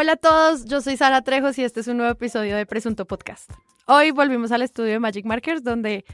Hola 0.00 0.12
a 0.12 0.16
todos, 0.16 0.64
yo 0.66 0.80
soy 0.80 0.96
Sara 0.96 1.22
Trejos 1.22 1.58
y 1.58 1.64
este 1.64 1.80
es 1.80 1.88
un 1.88 1.96
nuevo 1.96 2.12
episodio 2.12 2.56
de 2.56 2.66
Presunto 2.66 3.04
Podcast. 3.04 3.50
Hoy 3.88 4.12
volvimos 4.12 4.52
al 4.52 4.62
estudio 4.62 4.92
de 4.92 5.00
Magic 5.00 5.26
Markers 5.26 5.64
donde 5.64 6.04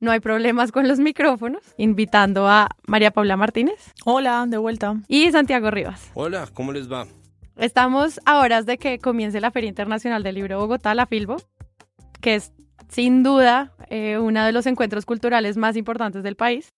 no 0.00 0.10
hay 0.10 0.20
problemas 0.20 0.72
con 0.72 0.88
los 0.88 1.00
micrófonos, 1.00 1.62
invitando 1.76 2.48
a 2.48 2.70
María 2.86 3.10
Paula 3.10 3.36
Martínez. 3.36 3.92
Hola, 4.06 4.46
de 4.48 4.56
vuelta. 4.56 4.94
Y 5.06 5.30
Santiago 5.32 5.70
Rivas. 5.70 6.10
Hola, 6.14 6.48
¿cómo 6.54 6.72
les 6.72 6.90
va? 6.90 7.08
Estamos 7.58 8.20
a 8.24 8.38
horas 8.38 8.64
de 8.64 8.78
que 8.78 8.98
comience 8.98 9.38
la 9.38 9.50
Feria 9.50 9.68
Internacional 9.68 10.22
del 10.22 10.36
Libro 10.36 10.58
Bogotá, 10.58 10.94
la 10.94 11.04
Filbo, 11.04 11.36
que 12.22 12.36
es 12.36 12.54
sin 12.88 13.22
duda 13.22 13.74
eh, 13.90 14.16
uno 14.16 14.46
de 14.46 14.52
los 14.52 14.64
encuentros 14.64 15.04
culturales 15.04 15.58
más 15.58 15.76
importantes 15.76 16.22
del 16.22 16.36
país. 16.36 16.72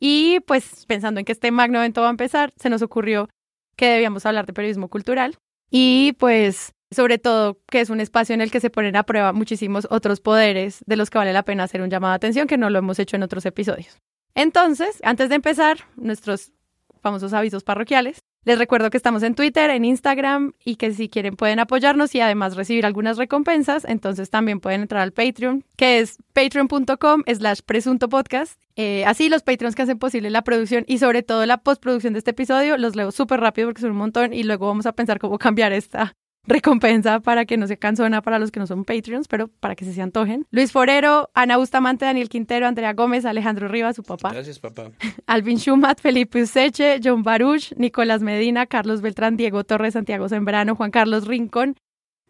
Y 0.00 0.40
pues 0.46 0.86
pensando 0.86 1.20
en 1.20 1.26
que 1.26 1.32
este 1.32 1.50
magno 1.50 1.80
evento 1.80 2.00
va 2.00 2.06
a 2.06 2.12
empezar, 2.12 2.54
se 2.56 2.70
nos 2.70 2.80
ocurrió 2.80 3.28
que 3.76 3.90
debíamos 3.90 4.24
hablar 4.24 4.46
de 4.46 4.54
periodismo 4.54 4.88
cultural 4.88 5.36
y 5.70 6.12
pues 6.18 6.74
sobre 6.90 7.18
todo 7.18 7.60
que 7.70 7.80
es 7.80 7.90
un 7.90 8.00
espacio 8.00 8.34
en 8.34 8.40
el 8.40 8.50
que 8.50 8.60
se 8.60 8.70
ponen 8.70 8.96
a 8.96 9.02
prueba 9.02 9.32
muchísimos 9.32 9.86
otros 9.90 10.20
poderes 10.20 10.82
de 10.86 10.96
los 10.96 11.10
que 11.10 11.18
vale 11.18 11.32
la 11.32 11.42
pena 11.42 11.64
hacer 11.64 11.82
un 11.82 11.90
llamado 11.90 12.12
de 12.12 12.16
atención 12.16 12.46
que 12.46 12.56
no 12.56 12.70
lo 12.70 12.78
hemos 12.78 12.98
hecho 12.98 13.16
en 13.16 13.22
otros 13.22 13.44
episodios. 13.44 13.98
Entonces, 14.34 15.00
antes 15.02 15.28
de 15.28 15.34
empezar, 15.34 15.78
nuestros 15.96 16.52
famosos 17.00 17.32
avisos 17.32 17.64
parroquiales. 17.64 18.22
Les 18.44 18.58
recuerdo 18.58 18.90
que 18.90 18.96
estamos 18.96 19.22
en 19.22 19.34
Twitter, 19.34 19.68
en 19.70 19.84
Instagram 19.84 20.52
y 20.64 20.76
que 20.76 20.92
si 20.92 21.08
quieren 21.08 21.36
pueden 21.36 21.58
apoyarnos 21.58 22.14
y 22.14 22.20
además 22.20 22.56
recibir 22.56 22.86
algunas 22.86 23.18
recompensas, 23.18 23.84
entonces 23.84 24.30
también 24.30 24.60
pueden 24.60 24.82
entrar 24.82 25.02
al 25.02 25.12
Patreon, 25.12 25.64
que 25.76 25.98
es 25.98 26.16
patreon.com 26.32 27.24
slash 27.26 27.60
presunto 27.66 28.08
podcast. 28.08 28.60
Eh, 28.76 29.04
así 29.06 29.28
los 29.28 29.42
Patreons 29.42 29.74
que 29.74 29.82
hacen 29.82 29.98
posible 29.98 30.30
la 30.30 30.42
producción 30.42 30.84
y 30.86 30.98
sobre 30.98 31.22
todo 31.22 31.44
la 31.46 31.58
postproducción 31.58 32.12
de 32.12 32.20
este 32.20 32.30
episodio, 32.30 32.78
los 32.78 32.96
leo 32.96 33.10
súper 33.10 33.40
rápido 33.40 33.68
porque 33.68 33.82
son 33.82 33.90
un 33.90 33.96
montón 33.96 34.32
y 34.32 34.44
luego 34.44 34.68
vamos 34.68 34.86
a 34.86 34.92
pensar 34.92 35.18
cómo 35.18 35.38
cambiar 35.38 35.72
esta 35.72 36.14
recompensa 36.48 37.20
para 37.20 37.44
que 37.44 37.56
no 37.56 37.66
se 37.66 37.76
cansona 37.76 38.22
para 38.22 38.38
los 38.38 38.50
que 38.50 38.58
no 38.58 38.66
son 38.66 38.84
Patreons, 38.84 39.28
pero 39.28 39.48
para 39.48 39.76
que 39.76 39.84
se 39.84 39.92
se 39.92 40.02
antojen. 40.02 40.46
Luis 40.50 40.72
Forero, 40.72 41.30
Ana 41.34 41.58
Bustamante, 41.58 42.06
Daniel 42.06 42.28
Quintero, 42.28 42.66
Andrea 42.66 42.94
Gómez, 42.94 43.24
Alejandro 43.24 43.68
Rivas, 43.68 43.96
su 43.96 44.02
papá. 44.02 44.32
Gracias, 44.32 44.58
papá. 44.58 44.90
Alvin 45.26 45.58
Schumat, 45.58 46.00
Felipe 46.00 46.42
Useche, 46.42 47.00
John 47.04 47.22
Baruch, 47.22 47.72
Nicolás 47.76 48.22
Medina, 48.22 48.66
Carlos 48.66 49.02
Beltrán, 49.02 49.36
Diego 49.36 49.64
Torres, 49.64 49.92
Santiago 49.92 50.28
Sembrano, 50.28 50.74
Juan 50.74 50.90
Carlos 50.90 51.26
Rincón, 51.26 51.76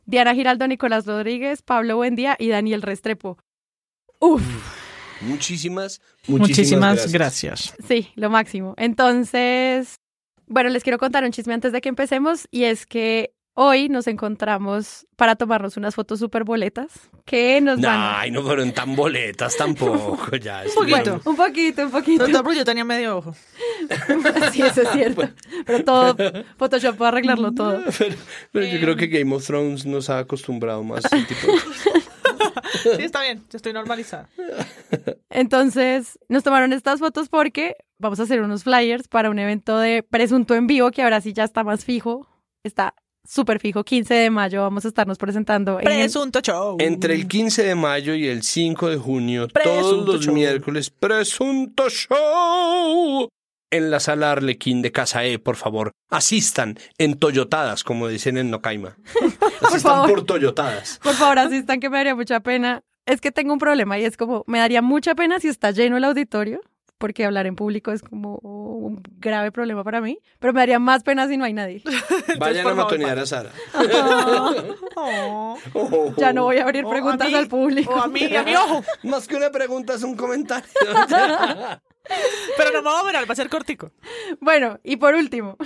Diana 0.04 0.34
Giraldo, 0.34 0.66
Nicolás 0.66 1.06
Rodríguez, 1.06 1.62
Pablo 1.62 1.96
Buendía 1.96 2.36
y 2.38 2.48
Daniel 2.48 2.82
Restrepo. 2.82 3.38
Uf. 4.20 4.42
Muchísimas, 5.20 6.00
Muchísimas, 6.28 6.48
muchísimas, 6.48 7.12
gracias. 7.12 7.74
Sí, 7.86 8.08
lo 8.14 8.30
máximo. 8.30 8.74
Entonces, 8.76 9.96
bueno, 10.46 10.70
les 10.70 10.82
quiero 10.82 10.98
contar 10.98 11.24
un 11.24 11.32
chisme 11.32 11.54
antes 11.54 11.72
de 11.72 11.80
que 11.80 11.88
empecemos 11.88 12.46
y 12.50 12.64
es 12.64 12.86
que 12.86 13.34
hoy 13.60 13.88
nos 13.88 14.06
encontramos 14.06 15.04
para 15.16 15.34
tomarnos 15.34 15.76
unas 15.76 15.96
fotos 15.96 16.20
súper 16.20 16.44
boletas 16.44 16.92
que 17.24 17.60
nos 17.60 17.80
van. 17.80 18.14
Ay, 18.14 18.30
no 18.30 18.42
fueron 18.42 18.70
tan 18.70 18.94
boletas 18.94 19.56
tampoco, 19.56 20.36
ya. 20.36 20.62
Un 20.64 20.74
poquito. 20.74 21.20
Un 21.24 21.36
poquito, 21.36 21.82
un 21.82 21.90
poquito. 21.90 22.28
No, 22.28 22.44
pero 22.44 22.54
yo 22.54 22.64
tenía 22.64 22.84
medio 22.84 23.18
ojo. 23.18 23.34
Sí, 24.52 24.62
eso 24.62 24.82
es 24.82 24.90
cierto. 24.90 25.28
Pero 25.66 25.84
todo, 25.84 26.16
Photoshop 26.56 26.96
puede 26.96 27.08
arreglarlo 27.08 27.52
todo. 27.52 27.82
Pero, 27.98 28.14
pero 28.52 28.66
yo 28.66 28.80
creo 28.80 28.96
que 28.96 29.08
Game 29.08 29.34
of 29.34 29.44
Thrones 29.44 29.84
nos 29.84 30.08
ha 30.08 30.20
acostumbrado 30.20 30.84
más 30.84 31.04
a 31.04 31.16
ese 31.16 31.26
tipo 31.26 31.52
de 31.52 31.60
cosas. 31.60 31.92
Sí, 32.82 33.02
está 33.02 33.22
bien, 33.22 33.44
yo 33.50 33.56
estoy 33.56 33.72
normalizada. 33.72 34.28
Entonces, 35.30 36.18
nos 36.28 36.44
tomaron 36.44 36.72
estas 36.72 37.00
fotos 37.00 37.28
porque 37.28 37.76
vamos 37.98 38.20
a 38.20 38.24
hacer 38.24 38.40
unos 38.42 38.62
flyers 38.62 39.08
para 39.08 39.30
un 39.30 39.38
evento 39.38 39.78
de 39.78 40.04
presunto 40.04 40.54
en 40.54 40.66
vivo 40.66 40.90
que 40.90 41.02
ahora 41.02 41.20
sí 41.20 41.32
ya 41.32 41.44
está 41.44 41.64
más 41.64 41.84
fijo. 41.84 42.28
Está 42.62 42.94
súper 43.28 43.60
fijo. 43.60 43.84
15 43.84 44.14
de 44.14 44.30
mayo 44.30 44.62
vamos 44.62 44.84
a 44.84 44.88
estarnos 44.88 45.18
presentando. 45.18 45.78
en- 45.78 45.84
Presunto 45.84 46.40
show. 46.40 46.76
Entre 46.80 47.14
el 47.14 47.28
15 47.28 47.62
de 47.62 47.74
mayo 47.74 48.14
y 48.14 48.26
el 48.26 48.42
5 48.42 48.88
de 48.88 48.96
junio, 48.96 49.48
Presunto 49.48 49.80
todos 49.80 50.06
los 50.16 50.24
show. 50.24 50.34
miércoles, 50.34 50.90
Presunto 50.90 51.88
Show. 51.90 53.28
En 53.70 53.90
la 53.90 54.00
sala 54.00 54.32
Arlequín 54.32 54.80
de 54.80 54.92
Casa 54.92 55.24
E, 55.26 55.38
por 55.38 55.56
favor, 55.56 55.92
asistan 56.10 56.78
en 56.96 57.18
Toyotadas, 57.18 57.84
como 57.84 58.08
dicen 58.08 58.38
en 58.38 58.50
Nocaima. 58.50 58.96
Asistan 59.60 59.80
favor. 59.92 60.10
por 60.10 60.24
Toyotadas. 60.24 60.98
Por 61.02 61.12
favor, 61.14 61.38
asistan 61.38 61.78
que 61.80 61.90
me 61.90 61.98
daría 61.98 62.14
mucha 62.14 62.40
pena. 62.40 62.80
Es 63.04 63.20
que 63.20 63.30
tengo 63.30 63.52
un 63.52 63.58
problema 63.58 63.98
y 63.98 64.04
es 64.04 64.16
como, 64.16 64.44
me 64.46 64.58
daría 64.58 64.80
mucha 64.82 65.14
pena 65.14 65.38
si 65.38 65.48
está 65.48 65.70
lleno 65.70 65.96
el 65.98 66.04
auditorio, 66.04 66.60
porque 66.98 67.24
hablar 67.24 67.46
en 67.46 67.56
público 67.56 67.92
es 67.92 68.02
como 68.02 68.36
un 68.38 69.02
grave 69.18 69.52
problema 69.52 69.84
para 69.84 70.00
mí, 70.00 70.18
pero 70.38 70.52
me 70.52 70.60
daría 70.60 70.78
más 70.78 71.02
pena 71.04 71.28
si 71.28 71.36
no 71.36 71.44
hay 71.44 71.52
nadie. 71.52 71.82
Vayan 72.38 72.66
a 72.66 72.74
matonear 72.74 73.18
a 73.18 73.26
Sara. 73.26 73.50
Oh. 75.00 75.56
Ya 76.16 76.32
no 76.32 76.44
voy 76.44 76.58
a 76.58 76.64
abrir 76.64 76.84
Oh, 76.84 76.90
preguntas 76.90 77.28
a 77.28 77.30
mí, 77.30 77.36
al 77.36 77.46
público. 77.46 77.92
O 77.92 78.00
a 78.00 78.08
mí, 78.08 78.34
a 78.34 78.42
mi 78.42 78.54
ojo. 78.56 78.82
Más 79.04 79.28
que 79.28 79.36
una 79.36 79.50
pregunta 79.50 79.94
es 79.94 80.02
un 80.02 80.16
comentario. 80.16 80.68
Pero 82.56 82.72
no 82.72 82.82
me 82.82 82.90
voy 82.90 83.00
a 83.00 83.04
mirar, 83.04 83.28
va 83.28 83.32
a 83.32 83.36
ser 83.36 83.48
cortico. 83.48 83.92
Bueno, 84.40 84.80
y 84.82 84.96
por 84.96 85.14
último, 85.14 85.56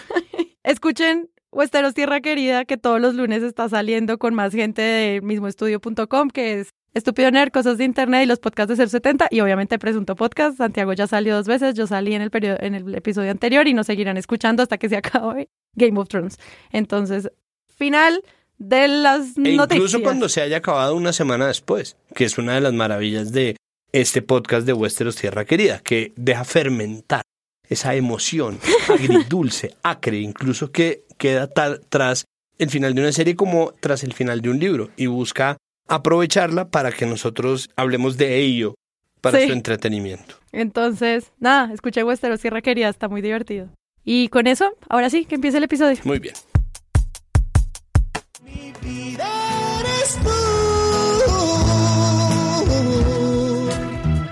escuchen 0.64 1.31
Westeros 1.50 1.94
Tierra 1.94 2.20
Querida, 2.20 2.64
que 2.64 2.76
todos 2.76 3.00
los 3.00 3.14
lunes 3.14 3.43
está 3.43 3.69
saliendo 3.69 4.19
con 4.19 4.34
más 4.34 4.53
gente 4.53 4.82
de 4.82 5.20
mismoestudio.com, 5.22 6.28
que 6.28 6.60
es 6.60 6.75
Estúpido 6.95 7.31
Nerd, 7.31 7.51
Cosas 7.53 7.79
de 7.79 7.85
Internet 7.85 8.25
y 8.25 8.27
los 8.27 8.39
podcasts 8.39 8.77
de 8.77 8.87
070, 8.87 9.29
y 9.31 9.41
obviamente 9.41 9.79
Presunto 9.79 10.15
Podcast. 10.15 10.59
Santiago 10.59 10.93
ya 10.93 11.07
salió 11.07 11.35
dos 11.37 11.47
veces, 11.47 11.75
yo 11.75 11.87
salí 11.87 12.15
en 12.15 12.21
el, 12.23 12.31
periodo, 12.31 12.59
en 12.61 12.75
el 12.75 12.95
episodio 12.95 13.31
anterior 13.31 13.67
y 13.67 13.73
nos 13.75 13.87
seguirán 13.87 14.17
escuchando 14.19 14.63
hasta 14.63 14.77
que 14.79 14.89
se 14.89 14.97
acabe 14.99 15.49
Game 15.75 15.99
of 15.99 16.09
Thrones. 16.09 16.39
Entonces, 16.71 17.31
final 17.75 18.23
de 18.59 18.89
las 18.89 19.37
E 19.39 19.41
noticias. 19.57 19.73
incluso 19.73 20.03
cuando 20.03 20.29
se 20.29 20.43
haya 20.43 20.59
acabado 20.59 20.95
una 20.95 21.13
semana 21.13 21.47
después, 21.47 21.97
que 22.15 22.25
es 22.25 22.37
una 22.39 22.55
de 22.55 22.61
las 22.61 22.73
maravillas 22.75 23.33
de 23.33 23.57
este 23.93 24.21
podcast 24.23 24.67
de 24.67 24.73
Westeros 24.75 25.17
Tierra 25.17 25.45
Querida, 25.47 25.81
que 25.81 26.13
deja 26.17 26.45
fermentar 26.45 27.23
esa 27.69 27.95
emoción 27.95 28.59
agridulce, 28.89 29.75
acre, 29.83 30.19
incluso 30.19 30.71
que 30.71 31.05
queda 31.17 31.47
tal- 31.47 31.81
tras 31.89 32.25
el 32.59 32.69
final 32.71 32.95
de 32.95 33.01
una 33.01 33.13
serie 33.13 33.35
como 33.35 33.73
tras 33.81 34.05
el 34.05 34.13
final 34.13 34.43
de 34.43 34.51
un 34.51 34.59
libro 34.59 34.91
y 34.97 35.07
busca 35.07 35.57
aprovecharla 35.88 36.69
para 36.70 36.93
que 36.93 37.06
nosotros 37.06 37.70
hablemos 37.76 38.16
de 38.16 38.38
ello 38.41 38.75
para 39.20 39.38
Sí. 39.41 39.47
su 39.47 39.53
entretenimiento. 39.53 40.37
Entonces, 40.53 41.32
nada, 41.38 41.72
escuché 41.72 42.03
Westeros 42.04 42.41
Tierra 42.41 42.60
Querida, 42.62 42.88
está 42.88 43.09
muy 43.09 43.20
divertido. 43.22 43.69
Y 44.04 44.28
con 44.28 44.47
eso, 44.48 44.72
ahora 44.88 45.10
sí, 45.10 45.25
que 45.25 45.37
empiece 45.37 45.59
el 45.59 45.65
episodio. 45.65 45.97
Muy 46.04 46.19
bien. 46.19 46.34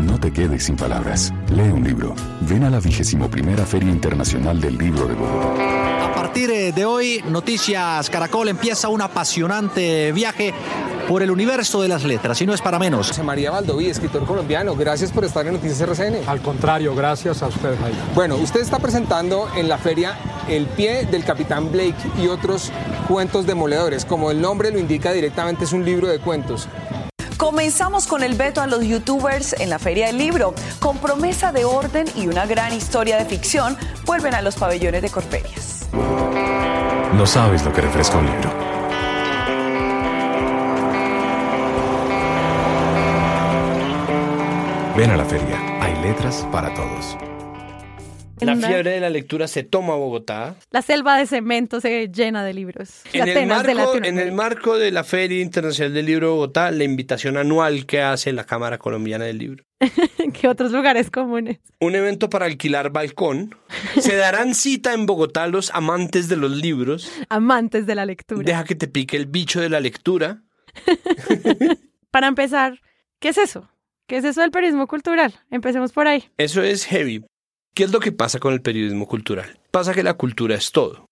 No 0.00 0.18
te 0.18 0.32
quedes 0.32 0.64
sin 0.64 0.76
palabras. 0.76 1.32
Lee 1.54 1.62
un 1.70 1.84
libro. 1.84 2.14
Ven 2.48 2.64
a 2.64 2.70
la 2.70 2.80
vigésimo 2.80 3.28
primera 3.30 3.64
Feria 3.66 3.90
Internacional 3.90 4.60
del 4.60 4.78
Libro 4.78 5.06
de 5.06 5.14
Bogotá. 5.14 5.99
A 6.30 6.32
partir 6.32 6.50
eh, 6.52 6.70
de 6.70 6.84
hoy, 6.84 7.24
Noticias 7.26 8.08
Caracol 8.08 8.46
empieza 8.46 8.88
un 8.88 9.02
apasionante 9.02 10.12
viaje 10.12 10.54
por 11.08 11.24
el 11.24 11.30
universo 11.32 11.82
de 11.82 11.88
las 11.88 12.04
letras 12.04 12.41
y 12.41 12.46
no 12.46 12.54
es 12.54 12.60
para 12.60 12.78
menos. 12.78 13.08
José 13.08 13.24
María 13.24 13.50
Valdoví, 13.50 13.88
escritor 13.88 14.24
colombiano, 14.24 14.76
gracias 14.76 15.10
por 15.10 15.24
estar 15.24 15.44
en 15.48 15.54
Noticias 15.54 15.80
RCN. 15.80 16.28
Al 16.28 16.41
contrario, 16.41 16.94
gracias 16.94 17.42
a 17.42 17.48
usted, 17.48 17.76
Jaime. 17.80 17.98
Bueno, 18.14 18.36
usted 18.36 18.60
está 18.60 18.78
presentando 18.78 19.48
en 19.56 19.68
la 19.68 19.76
feria 19.76 20.16
El 20.48 20.66
pie 20.66 21.04
del 21.04 21.24
Capitán 21.24 21.72
Blake 21.72 21.96
y 22.22 22.28
otros 22.28 22.70
cuentos 23.08 23.44
demoledores. 23.44 24.04
Como 24.04 24.30
el 24.30 24.41
nombre 24.41 24.70
lo 24.70 24.78
indica 24.78 25.10
directamente, 25.12 25.64
es 25.64 25.72
un 25.72 25.84
libro 25.84 26.06
de 26.06 26.20
cuentos. 26.20 26.68
Comenzamos 27.38 28.06
con 28.06 28.22
el 28.22 28.34
veto 28.34 28.60
a 28.60 28.68
los 28.68 28.84
youtubers 28.84 29.54
en 29.54 29.68
la 29.68 29.80
Feria 29.80 30.06
del 30.06 30.18
Libro. 30.18 30.54
Con 30.78 30.98
promesa 30.98 31.50
de 31.50 31.65
orden 31.65 32.06
y 32.15 32.28
una 32.28 32.47
gran 32.47 32.72
historia 32.72 33.16
de 33.16 33.24
ficción, 33.24 33.77
vuelven 34.06 34.34
a 34.34 34.42
los 34.42 34.54
pabellones 34.54 35.03
de 35.03 35.10
Corferias. 35.10 35.79
No 35.92 37.27
sabes 37.27 37.65
lo 37.65 37.72
que 37.72 37.81
refresca 37.81 38.19
un 38.19 38.27
libro. 38.27 38.51
Ven 44.97 45.10
a 45.10 45.16
la 45.16 45.25
feria. 45.25 45.59
Hay 45.81 45.95
letras 46.03 46.47
para 46.53 46.72
todos. 46.75 47.16
La 48.41 48.57
fiebre 48.57 48.91
de 48.92 49.01
la 49.01 49.10
lectura 49.10 49.48
se 49.48 49.63
toma 49.63 49.95
a 49.95 49.97
Bogotá. 49.97 50.57
La 50.71 50.83
selva 50.83 51.19
de 51.19 51.27
cemento 51.27 51.81
se 51.81 52.09
llena 52.09 52.45
de 52.45 52.54
libros. 52.54 53.03
En 53.13 53.22
el, 53.22 53.31
Atenas 53.31 53.63
de 53.65 53.75
marco, 53.75 53.97
en 53.97 54.19
el 54.19 54.33
marco 54.33 54.78
de 54.78 54.91
la 54.91 55.04
Feria 55.04 55.41
Internacional 55.41 55.95
del 55.95 56.07
Libro 56.07 56.28
de 56.28 56.33
Bogotá, 56.33 56.71
la 56.71 56.84
invitación 56.84 57.37
anual 57.37 57.87
que 57.87 58.01
hace 58.01 58.33
la 58.33 58.45
Cámara 58.45 58.78
Colombiana 58.78 59.25
del 59.25 59.39
Libro. 59.39 59.65
¿Qué 60.33 60.48
otros 60.48 60.72
lugares 60.72 61.10
comunes? 61.10 61.59
Un 61.81 61.95
evento 61.95 62.31
para 62.31 62.47
alquilar 62.47 62.91
balcón. 62.91 63.54
Se 63.98 64.16
darán 64.16 64.54
cita 64.54 64.95
en 64.95 65.07
Bogotá 65.07 65.47
los 65.47 65.71
amantes 65.75 66.28
de 66.28 66.37
los 66.37 66.51
libros. 66.51 67.10
Amantes 67.28 67.87
de 67.87 67.95
la 67.95 68.07
lectura. 68.07 68.42
Deja 68.45 68.65
que 68.65 68.75
te 68.75 68.89
pique 68.89 69.16
el 69.16 69.27
bicho 69.27 69.60
de 69.60 69.69
la 69.69 69.81
lectura. 69.81 70.42
Para 72.10 72.27
empezar, 72.27 72.81
¿qué 73.19 73.28
es 73.28 73.39
eso? 73.39 73.71
¿Qué 74.07 74.16
es 74.16 74.25
eso 74.25 74.41
del 74.41 74.51
periodismo 74.51 74.87
cultural? 74.87 75.34
Empecemos 75.51 75.92
por 75.92 76.09
ahí. 76.09 76.25
Eso 76.37 76.63
es 76.63 76.84
heavy. 76.84 77.25
¿Qué 77.74 77.84
es 77.84 77.92
lo 77.92 78.00
que 78.00 78.12
pasa 78.12 78.38
con 78.38 78.52
el 78.52 78.62
periodismo 78.62 79.06
cultural? 79.06 79.58
Pasa 79.70 79.94
que 79.94 80.02
la 80.02 80.14
cultura 80.14 80.56
es 80.56 80.72
todo. 80.72 81.06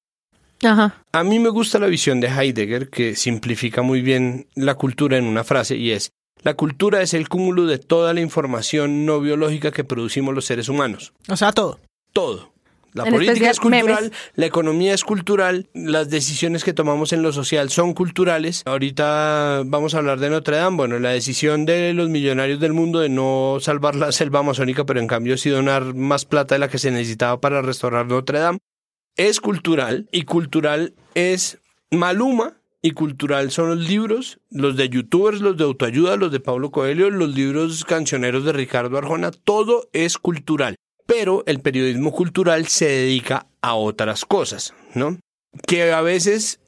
Ajá. 0.62 1.04
A 1.12 1.22
mí 1.22 1.38
me 1.38 1.50
gusta 1.50 1.78
la 1.78 1.86
visión 1.86 2.20
de 2.20 2.28
Heidegger 2.28 2.90
que 2.90 3.14
simplifica 3.14 3.82
muy 3.82 4.02
bien 4.02 4.48
la 4.54 4.74
cultura 4.74 5.16
en 5.16 5.24
una 5.24 5.44
frase 5.44 5.76
y 5.76 5.92
es, 5.92 6.10
la 6.42 6.54
cultura 6.54 7.00
es 7.00 7.14
el 7.14 7.28
cúmulo 7.28 7.66
de 7.66 7.78
toda 7.78 8.12
la 8.12 8.20
información 8.20 9.06
no 9.06 9.20
biológica 9.20 9.70
que 9.70 9.84
producimos 9.84 10.34
los 10.34 10.46
seres 10.46 10.68
humanos. 10.68 11.12
O 11.28 11.36
sea, 11.36 11.52
todo. 11.52 11.80
Todo. 12.12 12.52
La 12.92 13.04
En 13.04 13.12
política 13.12 13.50
es 13.50 13.60
cultural, 13.60 14.04
memes. 14.04 14.12
la 14.34 14.46
economía 14.46 14.94
es 14.94 15.04
cultural, 15.04 15.68
las 15.74 16.08
decisiones 16.08 16.64
que 16.64 16.72
tomamos 16.72 17.12
en 17.12 17.22
lo 17.22 17.32
social 17.32 17.70
son 17.70 17.94
culturales. 17.94 18.62
Ahorita 18.64 19.62
vamos 19.66 19.94
a 19.94 19.98
hablar 19.98 20.18
de 20.20 20.30
Notre 20.30 20.56
Dame. 20.56 20.76
Bueno, 20.76 20.98
la 20.98 21.10
decisión 21.10 21.66
de 21.66 21.92
los 21.92 22.08
millonarios 22.08 22.60
del 22.60 22.72
mundo 22.72 23.00
de 23.00 23.08
no 23.08 23.58
salvar 23.60 23.94
la 23.94 24.12
selva 24.12 24.40
amazónica, 24.40 24.86
pero 24.86 25.00
en 25.00 25.06
cambio 25.06 25.36
sí 25.36 25.50
donar 25.50 25.94
más 25.94 26.24
plata 26.24 26.54
de 26.54 26.60
la 26.60 26.68
que 26.68 26.78
se 26.78 26.90
necesitaba 26.90 27.40
para 27.40 27.62
restaurar 27.62 28.06
Notre 28.06 28.38
Dame, 28.38 28.58
es 29.16 29.40
cultural 29.40 30.08
y 30.12 30.22
cultural 30.22 30.94
es 31.14 31.58
Maluma. 31.90 32.54
Y 32.80 32.92
cultural 32.92 33.50
son 33.50 33.70
los 33.70 33.88
libros, 33.88 34.38
los 34.50 34.76
de 34.76 34.88
youtubers, 34.88 35.40
los 35.40 35.56
de 35.56 35.64
autoayuda, 35.64 36.16
los 36.16 36.30
de 36.30 36.38
Pablo 36.38 36.70
Coelho, 36.70 37.10
los 37.10 37.34
libros 37.34 37.84
cancioneros 37.84 38.44
de 38.44 38.52
Ricardo 38.52 38.96
Arjona, 38.96 39.32
todo 39.32 39.88
es 39.92 40.16
cultural 40.16 40.76
pero 41.08 41.42
el 41.46 41.60
periodismo 41.60 42.12
cultural 42.12 42.66
se 42.66 42.86
dedica 42.86 43.46
a 43.62 43.74
otras 43.74 44.26
cosas, 44.26 44.74
¿no? 44.94 45.18
Que 45.66 45.90
a 45.90 46.02
veces 46.02 46.60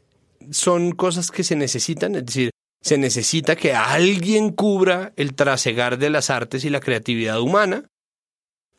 son 0.50 0.92
cosas 0.92 1.30
que 1.30 1.44
se 1.44 1.56
necesitan, 1.56 2.14
es 2.14 2.24
decir, 2.24 2.50
se 2.82 2.96
necesita 2.96 3.54
que 3.54 3.74
alguien 3.74 4.50
cubra 4.52 5.12
el 5.16 5.34
trasegar 5.34 5.98
de 5.98 6.08
las 6.08 6.30
artes 6.30 6.64
y 6.64 6.70
la 6.70 6.80
creatividad 6.80 7.38
humana, 7.38 7.84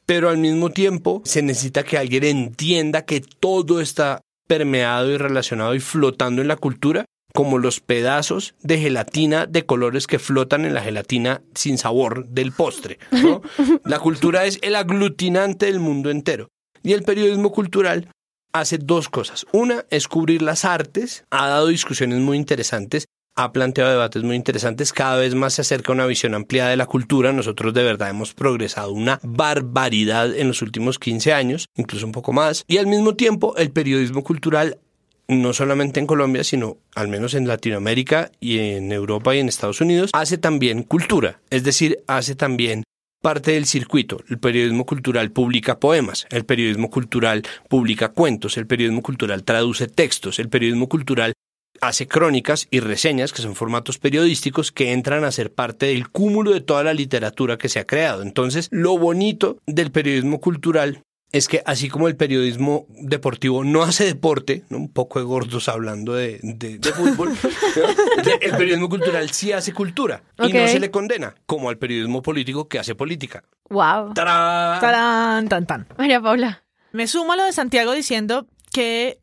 pero 0.08 0.30
al 0.30 0.40
mismo 0.40 0.72
tiempo 0.72 1.22
se 1.26 1.44
necesita 1.44 1.84
que 1.84 2.00
alguien 2.00 2.24
entienda 2.24 3.06
que 3.06 3.22
todo 3.22 3.82
está 3.82 4.22
permeado 4.48 5.12
y 5.12 5.18
relacionado 5.18 5.76
y 5.76 5.80
flotando 5.80 6.42
en 6.42 6.48
la 6.48 6.56
cultura 6.56 7.06
como 7.34 7.58
los 7.58 7.80
pedazos 7.80 8.56
de 8.62 8.80
gelatina 8.80 9.46
de 9.46 9.66
colores 9.66 10.08
que 10.08 10.20
flotan 10.20 10.66
en 10.66 10.74
la 10.74 10.82
gelatina 10.82 11.42
sin 11.56 11.78
sabor 11.78 12.28
del 12.28 12.52
postre. 12.52 13.00
¿no? 13.12 13.42
La 13.86 14.00
cultura 14.00 14.46
es 14.46 14.60
el 14.62 14.76
aglutinante 14.76 15.68
del 15.68 15.80
mundo 15.80 16.10
entero. 16.10 16.50
Y 16.84 16.94
el 16.94 17.04
periodismo 17.04 17.52
cultural 17.52 18.08
hace 18.54 18.78
dos 18.78 19.10
cosas. 19.10 19.46
Una 19.52 19.86
es 19.90 20.08
cubrir 20.08 20.42
las 20.42 20.66
artes, 20.66 21.26
ha 21.30 21.48
dado 21.48 21.68
discusiones 21.68 22.20
muy 22.20 22.38
interesantes, 22.38 23.06
ha 23.36 23.54
planteado 23.54 23.92
debates 23.92 24.24
muy 24.24 24.36
interesantes, 24.36 24.92
cada 24.92 25.18
vez 25.18 25.36
más 25.36 25.54
se 25.54 25.62
acerca 25.62 25.92
a 25.92 25.96
una 25.96 26.06
visión 26.06 26.34
ampliada 26.34 26.70
de 26.70 26.78
la 26.78 26.86
cultura. 26.86 27.32
Nosotros 27.32 27.74
de 27.74 27.84
verdad 27.84 28.10
hemos 28.10 28.34
progresado 28.34 28.92
una 28.92 29.20
barbaridad 29.24 30.36
en 30.36 30.48
los 30.48 30.62
últimos 30.62 31.00
15 31.00 31.34
años, 31.34 31.68
incluso 31.76 32.06
un 32.06 32.12
poco 32.12 32.34
más. 32.34 32.64
Y 32.68 32.78
al 32.78 32.88
mismo 32.88 33.16
tiempo, 33.16 33.56
el 33.58 33.72
periodismo 33.72 34.24
cultural 34.24 34.80
no 35.32 35.54
solamente 35.54 36.00
en 36.00 36.08
Colombia, 36.08 36.44
sino 36.44 36.78
al 36.94 37.08
menos 37.08 37.34
en 37.34 37.48
Latinoamérica 37.48 38.32
y 38.40 38.60
en 38.60 38.92
Europa 38.92 39.34
y 39.34 39.40
en 39.40 39.48
Estados 39.48 39.80
Unidos, 39.80 40.12
hace 40.14 40.38
también 40.38 40.84
cultura, 40.84 41.40
es 41.50 41.64
decir, 41.64 42.04
hace 42.06 42.36
también 42.36 42.84
parte 43.22 43.52
del 43.52 43.66
circuito. 43.66 44.22
El 44.30 44.40
periodismo 44.40 44.86
cultural 44.86 45.32
publica 45.32 45.80
poemas, 45.80 46.28
el 46.32 46.44
periodismo 46.44 46.90
cultural 46.90 47.44
publica 47.70 48.10
cuentos, 48.10 48.58
el 48.58 48.68
periodismo 48.68 49.02
cultural 49.02 49.44
traduce 49.44 49.88
textos, 49.88 50.38
el 50.40 50.50
periodismo 50.50 50.90
cultural 50.90 51.34
hace 51.80 52.08
crónicas 52.08 52.68
y 52.70 52.80
reseñas, 52.80 53.32
que 53.32 53.42
son 53.42 53.56
formatos 53.56 53.98
periodísticos 53.98 54.72
que 54.72 54.92
entran 54.92 55.24
a 55.24 55.32
ser 55.32 55.52
parte 55.54 55.88
del 55.88 56.10
cúmulo 56.10 56.52
de 56.52 56.62
toda 56.62 56.84
la 56.84 56.94
literatura 56.94 57.58
que 57.58 57.70
se 57.70 57.80
ha 57.80 57.88
creado. 57.88 58.22
Entonces, 58.22 58.68
lo 58.72 58.98
bonito 58.98 59.58
del 59.66 59.92
periodismo 59.92 60.40
cultural 60.40 61.02
es 61.34 61.48
que 61.48 61.62
así 61.66 61.88
como 61.90 62.08
el 62.08 62.16
periodismo 62.16 62.86
deportivo 62.90 63.64
no 63.64 63.84
hace 63.84 64.06
deporte, 64.06 64.64
¿no? 64.70 64.78
un 64.78 64.92
poco 64.92 65.20
de 65.20 65.26
gordos 65.26 65.70
hablando 65.70 66.14
de, 66.14 66.40
de- 66.44 66.78
de 66.80 66.92
fútbol, 66.94 67.34
el 68.42 68.52
periodismo 68.52 68.90
cultural 68.90 69.30
sí 69.32 69.52
hace 69.52 69.74
cultura 69.74 70.24
y 70.40 70.52
no 70.54 70.68
se 70.68 70.80
le 70.80 70.92
condena, 70.92 71.36
como 71.46 71.70
al 71.70 71.78
periodismo 71.78 72.22
político 72.22 72.68
que 72.68 72.80
hace 72.80 72.96
política. 72.96 73.44
Wow. 73.70 74.14
¡Tarán! 74.14 74.80
Tarán, 74.82 75.48
tan, 75.48 75.66
tan. 75.66 75.88
María 75.98 76.20
Paula. 76.22 76.64
Me 76.92 77.08
sumo 77.08 77.32
a 77.34 77.38
lo 77.38 77.46
de 77.46 77.54
Santiago 77.54 77.94
diciendo 77.94 78.48
que 78.74 79.20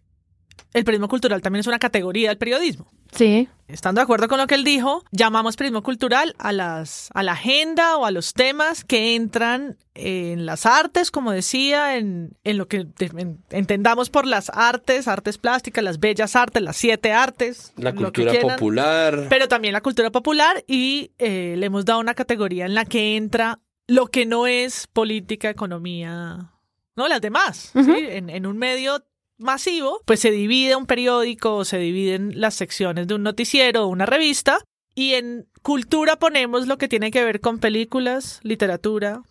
el 0.72 0.84
periodismo 0.84 1.08
cultural 1.08 1.42
también 1.42 1.60
es 1.60 1.66
una 1.66 1.78
categoría 1.78 2.30
del 2.30 2.38
periodismo. 2.38 2.90
Sí. 3.12 3.48
Estando 3.68 3.98
de 4.00 4.04
acuerdo 4.04 4.28
con 4.28 4.38
lo 4.38 4.46
que 4.46 4.54
él 4.54 4.64
dijo, 4.64 5.04
llamamos 5.10 5.56
periodismo 5.56 5.82
cultural 5.82 6.34
a, 6.38 6.52
las, 6.52 7.10
a 7.12 7.22
la 7.22 7.32
agenda 7.32 7.98
o 7.98 8.06
a 8.06 8.10
los 8.10 8.32
temas 8.32 8.82
que 8.82 9.14
entran 9.14 9.76
en 9.94 10.46
las 10.46 10.64
artes, 10.64 11.10
como 11.10 11.32
decía, 11.32 11.96
en, 11.98 12.30
en 12.44 12.56
lo 12.56 12.66
que 12.66 12.86
en- 13.00 13.44
entendamos 13.50 14.08
por 14.08 14.24
las 14.26 14.50
artes, 14.54 15.06
artes 15.06 15.36
plásticas, 15.36 15.84
las 15.84 16.00
bellas 16.00 16.34
artes, 16.34 16.62
las 16.62 16.78
siete 16.78 17.12
artes. 17.12 17.74
La 17.76 17.94
cultura 17.94 18.30
quieran. 18.30 18.56
popular. 18.56 19.26
Pero 19.28 19.48
también 19.48 19.74
la 19.74 19.82
cultura 19.82 20.10
popular 20.10 20.64
y 20.66 21.10
eh, 21.18 21.54
le 21.58 21.66
hemos 21.66 21.84
dado 21.84 22.00
una 22.00 22.14
categoría 22.14 22.64
en 22.64 22.74
la 22.74 22.86
que 22.86 23.16
entra 23.16 23.58
lo 23.86 24.06
que 24.06 24.24
no 24.24 24.46
es 24.46 24.86
política, 24.86 25.50
economía, 25.50 26.52
no, 26.96 27.06
las 27.06 27.20
demás. 27.20 27.70
¿sí? 27.74 27.92
en, 27.96 28.30
en 28.30 28.46
un 28.46 28.56
medio 28.56 29.04
masivo, 29.38 30.02
pues 30.04 30.20
se 30.20 30.30
divide 30.30 30.76
un 30.76 30.86
periódico 30.86 31.54
o 31.56 31.64
se 31.64 31.78
dividen 31.78 32.40
las 32.40 32.54
secciones 32.54 33.06
de 33.06 33.14
un 33.14 33.22
noticiero 33.22 33.84
o 33.84 33.88
una 33.88 34.06
revista 34.06 34.58
y 34.94 35.14
en 35.14 35.48
cultura 35.62 36.16
ponemos 36.18 36.66
lo 36.66 36.76
que 36.78 36.88
tiene 36.88 37.10
que 37.10 37.24
ver 37.24 37.40
con 37.40 37.58
películas, 37.58 38.40
literatura, 38.42 39.22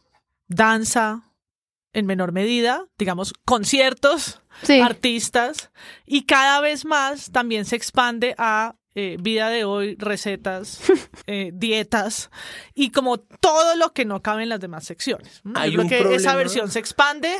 danza, 0.47 1.23
en 1.93 2.05
menor 2.05 2.31
medida, 2.31 2.85
digamos, 2.97 3.33
conciertos, 3.45 4.41
Sí. 4.63 4.79
artistas 4.79 5.69
y 6.07 6.23
cada 6.25 6.61
vez 6.61 6.83
más 6.83 7.31
también 7.31 7.65
se 7.65 7.75
expande 7.75 8.33
a 8.39 8.75
eh, 8.95 9.17
vida 9.19 9.49
de 9.49 9.65
hoy, 9.65 9.95
recetas, 9.99 10.81
eh, 11.27 11.51
dietas 11.53 12.31
y 12.73 12.89
como 12.89 13.19
todo 13.19 13.75
lo 13.75 13.93
que 13.93 14.05
no 14.05 14.23
cabe 14.23 14.41
en 14.43 14.49
las 14.49 14.59
demás 14.59 14.85
secciones. 14.85 15.41
Yo 15.43 15.51
Hay 15.53 15.71
creo 15.73 15.83
un 15.83 15.89
que 15.89 16.15
esa 16.15 16.35
versión 16.35 16.71
se 16.71 16.79
expande 16.79 17.31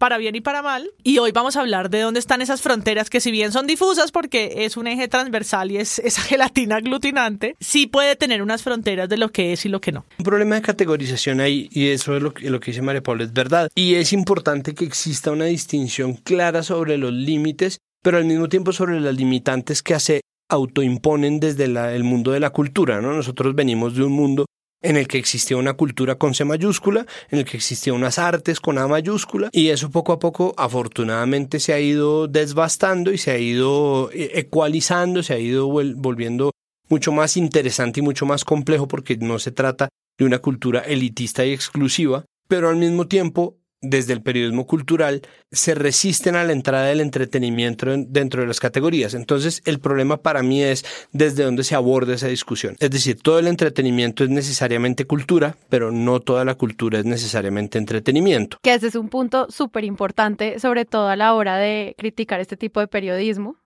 para 0.00 0.16
bien 0.18 0.34
y 0.34 0.40
para 0.40 0.62
mal. 0.62 0.90
Y 1.04 1.18
hoy 1.18 1.30
vamos 1.30 1.56
a 1.56 1.60
hablar 1.60 1.90
de 1.90 2.00
dónde 2.00 2.18
están 2.18 2.40
esas 2.42 2.62
fronteras 2.62 3.10
que 3.10 3.20
si 3.20 3.30
bien 3.30 3.52
son 3.52 3.66
difusas 3.66 4.10
porque 4.10 4.64
es 4.64 4.76
un 4.78 4.86
eje 4.88 5.06
transversal 5.08 5.70
y 5.70 5.76
es 5.76 5.98
esa 6.04 6.22
gelatina 6.22 6.76
aglutinante, 6.76 7.54
sí 7.60 7.86
puede 7.86 8.16
tener 8.16 8.42
unas 8.42 8.62
fronteras 8.62 9.08
de 9.08 9.18
lo 9.18 9.30
que 9.30 9.52
es 9.52 9.64
y 9.66 9.68
lo 9.68 9.80
que 9.80 9.92
no. 9.92 10.06
Un 10.18 10.24
problema 10.24 10.54
de 10.56 10.62
categorización 10.62 11.40
ahí, 11.40 11.68
y 11.70 11.88
eso 11.88 12.16
es 12.16 12.22
lo 12.22 12.32
que, 12.32 12.50
dice 12.70 12.82
María 12.82 13.02
Paula, 13.02 13.24
es 13.24 13.32
verdad. 13.32 13.70
Y 13.74 13.94
es 13.96 14.12
importante 14.12 14.74
que 14.74 14.84
exista 14.86 15.30
una 15.30 15.44
distinción 15.44 16.14
clara 16.14 16.62
sobre 16.62 16.96
los 16.96 17.12
límites, 17.12 17.78
pero 18.02 18.16
al 18.16 18.24
mismo 18.24 18.48
tiempo 18.48 18.72
sobre 18.72 18.98
las 19.00 19.14
limitantes 19.14 19.82
que 19.82 20.00
se 20.00 20.22
autoimponen 20.48 21.40
desde 21.40 21.68
la- 21.68 21.94
el 21.94 22.04
mundo 22.04 22.32
de 22.32 22.40
la 22.40 22.50
cultura. 22.50 23.00
¿no? 23.02 23.12
Nosotros 23.12 23.54
venimos 23.54 23.94
de 23.94 24.02
un 24.04 24.12
mundo 24.12 24.46
en 24.82 24.96
el 24.96 25.06
que 25.08 25.18
existía 25.18 25.56
una 25.56 25.74
cultura 25.74 26.16
con 26.16 26.34
C 26.34 26.44
mayúscula, 26.44 27.06
en 27.30 27.40
el 27.40 27.44
que 27.44 27.56
existían 27.56 27.96
unas 27.96 28.18
artes 28.18 28.60
con 28.60 28.78
A 28.78 28.88
mayúscula, 28.88 29.50
y 29.52 29.68
eso 29.68 29.90
poco 29.90 30.12
a 30.12 30.18
poco 30.18 30.54
afortunadamente 30.56 31.60
se 31.60 31.72
ha 31.72 31.80
ido 31.80 32.28
desbastando 32.28 33.12
y 33.12 33.18
se 33.18 33.32
ha 33.32 33.38
ido 33.38 34.10
eh, 34.12 34.32
ecualizando, 34.34 35.22
se 35.22 35.34
ha 35.34 35.38
ido 35.38 35.68
volviendo 35.68 36.52
mucho 36.88 37.12
más 37.12 37.36
interesante 37.36 38.00
y 38.00 38.02
mucho 38.02 38.26
más 38.26 38.44
complejo 38.44 38.88
porque 38.88 39.16
no 39.16 39.38
se 39.38 39.52
trata 39.52 39.88
de 40.18 40.24
una 40.24 40.40
cultura 40.40 40.80
elitista 40.80 41.44
y 41.44 41.52
exclusiva, 41.52 42.24
pero 42.48 42.68
al 42.68 42.76
mismo 42.76 43.06
tiempo, 43.06 43.59
desde 43.82 44.12
el 44.12 44.22
periodismo 44.22 44.66
cultural, 44.66 45.22
se 45.50 45.74
resisten 45.74 46.36
a 46.36 46.44
la 46.44 46.52
entrada 46.52 46.86
del 46.86 47.00
entretenimiento 47.00 47.92
en- 47.92 48.12
dentro 48.12 48.42
de 48.42 48.46
las 48.46 48.60
categorías. 48.60 49.14
Entonces, 49.14 49.62
el 49.64 49.78
problema 49.80 50.18
para 50.18 50.42
mí 50.42 50.62
es 50.62 50.84
desde 51.12 51.44
dónde 51.44 51.64
se 51.64 51.74
aborda 51.74 52.14
esa 52.14 52.28
discusión. 52.28 52.76
Es 52.78 52.90
decir, 52.90 53.20
todo 53.22 53.38
el 53.38 53.46
entretenimiento 53.46 54.22
es 54.24 54.30
necesariamente 54.30 55.06
cultura, 55.06 55.56
pero 55.70 55.90
no 55.92 56.20
toda 56.20 56.44
la 56.44 56.54
cultura 56.56 56.98
es 56.98 57.04
necesariamente 57.06 57.78
entretenimiento. 57.78 58.58
Que 58.62 58.74
ese 58.74 58.88
es 58.88 58.94
un 58.96 59.08
punto 59.08 59.46
súper 59.50 59.84
importante, 59.84 60.58
sobre 60.58 60.84
todo 60.84 61.08
a 61.08 61.16
la 61.16 61.34
hora 61.34 61.56
de 61.56 61.94
criticar 61.96 62.40
este 62.40 62.56
tipo 62.56 62.80
de 62.80 62.88
periodismo, 62.88 63.56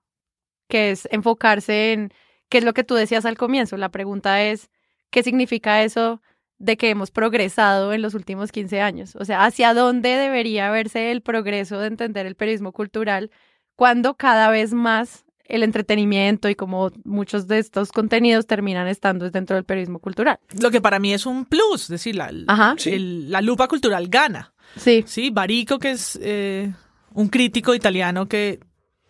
que 0.68 0.92
es 0.92 1.08
enfocarse 1.10 1.92
en 1.92 2.12
qué 2.48 2.58
es 2.58 2.64
lo 2.64 2.72
que 2.72 2.84
tú 2.84 2.94
decías 2.94 3.24
al 3.24 3.36
comienzo. 3.36 3.76
La 3.76 3.88
pregunta 3.88 4.42
es, 4.44 4.70
¿qué 5.10 5.22
significa 5.22 5.82
eso 5.82 6.22
de 6.64 6.76
que 6.76 6.90
hemos 6.90 7.10
progresado 7.10 7.92
en 7.92 8.02
los 8.02 8.14
últimos 8.14 8.50
15 8.52 8.80
años? 8.80 9.16
O 9.16 9.24
sea, 9.24 9.44
¿hacia 9.44 9.74
dónde 9.74 10.10
debería 10.10 10.70
verse 10.70 11.10
el 11.12 11.20
progreso 11.20 11.78
de 11.78 11.88
entender 11.88 12.26
el 12.26 12.34
periodismo 12.34 12.72
cultural 12.72 13.30
cuando 13.76 14.14
cada 14.14 14.50
vez 14.50 14.72
más 14.72 15.24
el 15.46 15.62
entretenimiento 15.62 16.48
y 16.48 16.54
como 16.54 16.90
muchos 17.04 17.46
de 17.48 17.58
estos 17.58 17.92
contenidos 17.92 18.46
terminan 18.46 18.88
estando 18.88 19.28
dentro 19.30 19.56
del 19.56 19.64
periodismo 19.64 19.98
cultural? 19.98 20.38
Lo 20.60 20.70
que 20.70 20.80
para 20.80 20.98
mí 20.98 21.12
es 21.12 21.26
un 21.26 21.44
plus, 21.44 21.82
es 21.82 21.88
decir, 21.88 22.16
la, 22.16 22.30
Ajá. 22.46 22.74
Sí. 22.78 22.90
el- 22.90 23.30
la 23.30 23.42
lupa 23.42 23.68
cultural 23.68 24.08
gana. 24.08 24.54
Sí. 24.76 25.04
Sí, 25.06 25.30
Barico, 25.30 25.78
que 25.78 25.90
es 25.90 26.18
eh, 26.22 26.72
un 27.12 27.28
crítico 27.28 27.74
italiano 27.74 28.26
que 28.26 28.58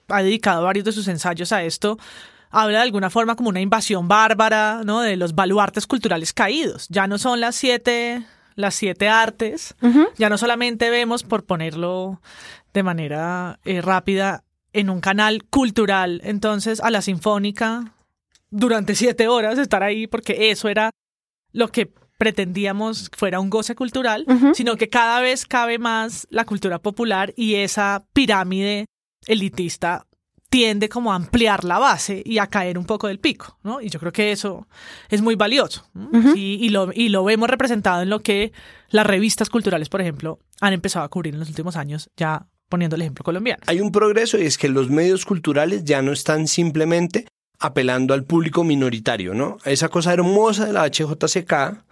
ha 0.08 0.22
dedicado 0.22 0.64
varios 0.64 0.84
de 0.84 0.92
sus 0.92 1.06
ensayos 1.08 1.52
a 1.52 1.62
esto, 1.62 1.98
habla 2.54 2.78
de 2.78 2.84
alguna 2.84 3.10
forma 3.10 3.36
como 3.36 3.48
una 3.48 3.60
invasión 3.60 4.08
bárbara, 4.08 4.82
¿no? 4.84 5.00
De 5.00 5.16
los 5.16 5.34
baluartes 5.34 5.86
culturales 5.86 6.32
caídos. 6.32 6.86
Ya 6.88 7.06
no 7.06 7.18
son 7.18 7.40
las 7.40 7.56
siete, 7.56 8.24
las 8.54 8.74
siete 8.74 9.08
artes, 9.08 9.74
ya 10.16 10.28
no 10.28 10.38
solamente 10.38 10.90
vemos, 10.90 11.24
por 11.24 11.44
ponerlo 11.44 12.20
de 12.72 12.82
manera 12.82 13.58
eh, 13.64 13.80
rápida, 13.80 14.44
en 14.72 14.90
un 14.90 15.00
canal 15.00 15.44
cultural, 15.44 16.20
entonces 16.24 16.80
a 16.80 16.90
la 16.90 17.00
sinfónica 17.00 17.94
durante 18.50 18.94
siete 18.96 19.28
horas 19.28 19.58
estar 19.58 19.82
ahí 19.82 20.06
porque 20.06 20.50
eso 20.50 20.68
era 20.68 20.90
lo 21.52 21.68
que 21.68 21.92
pretendíamos 22.18 23.10
fuera 23.16 23.40
un 23.40 23.50
goce 23.50 23.74
cultural, 23.74 24.26
sino 24.54 24.76
que 24.76 24.88
cada 24.88 25.20
vez 25.20 25.46
cabe 25.46 25.78
más 25.78 26.26
la 26.30 26.44
cultura 26.44 26.80
popular 26.80 27.32
y 27.36 27.56
esa 27.56 28.04
pirámide 28.12 28.86
elitista 29.26 30.06
tiende 30.54 30.88
como 30.88 31.12
a 31.12 31.16
ampliar 31.16 31.64
la 31.64 31.80
base 31.80 32.22
y 32.24 32.38
a 32.38 32.46
caer 32.46 32.78
un 32.78 32.84
poco 32.84 33.08
del 33.08 33.18
pico, 33.18 33.58
¿no? 33.64 33.80
Y 33.80 33.90
yo 33.90 33.98
creo 33.98 34.12
que 34.12 34.30
eso 34.30 34.68
es 35.08 35.20
muy 35.20 35.34
valioso. 35.34 35.84
y, 36.36 36.68
lo, 36.68 36.92
y 36.94 37.08
lo 37.08 37.24
vemos 37.24 37.50
representado 37.50 38.02
en 38.02 38.08
lo 38.08 38.22
que 38.22 38.52
las 38.90 39.04
revistas 39.04 39.50
culturales, 39.50 39.88
por 39.88 40.00
ejemplo, 40.00 40.38
han 40.60 40.72
empezado 40.72 41.04
a 41.04 41.08
cubrir 41.08 41.34
en 41.34 41.40
los 41.40 41.48
últimos 41.48 41.74
años, 41.74 42.08
ya 42.16 42.46
poniendo 42.68 42.94
el 42.94 43.02
ejemplo 43.02 43.24
colombiano. 43.24 43.64
Hay 43.66 43.80
un 43.80 43.90
progreso 43.90 44.38
y 44.38 44.42
es 44.42 44.56
que 44.56 44.68
los 44.68 44.90
medios 44.90 45.24
culturales 45.24 45.82
ya 45.82 46.02
no 46.02 46.12
están 46.12 46.46
simplemente 46.46 47.26
apelando 47.58 48.14
al 48.14 48.22
público 48.22 48.62
minoritario, 48.62 49.34
¿no? 49.34 49.56
Esa 49.64 49.88
cosa 49.88 50.12
hermosa 50.12 50.66
de 50.66 50.72
la 50.72 50.88
HJCK 50.88 51.82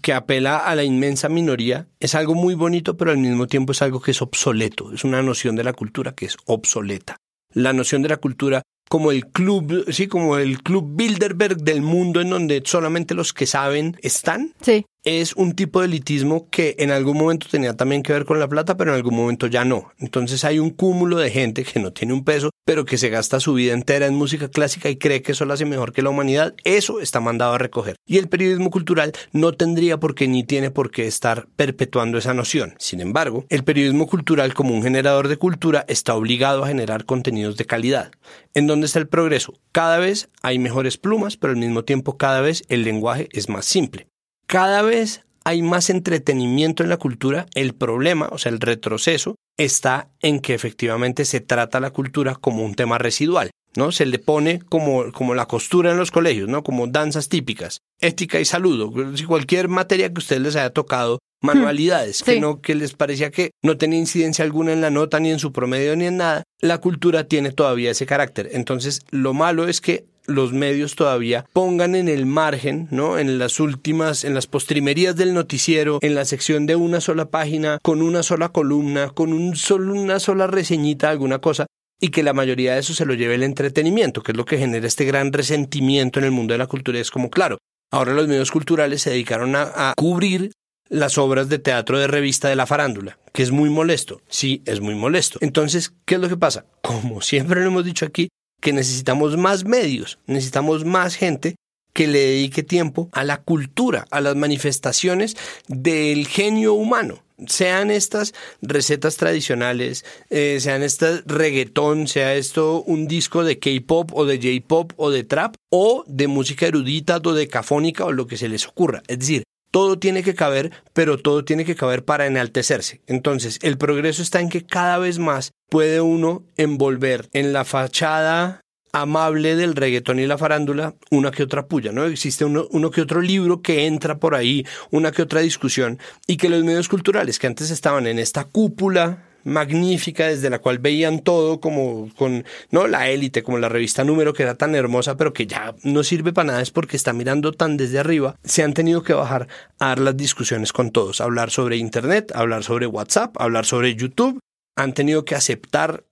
que 0.00 0.12
apela 0.12 0.56
a 0.56 0.74
la 0.74 0.82
inmensa 0.82 1.28
minoría 1.28 1.86
es 2.00 2.16
algo 2.16 2.34
muy 2.34 2.54
bonito, 2.54 2.96
pero 2.96 3.12
al 3.12 3.18
mismo 3.18 3.46
tiempo 3.46 3.70
es 3.70 3.80
algo 3.80 4.00
que 4.00 4.10
es 4.10 4.22
obsoleto, 4.22 4.92
es 4.92 5.04
una 5.04 5.22
noción 5.22 5.54
de 5.54 5.62
la 5.62 5.72
cultura 5.72 6.16
que 6.16 6.26
es 6.26 6.36
obsoleta 6.46 7.21
la 7.52 7.72
noción 7.72 8.02
de 8.02 8.08
la 8.08 8.16
cultura 8.16 8.62
como 8.88 9.10
el 9.10 9.26
club, 9.28 9.86
sí, 9.90 10.06
como 10.06 10.36
el 10.36 10.62
club 10.62 10.96
Bilderberg 10.96 11.56
del 11.56 11.80
mundo 11.80 12.20
en 12.20 12.30
donde 12.30 12.62
solamente 12.64 13.14
los 13.14 13.32
que 13.32 13.46
saben 13.46 13.96
están. 14.02 14.54
Sí 14.60 14.84
es 15.04 15.34
un 15.34 15.54
tipo 15.54 15.80
de 15.80 15.86
elitismo 15.86 16.48
que 16.48 16.76
en 16.78 16.90
algún 16.90 17.18
momento 17.18 17.48
tenía 17.50 17.74
también 17.74 18.02
que 18.02 18.12
ver 18.12 18.24
con 18.24 18.38
la 18.38 18.48
plata, 18.48 18.76
pero 18.76 18.92
en 18.92 18.96
algún 18.96 19.16
momento 19.16 19.48
ya 19.48 19.64
no. 19.64 19.92
Entonces 19.98 20.44
hay 20.44 20.58
un 20.58 20.70
cúmulo 20.70 21.18
de 21.18 21.30
gente 21.30 21.64
que 21.64 21.80
no 21.80 21.92
tiene 21.92 22.12
un 22.12 22.24
peso, 22.24 22.50
pero 22.64 22.84
que 22.84 22.98
se 22.98 23.08
gasta 23.08 23.40
su 23.40 23.54
vida 23.54 23.72
entera 23.72 24.06
en 24.06 24.14
música 24.14 24.48
clásica 24.48 24.88
y 24.90 24.96
cree 24.96 25.22
que 25.22 25.32
eso 25.32 25.44
lo 25.44 25.54
hace 25.54 25.64
mejor 25.64 25.92
que 25.92 26.02
la 26.02 26.10
humanidad. 26.10 26.54
Eso 26.62 27.00
está 27.00 27.20
mandado 27.20 27.54
a 27.54 27.58
recoger. 27.58 27.96
Y 28.06 28.18
el 28.18 28.28
periodismo 28.28 28.70
cultural 28.70 29.12
no 29.32 29.52
tendría 29.52 29.98
por 29.98 30.14
qué 30.14 30.28
ni 30.28 30.44
tiene 30.44 30.70
por 30.70 30.90
qué 30.90 31.06
estar 31.06 31.48
perpetuando 31.56 32.18
esa 32.18 32.34
noción. 32.34 32.74
Sin 32.78 33.00
embargo, 33.00 33.44
el 33.48 33.64
periodismo 33.64 34.06
cultural 34.06 34.54
como 34.54 34.74
un 34.74 34.82
generador 34.82 35.26
de 35.26 35.36
cultura 35.36 35.84
está 35.88 36.14
obligado 36.14 36.64
a 36.64 36.68
generar 36.68 37.04
contenidos 37.04 37.56
de 37.56 37.64
calidad. 37.64 38.12
¿En 38.54 38.68
dónde 38.68 38.86
está 38.86 39.00
el 39.00 39.08
progreso? 39.08 39.54
Cada 39.72 39.98
vez 39.98 40.28
hay 40.42 40.58
mejores 40.60 40.96
plumas, 40.96 41.36
pero 41.36 41.52
al 41.52 41.58
mismo 41.58 41.84
tiempo 41.84 42.16
cada 42.16 42.40
vez 42.40 42.62
el 42.68 42.84
lenguaje 42.84 43.28
es 43.32 43.48
más 43.48 43.64
simple 43.64 44.11
cada 44.46 44.82
vez 44.82 45.24
hay 45.44 45.62
más 45.62 45.90
entretenimiento 45.90 46.82
en 46.82 46.88
la 46.88 46.96
cultura, 46.96 47.46
el 47.54 47.74
problema, 47.74 48.28
o 48.30 48.38
sea, 48.38 48.52
el 48.52 48.60
retroceso, 48.60 49.36
está 49.56 50.08
en 50.20 50.40
que 50.40 50.54
efectivamente 50.54 51.24
se 51.24 51.40
trata 51.40 51.80
la 51.80 51.90
cultura 51.90 52.34
como 52.34 52.64
un 52.64 52.74
tema 52.74 52.98
residual. 52.98 53.50
¿no? 53.76 53.92
Se 53.92 54.06
le 54.06 54.18
pone 54.18 54.60
como, 54.60 55.12
como 55.12 55.34
la 55.34 55.46
costura 55.46 55.92
en 55.92 55.96
los 55.96 56.10
colegios, 56.10 56.48
¿no? 56.48 56.62
Como 56.62 56.86
danzas 56.86 57.28
típicas, 57.28 57.78
ética 58.00 58.40
y 58.40 58.44
saludo, 58.44 58.92
cualquier 59.26 59.68
materia 59.68 60.12
que 60.12 60.18
ustedes 60.18 60.42
les 60.42 60.56
haya 60.56 60.70
tocado, 60.70 61.20
manualidades, 61.42 62.22
que 62.22 62.40
no, 62.40 62.60
que 62.60 62.74
les 62.74 62.92
parecía 62.94 63.30
que 63.30 63.50
no 63.62 63.76
tenía 63.76 63.98
incidencia 63.98 64.44
alguna 64.44 64.72
en 64.72 64.80
la 64.80 64.90
nota, 64.90 65.20
ni 65.20 65.30
en 65.30 65.38
su 65.38 65.52
promedio, 65.52 65.96
ni 65.96 66.06
en 66.06 66.18
nada, 66.18 66.44
la 66.60 66.78
cultura 66.78 67.24
tiene 67.24 67.50
todavía 67.50 67.90
ese 67.90 68.06
carácter. 68.06 68.50
Entonces, 68.52 69.00
lo 69.10 69.34
malo 69.34 69.66
es 69.66 69.80
que 69.80 70.04
los 70.26 70.52
medios 70.52 70.94
todavía 70.94 71.46
pongan 71.52 71.94
en 71.94 72.08
el 72.08 72.26
margen, 72.26 72.88
¿no? 72.90 73.18
En 73.18 73.38
las 73.38 73.60
últimas, 73.60 74.24
en 74.24 74.34
las 74.34 74.46
postrimerías 74.46 75.16
del 75.16 75.34
noticiero, 75.34 75.98
en 76.02 76.14
la 76.14 76.24
sección 76.24 76.66
de 76.66 76.76
una 76.76 77.00
sola 77.00 77.30
página, 77.30 77.78
con 77.82 78.02
una 78.02 78.22
sola 78.22 78.50
columna, 78.50 79.10
con 79.10 79.32
un 79.32 79.56
solo, 79.56 79.92
una 79.94 80.20
sola 80.20 80.46
reseñita, 80.46 81.10
alguna 81.10 81.40
cosa, 81.40 81.66
y 82.00 82.08
que 82.08 82.22
la 82.22 82.32
mayoría 82.32 82.74
de 82.74 82.80
eso 82.80 82.94
se 82.94 83.06
lo 83.06 83.14
lleve 83.14 83.36
el 83.36 83.42
entretenimiento, 83.42 84.22
que 84.22 84.32
es 84.32 84.36
lo 84.36 84.44
que 84.44 84.58
genera 84.58 84.86
este 84.86 85.04
gran 85.04 85.32
resentimiento 85.32 86.18
en 86.18 86.24
el 86.24 86.32
mundo 86.32 86.52
de 86.54 86.58
la 86.58 86.66
cultura. 86.66 86.98
Es 86.98 87.10
como, 87.10 87.30
claro, 87.30 87.58
ahora 87.90 88.12
los 88.12 88.28
medios 88.28 88.50
culturales 88.50 89.02
se 89.02 89.10
dedicaron 89.10 89.54
a, 89.56 89.90
a 89.90 89.94
cubrir 89.96 90.52
las 90.88 91.16
obras 91.16 91.48
de 91.48 91.58
teatro 91.58 91.98
de 91.98 92.06
revista 92.06 92.48
de 92.48 92.56
la 92.56 92.66
farándula, 92.66 93.18
que 93.32 93.42
es 93.42 93.50
muy 93.50 93.70
molesto. 93.70 94.20
Sí, 94.28 94.62
es 94.66 94.80
muy 94.80 94.94
molesto. 94.94 95.38
Entonces, 95.40 95.94
¿qué 96.04 96.16
es 96.16 96.20
lo 96.20 96.28
que 96.28 96.36
pasa? 96.36 96.66
Como 96.82 97.22
siempre 97.22 97.60
lo 97.60 97.68
hemos 97.68 97.84
dicho 97.84 98.04
aquí, 98.04 98.28
que 98.62 98.72
necesitamos 98.72 99.36
más 99.36 99.64
medios, 99.64 100.18
necesitamos 100.26 100.84
más 100.86 101.16
gente 101.16 101.56
que 101.92 102.06
le 102.06 102.20
dedique 102.20 102.62
tiempo 102.62 103.10
a 103.12 103.24
la 103.24 103.42
cultura, 103.42 104.06
a 104.10 104.20
las 104.20 104.36
manifestaciones 104.36 105.36
del 105.68 106.26
genio 106.28 106.72
humano. 106.72 107.22
Sean 107.48 107.90
estas 107.90 108.34
recetas 108.62 109.16
tradicionales, 109.16 110.04
eh, 110.30 110.58
sean 110.60 110.84
estas 110.84 111.24
reggaetón, 111.26 112.06
sea 112.06 112.34
esto 112.34 112.84
un 112.84 113.08
disco 113.08 113.42
de 113.42 113.58
K-pop 113.58 114.12
o 114.14 114.24
de 114.24 114.38
J-pop 114.38 114.92
o 114.96 115.10
de 115.10 115.24
trap 115.24 115.56
o 115.68 116.04
de 116.06 116.28
música 116.28 116.68
erudita 116.68 117.20
o 117.22 117.32
de 117.32 117.48
cafónica 117.48 118.04
o 118.04 118.12
lo 118.12 118.28
que 118.28 118.36
se 118.36 118.48
les 118.48 118.66
ocurra. 118.68 119.02
Es 119.08 119.18
decir, 119.18 119.42
todo 119.72 119.98
tiene 119.98 120.22
que 120.22 120.36
caber, 120.36 120.70
pero 120.92 121.18
todo 121.18 121.44
tiene 121.44 121.64
que 121.64 121.74
caber 121.74 122.04
para 122.04 122.26
enaltecerse. 122.26 123.00
Entonces, 123.08 123.58
el 123.62 123.78
progreso 123.78 124.22
está 124.22 124.40
en 124.40 124.50
que 124.50 124.64
cada 124.64 124.98
vez 124.98 125.18
más 125.18 125.52
puede 125.68 126.00
uno 126.00 126.44
envolver 126.56 127.28
en 127.32 127.52
la 127.52 127.64
fachada 127.64 128.60
amable 128.92 129.56
del 129.56 129.74
reggaetón 129.74 130.18
y 130.18 130.26
la 130.26 130.36
farándula 130.36 130.94
una 131.10 131.30
que 131.30 131.42
otra 131.42 131.66
puya, 131.66 131.92
¿no? 131.92 132.04
Existe 132.04 132.44
uno, 132.44 132.68
uno, 132.70 132.90
que 132.90 133.00
otro 133.00 133.22
libro 133.22 133.62
que 133.62 133.86
entra 133.86 134.18
por 134.18 134.34
ahí, 134.34 134.66
una 134.90 135.10
que 135.10 135.22
otra 135.22 135.40
discusión, 135.40 135.98
y 136.26 136.36
que 136.36 136.50
los 136.50 136.62
medios 136.62 136.90
culturales 136.90 137.38
que 137.38 137.46
antes 137.46 137.70
estaban 137.70 138.06
en 138.06 138.18
esta 138.18 138.44
cúpula 138.44 139.24
magnífica 139.44 140.26
desde 140.28 140.50
la 140.50 140.58
cual 140.58 140.78
veían 140.78 141.20
todo 141.20 141.60
como 141.60 142.08
con 142.16 142.44
no 142.70 142.86
la 142.86 143.08
élite 143.08 143.42
como 143.42 143.58
la 143.58 143.68
revista 143.68 144.04
número 144.04 144.32
que 144.32 144.42
era 144.42 144.54
tan 144.54 144.74
hermosa 144.74 145.16
pero 145.16 145.32
que 145.32 145.46
ya 145.46 145.74
no 145.82 146.02
sirve 146.02 146.32
para 146.32 146.48
nada 146.48 146.62
es 146.62 146.70
porque 146.70 146.96
está 146.96 147.12
mirando 147.12 147.52
tan 147.52 147.76
desde 147.76 147.98
arriba. 147.98 148.36
Se 148.44 148.62
han 148.62 148.74
tenido 148.74 149.02
que 149.02 149.12
bajar 149.12 149.48
a 149.78 149.88
dar 149.88 149.98
las 149.98 150.16
discusiones 150.16 150.72
con 150.72 150.90
todos. 150.90 151.20
Hablar 151.20 151.50
sobre 151.50 151.76
internet 151.76 152.32
hablar 152.34 152.64
sobre 152.64 152.86
WhatsApp 152.86 153.36
hablar 153.38 153.66
sobre 153.66 153.94
YouTube. 153.94 154.38
Han 154.76 154.94
tenido 154.94 155.24
que 155.24 155.34
aceptar 155.34 156.04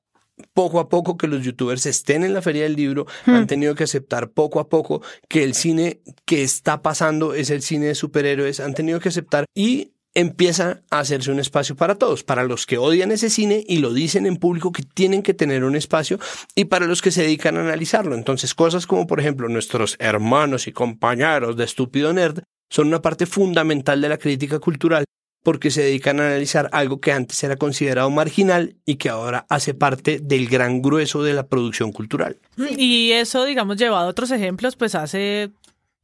poco 0.53 0.81
a 0.81 0.89
poco 0.89 1.17
que 1.17 1.27
los 1.27 1.43
youtubers 1.45 1.87
estén 1.87 2.25
en 2.25 2.35
la 2.35 2.43
feria 2.43 2.65
del 2.65 2.77
libro, 2.77 3.07
han 3.27 3.47
tenido 3.47 3.75
que 3.75 3.85
aceptar 3.85 4.31
poco 4.31 4.61
a 4.61 4.69
poco 4.69 5.03
que 5.29 5.45
el 5.45 5.55
cine 5.55 6.01
que 6.25 6.43
está 6.43 6.83
pasando 6.83 7.35
es 7.35 7.51
el 7.51 7.63
cine 7.63 7.87
de 7.87 7.95
superhéroes, 7.95 8.61
han 8.61 8.75
tenido 8.75 9.01
que 9.01 9.11
aceptar 9.11 9.45
y 9.55 9.93
empieza 10.15 10.83
a 10.91 11.01
hacerse 11.01 11.31
un 11.31 11.39
espacio 11.39 11.77
para 11.77 11.95
todos, 11.95 12.25
para 12.25 12.45
los 12.45 12.67
que 12.67 12.79
odian 12.79 13.13
ese 13.13 13.31
cine 13.31 13.65
y 13.67 13.79
lo 13.79 13.93
dicen 13.93 14.27
en 14.27 14.37
público 14.37 14.73
que 14.73 14.83
tienen 14.83 15.23
que 15.23 15.35
tener 15.35 15.65
un 15.65 15.77
espacio 15.77 16.19
y 16.55 16.65
para 16.65 16.87
los 16.87 17.03
que 17.03 17.11
se 17.11 17.23
dedican 17.23 17.57
a 17.57 17.61
analizarlo. 17.61 18.15
Entonces 18.15 18.55
cosas 18.55 18.87
como 18.87 19.07
por 19.07 19.21
ejemplo 19.21 19.49
nuestros 19.49 19.97
hermanos 19.99 20.67
y 20.67 20.73
compañeros 20.73 21.57
de 21.57 21.65
Estúpido 21.65 22.13
Nerd 22.13 22.43
son 22.69 22.89
una 22.89 23.03
parte 23.03 23.27
fundamental 23.27 24.01
de 24.01 24.09
la 24.09 24.19
crítica 24.19 24.59
cultural 24.59 25.05
porque 25.43 25.71
se 25.71 25.83
dedican 25.83 26.21
a 26.21 26.27
analizar 26.27 26.69
algo 26.73 27.01
que 27.01 27.13
antes 27.13 27.43
era 27.43 27.57
considerado 27.57 28.11
marginal 28.11 28.77
y 28.85 28.97
que 28.97 29.09
ahora 29.09 29.47
hace 29.49 29.73
parte 29.73 30.19
del 30.23 30.49
gran 30.49 30.83
grueso 30.83 31.23
de 31.23 31.33
la 31.33 31.47
producción 31.47 31.93
cultural. 31.93 32.39
Y 32.77 33.13
eso, 33.13 33.45
digamos, 33.47 33.79
llevado 33.79 34.07
a 34.07 34.11
otros 34.11 34.31
ejemplos, 34.33 34.77
pues 34.77 34.95
hace 34.95 35.51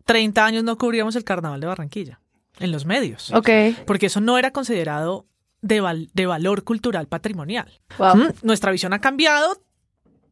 30 0.06 0.42
años 0.42 0.64
no 0.64 0.78
cubríamos 0.78 1.16
el 1.16 1.24
carnaval 1.24 1.60
de 1.60 1.66
Barranquilla 1.66 2.20
en 2.58 2.72
los 2.72 2.86
medios. 2.86 3.32
Ok. 3.32 3.48
Porque 3.86 4.06
eso 4.06 4.20
no 4.20 4.38
era 4.38 4.52
considerado 4.52 5.26
de, 5.62 6.08
de 6.12 6.26
valor 6.26 6.64
cultural 6.64 7.08
patrimonial. 7.08 7.80
Wow. 7.98 8.16
¿Mm? 8.16 8.32
Nuestra 8.42 8.72
visión 8.72 8.92
ha 8.92 9.00
cambiado. 9.00 9.60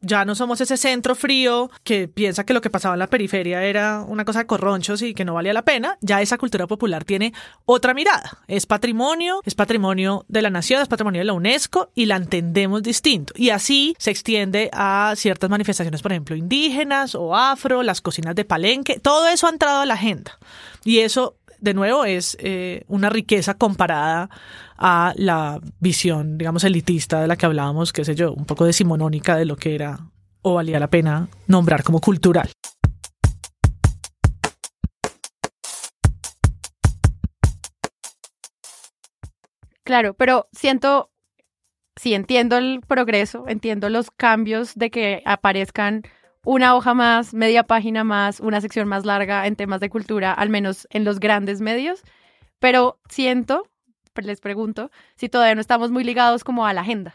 Ya 0.06 0.26
no 0.26 0.34
somos 0.34 0.60
ese 0.60 0.76
centro 0.76 1.14
frío 1.14 1.70
que 1.82 2.08
piensa 2.08 2.44
que 2.44 2.52
lo 2.52 2.60
que 2.60 2.68
pasaba 2.68 2.94
en 2.94 2.98
la 2.98 3.06
periferia 3.06 3.64
era 3.64 4.04
una 4.06 4.26
cosa 4.26 4.40
de 4.40 4.46
corronchos 4.46 5.00
y 5.00 5.14
que 5.14 5.24
no 5.24 5.32
valía 5.32 5.54
la 5.54 5.64
pena. 5.64 5.96
Ya 6.02 6.20
esa 6.20 6.36
cultura 6.36 6.66
popular 6.66 7.04
tiene 7.04 7.32
otra 7.64 7.94
mirada. 7.94 8.42
Es 8.46 8.66
patrimonio, 8.66 9.40
es 9.46 9.54
patrimonio 9.54 10.26
de 10.28 10.42
la 10.42 10.50
nación, 10.50 10.82
es 10.82 10.88
patrimonio 10.88 11.20
de 11.20 11.24
la 11.24 11.32
UNESCO 11.32 11.90
y 11.94 12.04
la 12.04 12.16
entendemos 12.16 12.82
distinto. 12.82 13.32
Y 13.34 13.48
así 13.48 13.96
se 13.98 14.10
extiende 14.10 14.68
a 14.74 15.14
ciertas 15.16 15.48
manifestaciones, 15.48 16.02
por 16.02 16.12
ejemplo, 16.12 16.36
indígenas 16.36 17.14
o 17.14 17.34
afro, 17.34 17.82
las 17.82 18.02
cocinas 18.02 18.34
de 18.34 18.44
palenque. 18.44 19.00
Todo 19.00 19.26
eso 19.28 19.46
ha 19.46 19.50
entrado 19.50 19.80
a 19.80 19.86
la 19.86 19.94
agenda. 19.94 20.38
Y 20.84 20.98
eso 20.98 21.38
de 21.64 21.72
nuevo, 21.72 22.04
es 22.04 22.36
eh, 22.40 22.84
una 22.88 23.08
riqueza 23.08 23.54
comparada 23.54 24.28
a 24.76 25.14
la 25.16 25.60
visión, 25.80 26.36
digamos, 26.36 26.62
elitista 26.62 27.22
de 27.22 27.26
la 27.26 27.36
que 27.36 27.46
hablábamos, 27.46 27.92
qué 27.92 28.04
sé 28.04 28.14
yo, 28.14 28.34
un 28.34 28.44
poco 28.44 28.66
decimonónica 28.66 29.36
de 29.36 29.46
lo 29.46 29.56
que 29.56 29.74
era 29.74 29.98
o 30.42 30.54
valía 30.54 30.78
la 30.78 30.90
pena 30.90 31.28
nombrar 31.46 31.82
como 31.82 32.00
cultural. 32.00 32.50
Claro, 39.84 40.12
pero 40.14 40.48
siento, 40.52 41.10
sí 41.96 42.12
entiendo 42.12 42.58
el 42.58 42.82
progreso, 42.86 43.46
entiendo 43.48 43.88
los 43.88 44.10
cambios 44.10 44.74
de 44.74 44.90
que 44.90 45.22
aparezcan 45.24 46.02
una 46.44 46.74
hoja 46.76 46.94
más, 46.94 47.34
media 47.34 47.62
página 47.64 48.04
más, 48.04 48.40
una 48.40 48.60
sección 48.60 48.88
más 48.88 49.04
larga 49.04 49.46
en 49.46 49.56
temas 49.56 49.80
de 49.80 49.90
cultura, 49.90 50.32
al 50.32 50.48
menos 50.50 50.86
en 50.90 51.04
los 51.04 51.20
grandes 51.20 51.60
medios, 51.60 52.02
pero 52.58 52.98
siento, 53.08 53.66
pues 54.12 54.26
les 54.26 54.40
pregunto, 54.40 54.90
si 55.16 55.28
todavía 55.28 55.54
no 55.54 55.60
estamos 55.60 55.90
muy 55.90 56.04
ligados 56.04 56.44
como 56.44 56.66
a 56.66 56.72
la 56.72 56.82
agenda. 56.82 57.14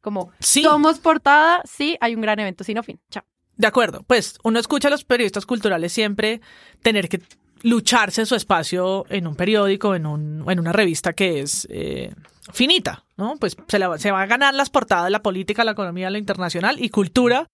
Como 0.00 0.30
Sí. 0.38 0.62
somos 0.62 1.00
portada, 1.00 1.60
sí, 1.64 1.96
hay 2.00 2.14
un 2.14 2.20
gran 2.20 2.38
evento, 2.38 2.62
sino 2.64 2.82
fin. 2.82 3.00
Chao. 3.10 3.24
De 3.56 3.66
acuerdo, 3.66 4.04
pues 4.06 4.38
uno 4.44 4.60
escucha 4.60 4.86
a 4.88 4.90
los 4.92 5.04
periodistas 5.04 5.44
culturales 5.44 5.92
siempre 5.92 6.40
tener 6.82 7.08
que 7.08 7.20
lucharse 7.62 8.24
su 8.24 8.36
espacio 8.36 9.04
en 9.08 9.26
un 9.26 9.34
periódico, 9.34 9.96
en, 9.96 10.06
un, 10.06 10.44
en 10.48 10.60
una 10.60 10.72
revista 10.72 11.12
que 11.12 11.40
es 11.40 11.66
eh, 11.68 12.14
finita, 12.52 13.04
¿no? 13.16 13.34
Pues 13.40 13.56
se, 13.66 13.80
la- 13.80 13.98
se 13.98 14.12
va 14.12 14.22
a 14.22 14.26
ganar 14.26 14.54
las 14.54 14.70
portadas 14.70 15.04
de 15.06 15.10
la 15.10 15.22
política, 15.22 15.64
la 15.64 15.72
economía, 15.72 16.08
la 16.10 16.18
internacional 16.18 16.76
y 16.82 16.90
cultura, 16.90 17.48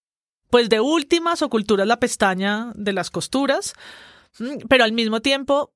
pues 0.50 0.68
de 0.68 0.80
últimas 0.80 1.42
o 1.42 1.48
cultura 1.50 1.82
es 1.84 1.88
la 1.88 2.00
pestaña 2.00 2.72
de 2.74 2.92
las 2.92 3.10
costuras, 3.10 3.74
Mm, 4.38 4.66
pero 4.68 4.82
al 4.82 4.90
mismo 4.92 5.20
tiempo, 5.22 5.72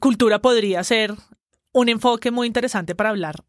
cultura 0.00 0.40
podría 0.40 0.82
ser 0.84 1.14
un 1.72 1.88
enfoque 1.90 2.30
muy 2.30 2.46
interesante 2.46 2.94
para 2.94 3.10
hablar 3.10 3.44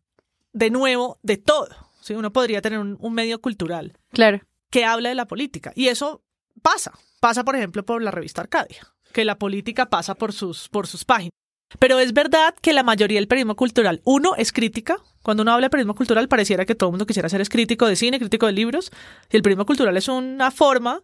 de 0.54 0.70
nuevo 0.70 1.20
de 1.24 1.38
todo. 1.38 1.70
¿sí? 2.02 2.14
Uno 2.16 2.32
podría 2.34 2.62
tener 2.62 2.80
un- 2.80 2.98
un 3.00 3.14
medio 3.14 3.40
cultural 3.42 3.98
Claro. 4.12 4.42
que 4.70 4.84
habla 4.86 5.10
de 5.10 5.16
la 5.16 5.26
política. 5.26 5.72
Y 5.76 5.88
eso 5.88 6.22
pasa. 6.62 6.92
Pasa, 7.22 7.44
por 7.46 7.56
ejemplo, 7.56 7.86
por 7.86 8.02
la 8.02 8.12
revista 8.12 8.42
Arcadia, 8.42 8.88
que 9.14 9.24
la 9.26 9.38
política 9.38 9.90
pasa 9.90 10.16
por 10.16 10.34
sus, 10.34 10.68
por 10.70 10.86
sus 10.88 11.06
páginas. 11.06 11.32
Pero 11.78 12.00
es 12.00 12.14
verdad 12.14 12.56
que 12.62 12.74
la 12.74 12.82
mayoría 12.84 13.20
del 13.20 13.28
periodismo 13.28 13.56
cultural, 13.56 14.02
uno, 14.04 14.36
es 14.36 14.52
crítica. 14.52 14.98
Cuando 15.22 15.44
uno 15.44 15.52
habla 15.52 15.66
de 15.68 15.70
periodismo 15.70 15.94
cultural, 15.96 16.28
pareciera 16.28 16.66
que 16.66 16.74
todo 16.74 16.90
el 16.90 16.94
mundo 16.94 17.06
quisiera 17.06 17.30
ser 17.30 17.48
crítico 17.48 17.86
de 17.86 17.96
cine, 17.96 18.18
crítico 18.18 18.48
de 18.48 18.54
libros. 18.54 18.92
Y 19.30 19.36
el 19.38 19.44
periodismo 19.44 19.66
cultural 19.68 19.96
es 19.96 20.08
una 20.08 20.50
forma 20.50 21.04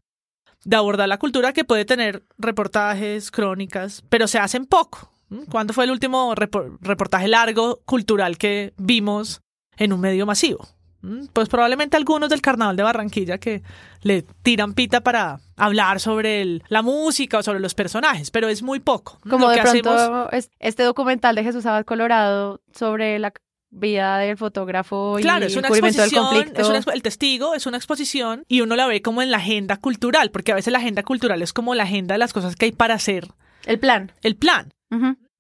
de 0.64 0.76
abordar 0.76 1.08
la 1.08 1.20
cultura 1.20 1.54
que 1.54 1.64
puede 1.66 1.86
tener 1.86 2.24
reportajes, 2.40 3.30
crónicas, 3.30 4.04
pero 4.10 4.28
se 4.28 4.40
hacen 4.40 4.66
poco. 4.66 5.12
¿Cuándo 5.52 5.74
fue 5.74 5.84
el 5.84 5.92
último 5.92 6.34
repo- 6.36 6.78
reportaje 6.82 7.28
largo 7.28 7.82
cultural 7.86 8.38
que 8.38 8.74
vimos 8.78 9.42
en 9.78 9.94
un 9.94 10.00
medio 10.00 10.26
masivo? 10.26 10.68
¿Mm? 11.06 11.28
Pues 11.34 11.50
probablemente 11.50 11.98
algunos 11.98 12.30
del 12.30 12.42
Carnaval 12.42 12.76
de 12.76 12.82
Barranquilla 12.84 13.38
que 13.38 13.62
le 14.02 14.24
tiran 14.42 14.74
pita 14.74 15.02
para 15.02 15.40
hablar 15.56 16.00
sobre 16.00 16.42
el- 16.42 16.64
la 16.68 16.82
música 16.82 17.38
o 17.38 17.44
sobre 17.44 17.60
los 17.60 17.76
personajes, 17.76 18.32
pero 18.32 18.48
es 18.50 18.64
muy 18.64 18.80
poco. 18.80 19.20
Como 19.30 19.46
Lo 19.46 19.50
de 19.50 19.56
que 19.58 19.62
pronto 19.62 19.92
hacemos- 19.94 20.30
es- 20.32 20.50
este 20.60 20.84
documental 20.84 21.36
de 21.36 21.44
Jesús 21.44 21.66
Abad 21.66 21.86
Colorado 21.86 22.60
sobre 22.74 23.20
la 23.20 23.32
vida 23.70 24.18
del 24.18 24.38
fotógrafo 24.38 25.18
Claro, 25.20 25.44
y 25.44 25.48
es 25.48 25.54
el 25.54 25.60
una 25.60 25.68
del 25.70 25.78
exposición, 25.86 26.26
conflicto. 26.26 26.62
es 26.62 26.70
una 26.70 26.94
el 26.94 27.02
testigo 27.04 27.54
es 27.56 27.66
una 27.66 27.78
exposición 27.78 28.44
y 28.48 28.62
uno 28.62 28.76
la 28.76 28.88
ve 28.88 29.02
como 29.02 29.22
en 29.22 29.32
la 29.32 29.38
agenda 29.38 29.78
cultural, 29.78 30.32
porque 30.32 30.54
a 30.54 30.56
veces 30.56 30.72
la 30.72 30.80
agenda 30.80 31.04
cultural 31.04 31.42
es 31.42 31.52
como 31.54 31.76
la 31.76 31.84
agenda 31.84 32.16
de 32.16 32.20
las 32.20 32.32
cosas 32.34 32.56
que 32.56 32.66
hay 32.66 32.72
para 32.72 32.94
hacer, 32.96 33.28
El 33.66 33.78
plan. 33.80 34.12
el 34.24 34.36
plan. 34.38 34.72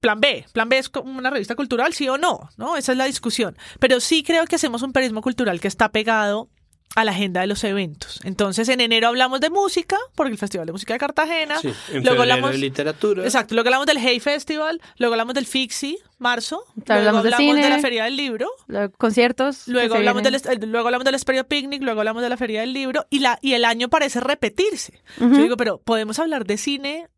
Plan 0.05 0.19
B. 0.21 0.45
Plan 0.53 0.69
B 0.69 0.77
es 0.77 0.89
como 0.89 1.17
una 1.17 1.31
revista 1.31 1.55
cultural, 1.55 1.93
sí 1.93 2.07
o 2.07 2.17
no, 2.17 2.49
¿no? 2.57 2.77
Esa 2.77 2.91
es 2.91 2.97
la 2.97 3.05
discusión. 3.05 3.57
Pero 3.79 3.99
sí 3.99 4.21
creo 4.21 4.45
que 4.45 4.55
hacemos 4.55 4.83
un 4.83 4.93
periodismo 4.93 5.21
cultural 5.21 5.59
que 5.59 5.67
está 5.67 5.89
pegado 5.91 6.47
a 6.95 7.03
la 7.03 7.11
agenda 7.11 7.41
de 7.41 7.47
los 7.47 7.63
eventos. 7.63 8.21
Entonces, 8.23 8.69
en 8.69 8.79
enero 8.79 9.07
hablamos 9.07 9.41
de 9.41 9.49
música, 9.49 9.97
porque 10.15 10.31
el 10.31 10.37
Festival 10.37 10.65
de 10.67 10.71
Música 10.73 10.93
de 10.93 10.99
Cartagena. 10.99 11.59
Sí, 11.59 11.67
en 11.67 11.73
luego 11.73 12.03
febrero 12.03 12.21
hablamos 12.21 12.51
de 12.51 12.57
literatura. 12.59 13.23
Exacto, 13.23 13.53
luego 13.55 13.67
hablamos 13.67 13.87
del 13.87 13.97
Hey 13.97 14.19
Festival, 14.19 14.79
luego 14.97 15.13
hablamos 15.15 15.33
del 15.33 15.45
Fixi, 15.45 15.97
marzo, 16.19 16.63
Claro, 16.85 17.01
luego 17.01 17.17
hablamos 17.17 17.23
de 17.23 17.33
hablamos 17.33 17.55
de, 17.57 17.61
cine. 17.63 17.75
la 17.75 17.81
Feria 17.81 18.03
del 18.05 18.15
Libro, 18.15 18.47
Los 18.67 18.91
conciertos. 18.97 19.65
que 19.65 19.71
luego 19.71 19.95
hablamos, 19.95 20.23
del, 20.23 20.35
eh, 20.35 20.59
luego 20.67 20.87
hablamos 20.87 21.03
del 21.05 21.15
Esperio 21.15 21.45
Picnic, 21.47 21.81
luego 21.81 21.99
hablamos 21.99 22.21
de 22.21 22.29
la 22.29 22.37
Feria 22.37 22.61
del 22.61 22.71
Libro 22.71 23.07
y, 23.09 23.19
la, 23.19 23.39
y 23.41 23.53
el 23.53 23.65
año 23.65 23.89
parece 23.89 24.19
repetirse. 24.21 25.01
Yo 25.19 25.27
digo, 25.29 25.57
pero 25.57 25.79
podemos 25.79 26.19
hablar 26.19 26.45
de 26.45 26.57
cine 26.57 27.09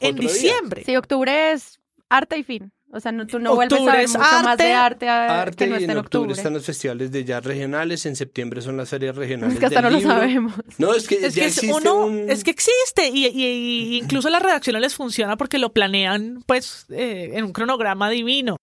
en 0.00 0.14
Otro 0.14 0.22
día. 0.22 0.32
diciembre. 0.32 0.82
Sí, 0.86 0.96
octubre 0.96 1.52
es 1.52 1.78
arte 2.10 2.38
y 2.38 2.42
fin. 2.44 2.72
O 2.92 3.00
sea, 3.00 3.10
no, 3.10 3.26
tú 3.26 3.40
no 3.40 3.54
vuelves 3.56 3.80
a 3.80 3.84
ver 3.96 4.06
mucho 4.06 4.18
más 4.20 4.46
arte, 4.46 4.62
de 4.62 4.72
arte, 4.72 5.08
a- 5.08 5.42
Arte 5.42 5.64
que 5.64 5.70
no 5.70 5.78
y 5.80 5.84
en 5.84 5.90
en 5.90 5.96
octubre 5.98 6.20
octubre. 6.26 6.32
están 6.38 6.52
los 6.54 6.64
festivales 6.64 7.10
de 7.10 7.24
jazz 7.24 7.44
regionales, 7.44 8.06
en 8.06 8.14
septiembre 8.14 8.62
son 8.62 8.76
las 8.76 8.88
ferias 8.88 9.16
regionales. 9.16 9.54
Es 9.54 9.60
que 9.60 9.66
hasta 9.66 9.82
del 9.82 9.92
no 9.92 9.98
lo 10.00 10.06
sabemos. 10.06 10.52
No, 10.78 10.94
es 10.94 11.08
que 11.08 11.16
Es 11.16 11.34
ya 11.34 11.42
que 11.42 11.48
es, 11.48 11.56
existe 11.58 11.74
uno, 11.76 12.06
un... 12.06 12.30
es 12.30 12.44
que 12.44 12.52
existe 12.52 13.08
y, 13.08 13.26
y- 13.26 13.44
y 13.44 13.96
incluso 13.98 14.30
las 14.30 14.40
redacciones 14.40 14.80
les 14.80 14.94
funciona 14.94 15.36
porque 15.36 15.58
lo 15.58 15.72
planean 15.72 16.44
pues 16.46 16.86
eh, 16.90 17.32
en 17.34 17.44
un 17.44 17.52
cronograma 17.52 18.08
divino, 18.08 18.56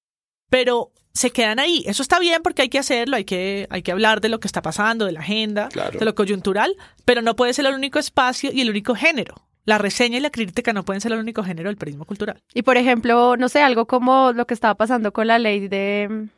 pero 0.50 0.92
se 1.14 1.32
quedan 1.32 1.60
ahí. 1.60 1.84
Eso 1.86 2.02
está 2.02 2.18
bien 2.18 2.42
porque 2.42 2.62
hay 2.64 2.70
que 2.70 2.80
hacerlo, 2.80 3.18
hay 3.18 3.26
que, 3.26 3.68
hay 3.70 3.84
que 3.84 3.92
hablar 3.92 4.22
de 4.22 4.30
lo 4.30 4.40
que 4.40 4.48
está 4.48 4.62
pasando, 4.62 5.06
de 5.06 5.12
la 5.12 5.20
agenda, 5.20 5.68
Claro. 5.68 6.00
de 6.00 6.06
lo 6.06 6.16
coyuntural, 6.16 6.76
pero 7.06 7.22
no 7.22 7.36
puede 7.36 7.54
ser 7.54 7.66
el 7.66 7.76
único 7.76 8.00
espacio 8.00 8.52
y 8.54 8.62
el 8.62 8.70
único 8.70 8.96
género. 8.96 9.36
La 9.66 9.78
reseña 9.78 10.18
y 10.18 10.22
la 10.22 10.30
crítica 10.30 10.74
no 10.74 10.84
pueden 10.84 11.02
ser 11.02 11.14
el 11.14 11.20
único 11.20 11.44
género 11.44 11.70
del 11.70 11.78
periodismo 11.78 12.06
cultural. 12.06 12.42
Y 12.54 12.64
por 12.64 12.78
ejemplo, 12.78 13.38
no 13.38 13.48
sé, 13.50 13.62
algo 13.62 13.88
como 13.88 14.34
lo 14.34 14.46
que 14.46 14.54
estaba 14.54 14.76
pasando 14.76 15.14
con 15.14 15.28
la 15.28 15.40
ley 15.40 15.68
de 15.68 16.08
mm, 16.10 16.30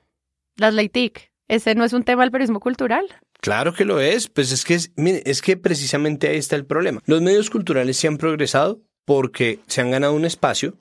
las 0.58 0.74
ley 0.74 0.90
TIC. 0.90 1.32
Ese 1.48 1.76
no 1.76 1.84
es 1.84 1.94
un 1.94 2.04
tema 2.04 2.24
del 2.24 2.32
periodismo 2.32 2.60
cultural. 2.60 3.06
Claro 3.42 3.74
que 3.74 3.86
lo 3.86 4.00
es, 4.00 4.28
pues 4.28 4.52
es 4.52 4.64
que 4.64 4.76
es, 4.76 4.92
mire, 4.96 5.22
es 5.26 5.42
que 5.42 5.58
precisamente 5.58 6.28
ahí 6.28 6.38
está 6.38 6.56
el 6.56 6.66
problema. 6.66 7.02
Los 7.06 7.22
medios 7.22 7.50
culturales 7.50 7.98
se 7.98 8.08
han 8.08 8.18
progresado 8.18 8.82
porque 9.06 9.60
se 9.68 9.82
han 9.82 9.92
ganado 9.92 10.14
un 10.14 10.26
espacio 10.26 10.78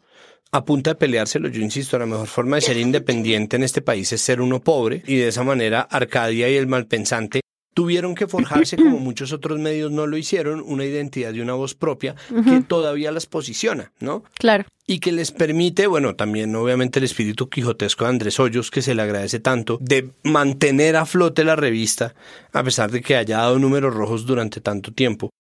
a 0.53 0.65
punta 0.65 0.91
de 0.91 0.95
peleárselo. 0.95 1.49
Yo 1.49 1.61
insisto, 1.61 1.99
la 1.99 2.07
mejor 2.07 2.27
forma 2.27 2.57
de 2.57 2.63
ser 2.63 2.77
independiente 2.77 3.57
en 3.57 3.65
este 3.65 3.83
país 3.83 4.13
es 4.13 4.21
ser 4.21 4.41
uno 4.41 4.61
pobre 4.61 5.03
y 5.07 5.17
de 5.17 5.29
esa 5.29 5.43
manera 5.43 5.81
Arcadia 5.81 6.49
y 6.49 6.57
el 6.57 6.67
malpensante 6.67 7.41
tuvieron 7.75 8.15
que 8.15 8.27
forjarse, 8.27 8.77
como 8.77 8.99
muchos 8.99 9.33
otros 9.33 9.59
medios 9.59 9.91
no 9.91 10.07
lo 10.07 10.17
hicieron, 10.17 10.63
una 10.65 10.85
identidad 10.85 11.35
y 11.35 11.41
una 11.41 11.55
voz 11.55 11.75
propia 11.75 12.15
que 12.45 12.61
todavía 12.61 13.11
las 13.13 13.27
posiciona, 13.27 13.93
¿no? 14.01 14.23
Claro. 14.39 14.65
y 14.87 14.99
que 15.01 15.13
les 15.13 15.33
permite, 15.33 15.87
bueno, 15.87 16.15
también 16.15 16.55
obviamente 16.55 16.99
el 16.99 17.05
espíritu 17.05 17.49
quijotesco 17.49 18.05
de 18.05 18.11
Andrés 18.11 18.39
Hoyos, 18.39 18.71
que 18.71 18.83
se 18.83 18.95
le 18.95 19.03
agradece 19.03 19.41
tanto, 19.41 19.79
de 19.81 20.11
mantener 20.23 20.97
a 20.97 21.07
flote 21.07 21.43
la 21.43 21.57
revista, 21.57 22.15
a 22.53 22.63
pesar 22.63 22.91
de 22.91 23.01
que 23.01 23.17
haya 23.17 23.39
dado 23.39 23.59
números 23.59 23.95
rojos 23.95 24.27
durante 24.27 24.61
tanto 24.61 24.93
tiempo, 24.93 25.31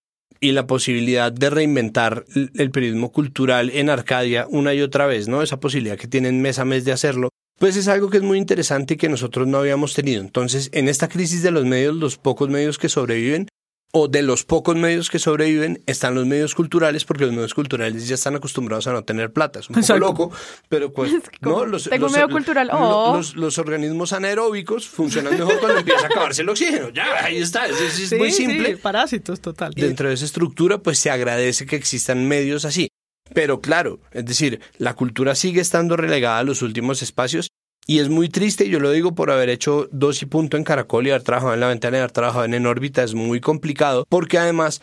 y 0.40 0.52
la 0.52 0.66
posibilidad 0.66 1.32
de 1.32 1.48
reinventar 1.50 2.24
el 2.34 2.50
el 2.56 2.70
periodismo 2.70 3.12
cultural 3.12 3.70
en 3.70 3.88
Arcadia 3.88 4.46
una 4.50 4.74
y 4.74 4.82
otra 4.82 5.06
vez, 5.06 5.28
¿no? 5.28 5.42
Esa 5.42 5.60
posibilidad 5.60 5.96
que 5.96 6.08
tienen 6.08 6.42
mes 6.42 6.58
a 6.58 6.64
mes 6.64 6.84
de 6.84 6.92
hacerlo, 6.92 7.28
pues 7.58 7.76
es 7.76 7.88
algo 7.88 8.10
que 8.10 8.18
es 8.18 8.22
muy 8.22 8.38
interesante 8.38 8.94
y 8.94 8.96
que 8.96 9.08
nosotros 9.08 9.46
no 9.46 9.58
habíamos 9.58 9.94
tenido. 9.94 10.20
Entonces, 10.20 10.70
en 10.72 10.88
esta 10.88 11.08
crisis 11.08 11.42
de 11.42 11.50
los 11.50 11.64
medios, 11.64 11.94
los 11.94 12.16
pocos 12.18 12.48
medios 12.48 12.78
que 12.78 12.88
sobreviven, 12.88 13.48
o 13.96 14.08
de 14.08 14.22
los 14.22 14.42
pocos 14.42 14.74
medios 14.74 15.08
que 15.08 15.20
sobreviven 15.20 15.80
están 15.86 16.16
los 16.16 16.26
medios 16.26 16.56
culturales 16.56 17.04
porque 17.04 17.26
los 17.26 17.32
medios 17.32 17.54
culturales 17.54 18.08
ya 18.08 18.16
están 18.16 18.34
acostumbrados 18.34 18.88
a 18.88 18.92
no 18.92 19.04
tener 19.04 19.32
plata. 19.32 19.60
Es 19.60 19.70
un 19.70 19.76
poco 19.76 19.98
loco, 19.98 20.32
pero 20.68 20.92
pues 20.92 21.12
no, 21.40 21.64
los, 21.64 21.84
tengo 21.84 21.94
un 21.94 22.00
los- 22.02 22.12
medio 22.12 22.28
cultural, 22.28 22.70
oh. 22.72 23.14
los, 23.16 23.36
los 23.36 23.56
organismos 23.56 24.12
anaeróbicos 24.12 24.88
funcionan 24.88 25.38
mejor 25.38 25.60
cuando 25.60 25.78
empieza 25.78 26.02
a 26.02 26.06
acabarse 26.06 26.42
el 26.42 26.48
oxígeno. 26.48 26.88
Ya, 26.88 27.24
ahí 27.24 27.36
está, 27.36 27.68
es, 27.68 27.80
es- 27.80 28.18
muy 28.18 28.32
simple. 28.32 28.70
sí, 28.74 28.80
parásitos, 28.82 29.40
total. 29.40 29.72
Dentro 29.76 30.08
de 30.08 30.14
esa 30.14 30.24
estructura, 30.24 30.78
pues 30.78 30.98
se 30.98 31.10
agradece 31.10 31.64
que 31.64 31.76
existan 31.76 32.26
medios 32.26 32.64
así. 32.64 32.88
Pero 33.34 33.60
claro, 33.60 34.00
es 34.12 34.24
decir, 34.24 34.60
la 34.78 34.94
cultura 34.94 35.34
sigue 35.34 35.60
estando 35.60 35.96
relegada 35.98 36.38
a 36.38 36.44
los 36.44 36.62
últimos 36.62 37.02
espacios 37.02 37.50
y 37.86 37.98
es 37.98 38.08
muy 38.08 38.30
triste, 38.30 38.70
yo 38.70 38.80
lo 38.80 38.90
digo 38.92 39.14
por 39.14 39.30
haber 39.30 39.50
hecho 39.50 39.88
dos 39.92 40.22
y 40.22 40.26
punto 40.26 40.56
en 40.56 40.64
Caracol 40.64 41.06
y 41.06 41.10
haber 41.10 41.22
trabajado 41.22 41.52
en 41.52 41.60
la 41.60 41.68
ventana 41.68 41.98
y 41.98 42.00
haber 42.00 42.12
trabajado 42.12 42.46
en, 42.46 42.54
en 42.54 42.64
órbita, 42.64 43.02
es 43.02 43.12
muy 43.12 43.40
complicado 43.40 44.06
porque 44.08 44.38
además 44.38 44.80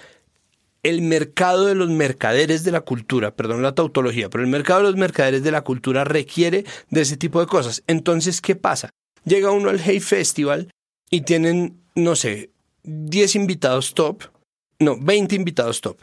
el 0.83 1.01
mercado 1.01 1.65
de 1.67 1.75
los 1.75 1.89
mercaderes 1.89 2.63
de 2.63 2.71
la 2.71 2.81
cultura, 2.81 3.35
perdón 3.35 3.61
la 3.61 3.73
tautología, 3.73 4.29
pero 4.29 4.43
el 4.43 4.49
mercado 4.49 4.81
de 4.81 4.87
los 4.87 4.97
mercaderes 4.97 5.43
de 5.43 5.51
la 5.51 5.61
cultura 5.61 6.03
requiere 6.03 6.65
de 6.89 7.01
ese 7.01 7.17
tipo 7.17 7.39
de 7.39 7.47
cosas. 7.47 7.83
Entonces, 7.87 8.41
¿qué 8.41 8.55
pasa? 8.55 8.89
Llega 9.23 9.51
uno 9.51 9.69
al 9.69 9.79
Hey 9.79 9.99
Festival 9.99 10.71
y 11.09 11.21
tienen, 11.21 11.79
no 11.95 12.15
sé, 12.15 12.49
10 12.83 13.35
invitados 13.35 13.93
top, 13.93 14.23
no, 14.79 14.97
20 14.99 15.35
invitados 15.35 15.81
top, 15.81 15.97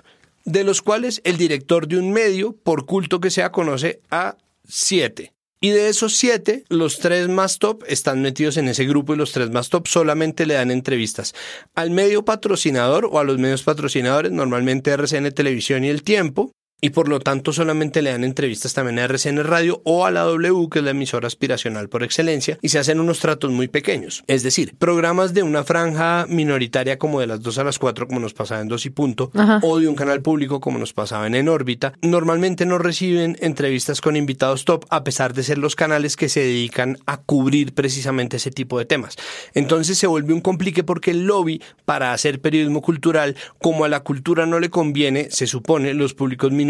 de 0.48 0.64
los 0.64 0.82
cuales 0.82 1.20
el 1.24 1.36
director 1.36 1.86
de 1.86 1.98
un 1.98 2.12
medio, 2.12 2.56
por 2.56 2.86
culto 2.86 3.20
que 3.20 3.30
sea, 3.30 3.52
conoce 3.52 4.00
a 4.10 4.36
7. 4.66 5.32
Y 5.60 5.70
de 5.70 5.88
esos 5.88 6.14
siete, 6.14 6.62
los 6.68 7.00
tres 7.00 7.28
más 7.28 7.58
top 7.58 7.82
están 7.88 8.22
metidos 8.22 8.56
en 8.58 8.68
ese 8.68 8.84
grupo 8.84 9.12
y 9.12 9.16
los 9.16 9.32
tres 9.32 9.50
más 9.50 9.70
top 9.70 9.88
solamente 9.88 10.46
le 10.46 10.54
dan 10.54 10.70
entrevistas 10.70 11.34
al 11.74 11.90
medio 11.90 12.24
patrocinador 12.24 13.08
o 13.10 13.18
a 13.18 13.24
los 13.24 13.38
medios 13.38 13.64
patrocinadores, 13.64 14.30
normalmente 14.30 14.92
RCN 14.92 15.32
Televisión 15.32 15.82
y 15.82 15.88
El 15.88 16.04
Tiempo, 16.04 16.52
y 16.80 16.90
por 16.90 17.08
lo 17.08 17.20
tanto 17.20 17.52
solamente 17.52 18.02
le 18.02 18.10
dan 18.10 18.24
entrevistas 18.24 18.74
también 18.74 18.98
a 18.98 19.04
RCN 19.04 19.42
Radio 19.44 19.80
o 19.84 20.06
a 20.06 20.10
la 20.10 20.22
W, 20.22 20.68
que 20.70 20.78
es 20.78 20.84
la 20.84 20.92
emisora 20.92 21.26
aspiracional 21.26 21.88
por 21.88 22.02
excelencia, 22.02 22.58
y 22.62 22.68
se 22.68 22.78
hacen 22.78 23.00
unos 23.00 23.18
tratos 23.18 23.50
muy 23.50 23.68
pequeños. 23.68 24.22
Es 24.26 24.42
decir, 24.42 24.74
programas 24.78 25.34
de 25.34 25.42
una 25.42 25.64
franja 25.64 26.26
minoritaria 26.28 26.98
como 26.98 27.20
de 27.20 27.26
las 27.26 27.42
2 27.42 27.58
a 27.58 27.64
las 27.64 27.78
4, 27.78 28.06
como 28.06 28.20
nos 28.20 28.34
pasaba 28.34 28.60
en 28.60 28.68
2 28.68 28.86
y 28.86 28.90
punto, 28.90 29.30
Ajá. 29.34 29.60
o 29.62 29.78
de 29.78 29.88
un 29.88 29.94
canal 29.94 30.22
público 30.22 30.60
como 30.60 30.78
nos 30.78 30.92
pasaba 30.92 31.26
en 31.26 31.34
En 31.34 31.48
órbita, 31.48 31.92
normalmente 32.02 32.66
no 32.66 32.78
reciben 32.78 33.36
entrevistas 33.40 34.00
con 34.00 34.16
invitados 34.16 34.64
top, 34.64 34.84
a 34.90 35.04
pesar 35.04 35.34
de 35.34 35.42
ser 35.42 35.58
los 35.58 35.76
canales 35.76 36.16
que 36.16 36.28
se 36.28 36.40
dedican 36.40 36.98
a 37.06 37.18
cubrir 37.18 37.74
precisamente 37.74 38.36
ese 38.36 38.50
tipo 38.50 38.78
de 38.78 38.84
temas. 38.84 39.16
Entonces 39.54 39.98
se 39.98 40.06
vuelve 40.06 40.32
un 40.32 40.40
complique 40.40 40.84
porque 40.84 41.10
el 41.10 41.24
lobby 41.24 41.62
para 41.84 42.12
hacer 42.12 42.40
periodismo 42.40 42.82
cultural, 42.82 43.36
como 43.60 43.84
a 43.84 43.88
la 43.88 44.00
cultura 44.00 44.46
no 44.46 44.60
le 44.60 44.70
conviene, 44.70 45.28
se 45.30 45.46
supone, 45.46 45.94
los 45.94 46.14
públicos 46.14 46.52
minoritarios, 46.52 46.67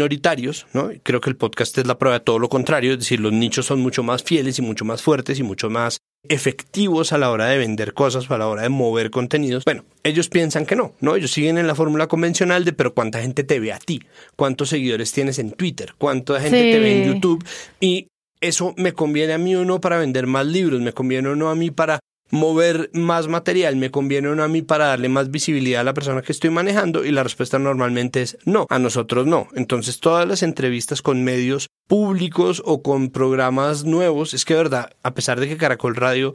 ¿no? 0.73 0.91
Creo 1.03 1.21
que 1.21 1.29
el 1.29 1.35
podcast 1.35 1.77
es 1.77 1.87
la 1.87 1.97
prueba 1.97 2.19
de 2.19 2.25
todo 2.25 2.39
lo 2.39 2.49
contrario, 2.49 2.93
es 2.93 2.99
decir, 2.99 3.19
los 3.19 3.33
nichos 3.33 3.65
son 3.65 3.79
mucho 3.81 4.03
más 4.03 4.23
fieles 4.23 4.59
y 4.59 4.61
mucho 4.61 4.85
más 4.85 5.01
fuertes 5.01 5.39
y 5.39 5.43
mucho 5.43 5.69
más 5.69 5.99
efectivos 6.27 7.13
a 7.13 7.17
la 7.17 7.31
hora 7.31 7.47
de 7.47 7.57
vender 7.57 7.93
cosas 7.93 8.29
o 8.29 8.33
a 8.33 8.37
la 8.37 8.47
hora 8.47 8.63
de 8.63 8.69
mover 8.69 9.09
contenidos. 9.09 9.63
Bueno, 9.65 9.85
ellos 10.03 10.29
piensan 10.29 10.65
que 10.65 10.75
no, 10.75 10.93
¿no? 10.99 11.15
Ellos 11.15 11.31
siguen 11.31 11.57
en 11.57 11.67
la 11.67 11.75
fórmula 11.75 12.07
convencional 12.07 12.65
de 12.65 12.73
pero 12.73 12.93
cuánta 12.93 13.21
gente 13.21 13.43
te 13.43 13.59
ve 13.59 13.71
a 13.71 13.79
ti, 13.79 14.01
cuántos 14.35 14.69
seguidores 14.69 15.11
tienes 15.11 15.39
en 15.39 15.51
Twitter, 15.51 15.93
cuánta 15.97 16.39
gente 16.39 16.71
te 16.71 16.79
ve 16.79 17.03
en. 17.03 17.13
YouTube 17.13 17.43
y 17.79 18.07
eso 18.41 18.73
me 18.77 18.93
conviene 18.93 19.33
a 19.33 19.37
mí 19.37 19.55
o 19.55 19.65
no 19.65 19.81
para 19.81 19.97
vender 19.97 20.27
más 20.27 20.45
libros, 20.45 20.81
me 20.81 20.93
conviene 20.93 21.29
o 21.29 21.35
no 21.35 21.49
a 21.49 21.55
mí 21.55 21.71
para 21.71 21.99
mover 22.31 22.89
más 22.93 23.27
material, 23.27 23.75
me 23.75 23.91
conviene 23.91 24.29
o 24.29 24.35
no 24.35 24.43
a 24.43 24.47
mí 24.47 24.61
para 24.61 24.87
darle 24.87 25.09
más 25.09 25.31
visibilidad 25.31 25.81
a 25.81 25.83
la 25.83 25.93
persona 25.93 26.21
que 26.21 26.31
estoy 26.31 26.49
manejando 26.49 27.05
y 27.05 27.11
la 27.11 27.23
respuesta 27.23 27.59
normalmente 27.59 28.21
es 28.21 28.37
no, 28.45 28.65
a 28.69 28.79
nosotros 28.79 29.27
no. 29.27 29.47
Entonces 29.55 29.99
todas 29.99 30.27
las 30.27 30.43
entrevistas 30.43 31.01
con 31.01 31.23
medios 31.23 31.69
públicos 31.87 32.61
o 32.65 32.81
con 32.81 33.09
programas 33.09 33.83
nuevos, 33.83 34.33
es 34.33 34.45
que 34.45 34.53
verdad, 34.53 34.91
a 35.03 35.13
pesar 35.13 35.39
de 35.39 35.47
que 35.47 35.57
Caracol 35.57 35.95
Radio 35.95 36.33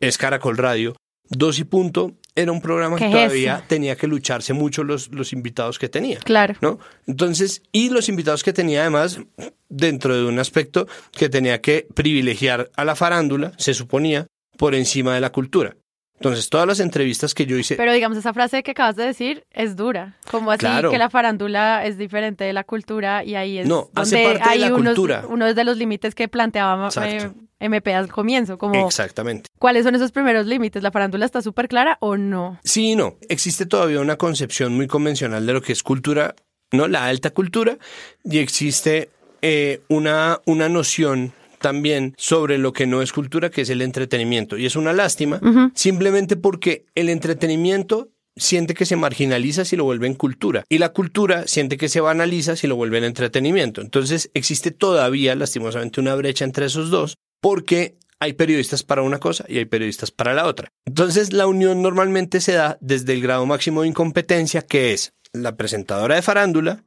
es 0.00 0.18
Caracol 0.18 0.56
Radio, 0.56 0.94
Dos 1.28 1.58
y 1.58 1.64
Punto 1.64 2.12
era 2.36 2.50
un 2.52 2.60
programa 2.60 2.96
que 2.96 3.04
¿Qué 3.04 3.10
es 3.10 3.12
todavía 3.12 3.64
tenía 3.66 3.96
que 3.96 4.06
lucharse 4.06 4.52
mucho 4.52 4.82
los, 4.82 5.12
los 5.12 5.32
invitados 5.32 5.78
que 5.78 5.88
tenía. 5.88 6.18
Claro. 6.18 6.54
¿no? 6.60 6.78
Entonces, 7.06 7.62
y 7.70 7.90
los 7.90 8.08
invitados 8.08 8.42
que 8.42 8.52
tenía 8.52 8.82
además, 8.82 9.20
dentro 9.68 10.16
de 10.16 10.24
un 10.24 10.38
aspecto 10.38 10.86
que 11.12 11.28
tenía 11.28 11.60
que 11.60 11.86
privilegiar 11.94 12.70
a 12.76 12.84
la 12.84 12.96
farándula, 12.96 13.52
se 13.56 13.72
suponía, 13.72 14.26
por 14.56 14.74
encima 14.74 15.14
de 15.14 15.20
la 15.20 15.30
cultura. 15.30 15.76
Entonces, 16.16 16.48
todas 16.48 16.66
las 16.66 16.78
entrevistas 16.80 17.34
que 17.34 17.44
yo 17.44 17.58
hice, 17.58 17.74
Pero 17.74 17.92
digamos, 17.92 18.16
esa 18.16 18.32
frase 18.32 18.62
que 18.62 18.70
acabas 18.70 18.94
de 18.96 19.04
decir 19.04 19.44
es 19.50 19.74
dura. 19.74 20.16
Como 20.30 20.52
así 20.52 20.60
Claro. 20.60 20.90
que 20.90 20.96
la 20.96 21.10
farándula 21.10 21.84
es 21.84 21.98
diferente 21.98 22.44
de 22.44 22.52
la 22.52 22.62
cultura 22.64 23.24
y 23.24 23.34
ahí 23.34 23.58
es 23.58 23.66
No, 23.66 23.90
hace 23.96 24.16
donde 24.22 24.28
parte 24.38 24.44
de 24.48 24.50
hay 24.54 24.58
la 24.60 24.74
unos, 24.74 24.94
cultura. 24.94 25.24
uno 25.28 25.52
de 25.52 25.64
los 25.64 25.76
límites 25.76 26.14
que 26.14 26.28
planteaba 26.28 26.88
eh. 27.04 27.30
MP 27.58 27.92
al 27.94 28.08
comienzo. 28.10 28.58
Como, 28.58 28.86
exactamente. 28.86 29.48
¿cuáles 29.58 29.84
son 29.84 29.96
esos 29.96 30.12
primeros 30.12 30.46
límites? 30.46 30.82
¿La 30.84 30.92
farándula 30.92 31.26
está 31.26 31.42
súper 31.42 31.68
clara 31.68 31.98
o 32.00 32.16
no? 32.16 32.60
Sí 32.62 32.92
y 32.92 32.96
no. 32.96 33.16
Existe 33.28 33.66
todavía 33.66 34.00
una 34.00 34.16
concepción 34.16 34.72
muy 34.74 34.86
convencional 34.86 35.44
de 35.44 35.52
lo 35.52 35.62
que 35.62 35.72
es 35.72 35.82
cultura, 35.82 36.36
¿no? 36.72 36.86
La 36.86 37.06
alta 37.06 37.30
cultura, 37.30 37.76
y 38.22 38.38
existe 38.38 39.10
eh, 39.42 39.82
una, 39.88 40.40
una 40.46 40.68
noción 40.68 41.32
también 41.64 42.14
sobre 42.18 42.58
lo 42.58 42.74
que 42.74 42.86
no 42.86 43.00
es 43.00 43.10
cultura, 43.10 43.50
que 43.50 43.62
es 43.62 43.70
el 43.70 43.80
entretenimiento. 43.80 44.58
Y 44.58 44.66
es 44.66 44.76
una 44.76 44.92
lástima, 44.92 45.40
simplemente 45.74 46.36
porque 46.36 46.84
el 46.94 47.08
entretenimiento 47.08 48.10
siente 48.36 48.74
que 48.74 48.84
se 48.84 48.96
marginaliza 48.96 49.64
si 49.64 49.74
lo 49.74 49.84
vuelve 49.84 50.06
en 50.06 50.14
cultura 50.14 50.64
y 50.68 50.76
la 50.76 50.90
cultura 50.90 51.46
siente 51.46 51.78
que 51.78 51.88
se 51.88 52.02
banaliza 52.02 52.54
si 52.54 52.66
lo 52.66 52.76
vuelve 52.76 52.98
en 52.98 53.04
entretenimiento. 53.04 53.80
Entonces 53.80 54.30
existe 54.34 54.72
todavía 54.72 55.34
lastimosamente 55.36 56.02
una 56.02 56.14
brecha 56.16 56.44
entre 56.44 56.66
esos 56.66 56.90
dos 56.90 57.16
porque 57.40 57.96
hay 58.20 58.34
periodistas 58.34 58.82
para 58.82 59.00
una 59.00 59.18
cosa 59.18 59.46
y 59.48 59.56
hay 59.56 59.64
periodistas 59.64 60.10
para 60.10 60.34
la 60.34 60.46
otra. 60.46 60.68
Entonces 60.84 61.32
la 61.32 61.46
unión 61.46 61.80
normalmente 61.80 62.42
se 62.42 62.52
da 62.52 62.76
desde 62.82 63.14
el 63.14 63.22
grado 63.22 63.46
máximo 63.46 63.80
de 63.80 63.88
incompetencia 63.88 64.60
que 64.60 64.92
es 64.92 65.14
la 65.32 65.56
presentadora 65.56 66.16
de 66.16 66.22
farándula, 66.22 66.84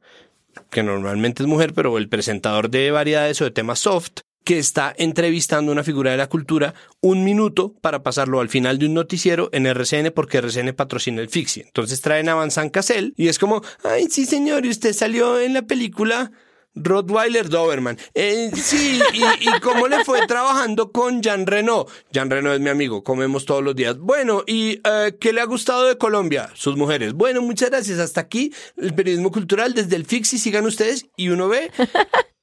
que 0.70 0.84
normalmente 0.84 1.42
es 1.42 1.48
mujer, 1.48 1.72
pero 1.74 1.98
el 1.98 2.08
presentador 2.08 2.70
de 2.70 2.92
variedades 2.92 3.40
o 3.40 3.44
de 3.44 3.50
temas 3.50 3.80
soft, 3.80 4.20
que 4.48 4.58
está 4.58 4.94
entrevistando 4.96 5.70
una 5.70 5.84
figura 5.84 6.10
de 6.10 6.16
la 6.16 6.30
cultura 6.30 6.72
un 7.02 7.22
minuto 7.22 7.74
para 7.82 8.02
pasarlo 8.02 8.40
al 8.40 8.48
final 8.48 8.78
de 8.78 8.86
un 8.86 8.94
noticiero 8.94 9.50
en 9.52 9.66
RCN 9.66 10.10
porque 10.14 10.38
RCN 10.38 10.72
patrocina 10.72 11.20
el 11.20 11.28
Fixie. 11.28 11.64
Entonces 11.66 12.00
traen 12.00 12.30
a 12.30 12.40
Vincent 12.40 12.72
Cassel 12.72 13.12
y 13.18 13.28
es 13.28 13.38
como, 13.38 13.60
ay, 13.84 14.06
sí 14.08 14.24
señor, 14.24 14.64
y 14.64 14.70
usted 14.70 14.94
salió 14.94 15.38
en 15.38 15.52
la 15.52 15.66
película 15.66 16.32
Rottweiler 16.74 17.50
Doberman. 17.50 17.98
Eh, 18.14 18.50
sí, 18.54 18.98
y, 19.12 19.60
cómo 19.60 19.86
le 19.86 20.02
fue 20.02 20.26
trabajando 20.26 20.92
con 20.92 21.20
Jean 21.20 21.46
Reno. 21.46 21.84
Jean 22.10 22.30
Reno 22.30 22.50
es 22.54 22.60
mi 22.60 22.70
amigo, 22.70 23.04
comemos 23.04 23.44
todos 23.44 23.62
los 23.62 23.76
días. 23.76 23.98
Bueno, 23.98 24.44
¿y 24.46 24.80
eh, 24.82 25.14
qué 25.20 25.34
le 25.34 25.42
ha 25.42 25.44
gustado 25.44 25.84
de 25.84 25.98
Colombia? 25.98 26.48
Sus 26.54 26.74
mujeres. 26.74 27.12
Bueno, 27.12 27.42
muchas 27.42 27.68
gracias. 27.68 27.98
Hasta 27.98 28.22
aquí 28.22 28.54
el 28.78 28.94
periodismo 28.94 29.30
cultural 29.30 29.74
desde 29.74 29.96
el 29.96 30.06
Fixie. 30.06 30.38
Sigan 30.38 30.64
ustedes 30.64 31.04
y 31.18 31.28
uno 31.28 31.48
ve 31.48 31.70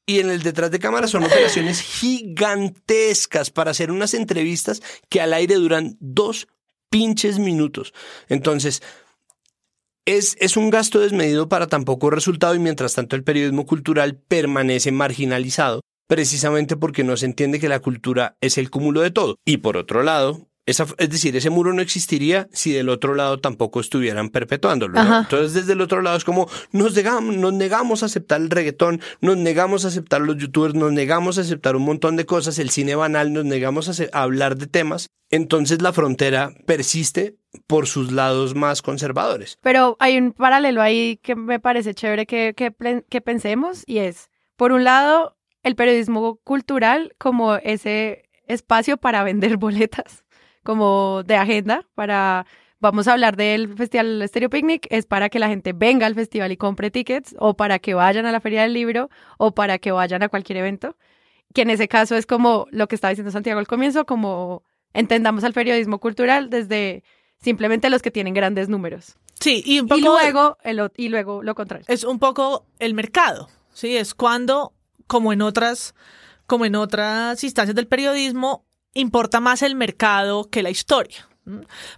y 0.05 0.19
en 0.19 0.29
el 0.29 0.43
detrás 0.43 0.71
de 0.71 0.79
cámara 0.79 1.07
son 1.07 1.23
operaciones 1.23 1.81
gigantescas 1.81 3.49
para 3.49 3.71
hacer 3.71 3.91
unas 3.91 4.13
entrevistas 4.13 4.81
que 5.09 5.21
al 5.21 5.33
aire 5.33 5.55
duran 5.55 5.97
dos 5.99 6.47
pinches 6.89 7.39
minutos. 7.39 7.93
Entonces, 8.29 8.83
es, 10.05 10.37
es 10.39 10.55
un 10.55 10.69
gasto 10.69 10.99
desmedido 10.99 11.49
para 11.49 11.67
tan 11.67 11.83
poco 11.83 12.09
resultado 12.09 12.53
y 12.53 12.59
mientras 12.59 12.93
tanto 12.93 13.15
el 13.15 13.23
periodismo 13.23 13.65
cultural 13.65 14.15
permanece 14.15 14.91
marginalizado 14.91 15.81
precisamente 16.07 16.77
porque 16.77 17.03
no 17.03 17.17
se 17.17 17.25
entiende 17.25 17.59
que 17.59 17.69
la 17.69 17.79
cultura 17.79 18.37
es 18.41 18.57
el 18.57 18.69
cúmulo 18.69 19.01
de 19.01 19.11
todo. 19.11 19.37
Y 19.45 19.57
por 19.57 19.77
otro 19.77 20.03
lado, 20.03 20.47
esa, 20.65 20.85
es 20.97 21.09
decir, 21.09 21.35
ese 21.35 21.49
muro 21.49 21.73
no 21.73 21.81
existiría 21.81 22.47
si 22.51 22.71
del 22.71 22.89
otro 22.89 23.13
lado 23.13 23.39
tampoco 23.39 23.79
estuvieran 23.79 24.29
perpetuándolo. 24.29 24.99
Entonces, 24.99 25.53
desde 25.53 25.73
el 25.73 25.81
otro 25.81 26.01
lado 26.01 26.17
es 26.17 26.23
como 26.25 26.49
nos 26.71 26.95
negamos, 26.95 27.35
nos 27.37 27.53
negamos 27.53 28.01
a 28.01 28.07
aceptar 28.07 28.41
el 28.41 28.49
reggaetón, 28.49 28.99
nos 29.21 29.37
negamos 29.37 29.85
a 29.85 29.89
aceptar 29.89 30.21
los 30.21 30.37
youtubers, 30.37 30.73
nos 30.73 30.91
negamos 30.91 31.37
a 31.37 31.41
aceptar 31.41 31.75
un 31.75 31.83
montón 31.83 32.15
de 32.15 32.25
cosas, 32.25 32.57
el 32.59 32.71
cine 32.71 32.95
banal, 32.95 33.31
nos 33.31 33.45
negamos 33.45 33.87
a, 34.01 34.19
hablar 34.19 34.57
de 34.57 34.67
temas. 34.67 35.07
Entonces, 35.29 35.81
la 35.81 35.93
frontera 35.93 36.51
persiste 36.65 37.35
por 37.67 37.87
sus 37.87 38.11
lados 38.11 38.55
más 38.55 38.81
conservadores. 38.81 39.57
Pero 39.61 39.97
hay 39.99 40.17
un 40.17 40.31
paralelo 40.33 40.81
ahí 40.81 41.17
que 41.21 41.35
me 41.35 41.59
parece 41.59 41.93
chévere 41.93 42.25
que, 42.25 42.53
que, 42.55 42.71
plen- 42.71 43.05
que 43.09 43.21
pensemos 43.21 43.83
y 43.85 43.99
es, 43.99 44.29
por 44.55 44.71
un 44.71 44.83
lado, 44.83 45.37
el 45.63 45.75
periodismo 45.75 46.37
cultural 46.43 47.13
como 47.17 47.55
ese 47.55 48.29
espacio 48.47 48.97
para 48.97 49.23
vender 49.23 49.57
boletas, 49.57 50.24
como 50.65 51.21
de 51.23 51.35
agenda, 51.37 51.85
para, 51.95 52.45
vamos 52.79 53.07
a 53.07 53.13
hablar 53.13 53.37
del 53.37 53.75
Festival 53.77 54.23
Stereo 54.27 54.49
Picnic, 54.49 54.87
es 54.89 55.05
para 55.05 55.29
que 55.29 55.39
la 55.39 55.47
gente 55.47 55.71
venga 55.71 56.07
al 56.07 56.15
festival 56.15 56.51
y 56.51 56.57
compre 56.57 56.91
tickets, 56.91 57.35
o 57.39 57.53
para 57.55 57.79
que 57.79 57.93
vayan 57.93 58.25
a 58.25 58.31
la 58.31 58.41
Feria 58.41 58.63
del 58.63 58.73
Libro, 58.73 59.09
o 59.37 59.53
para 59.53 59.77
que 59.77 59.91
vayan 59.91 60.23
a 60.23 60.29
cualquier 60.29 60.57
evento, 60.57 60.97
que 61.53 61.61
en 61.61 61.69
ese 61.69 61.87
caso 61.87 62.15
es 62.15 62.25
como 62.25 62.65
lo 62.71 62.87
que 62.87 62.95
estaba 62.95 63.11
diciendo 63.11 63.31
Santiago 63.31 63.59
al 63.59 63.67
comienzo, 63.67 64.05
como 64.05 64.63
entendamos 64.93 65.43
al 65.43 65.53
periodismo 65.53 65.99
cultural 65.99 66.49
desde 66.49 67.03
simplemente 67.37 67.89
los 67.89 68.01
que 68.01 68.11
tienen 68.11 68.33
grandes 68.33 68.67
números. 68.67 69.15
Sí, 69.39 69.61
y 69.65 69.79
un 69.79 69.87
poco 69.87 69.99
Y 69.99 70.03
luego, 70.03 70.57
el, 70.63 70.91
y 70.97 71.09
luego 71.09 71.43
lo 71.43 71.53
contrario. 71.53 71.85
es 71.87 72.03
un 72.03 72.17
poco 72.17 72.65
el 72.79 72.93
mercado, 72.95 73.49
¿sí? 73.71 73.95
Es 73.95 74.15
cuando, 74.15 74.73
como 75.05 75.31
en 75.31 75.41
otras, 75.43 75.93
como 76.47 76.65
en 76.65 76.75
otras 76.75 77.43
instancias 77.43 77.75
del 77.75 77.87
periodismo, 77.87 78.65
importa 78.95 79.39
más 79.39 79.61
el 79.61 79.75
mercado 79.75 80.49
que 80.49 80.63
la 80.63 80.71
historia. 80.71 81.27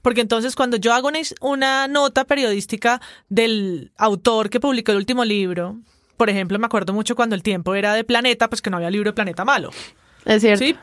Porque 0.02 0.20
entonces 0.22 0.56
cuando 0.56 0.76
yo 0.76 0.94
hago 0.94 1.10
una, 1.40 1.88
nota 1.88 2.26
periodística 2.26 3.00
del 3.30 3.94
autor 3.98 4.50
que 4.50 4.60
publicó 4.60 4.92
el 4.92 4.98
último 4.98 5.24
libro, 5.24 5.78
por 6.18 6.30
ejemplo, 6.30 6.60
me 6.60 6.66
acuerdo 6.66 6.92
mucho 6.92 7.16
cuando 7.16 7.36
el 7.36 7.44
tiempo 7.44 7.74
era 7.76 7.94
de 7.94 8.04
Planeta, 8.04 8.50
pues 8.50 8.62
que 8.62 8.70
no 8.70 8.76
había 8.78 8.90
libro 8.90 9.12
de 9.12 9.16
Planeta 9.16 9.46
malo. 9.46 9.70
Es 10.26 10.42
cierto. 10.42 10.66
Sí, 10.66 10.76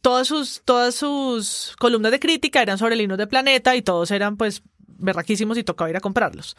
todas 0.00 0.26
sus, 0.26 0.62
todas 0.64 0.94
sus 0.96 1.74
columnas 1.78 2.10
de 2.10 2.18
crítica 2.18 2.60
eran 2.60 2.78
sobre 2.78 2.96
libros 2.96 3.18
de 3.18 3.26
Planeta 3.28 3.76
y 3.76 3.82
todos 3.82 4.10
eran 4.10 4.36
pues 4.36 4.62
berraquísimos 4.88 5.56
y 5.58 5.62
tocaba 5.64 5.90
ir 5.90 5.96
a 5.96 6.00
comprarlos. 6.00 6.56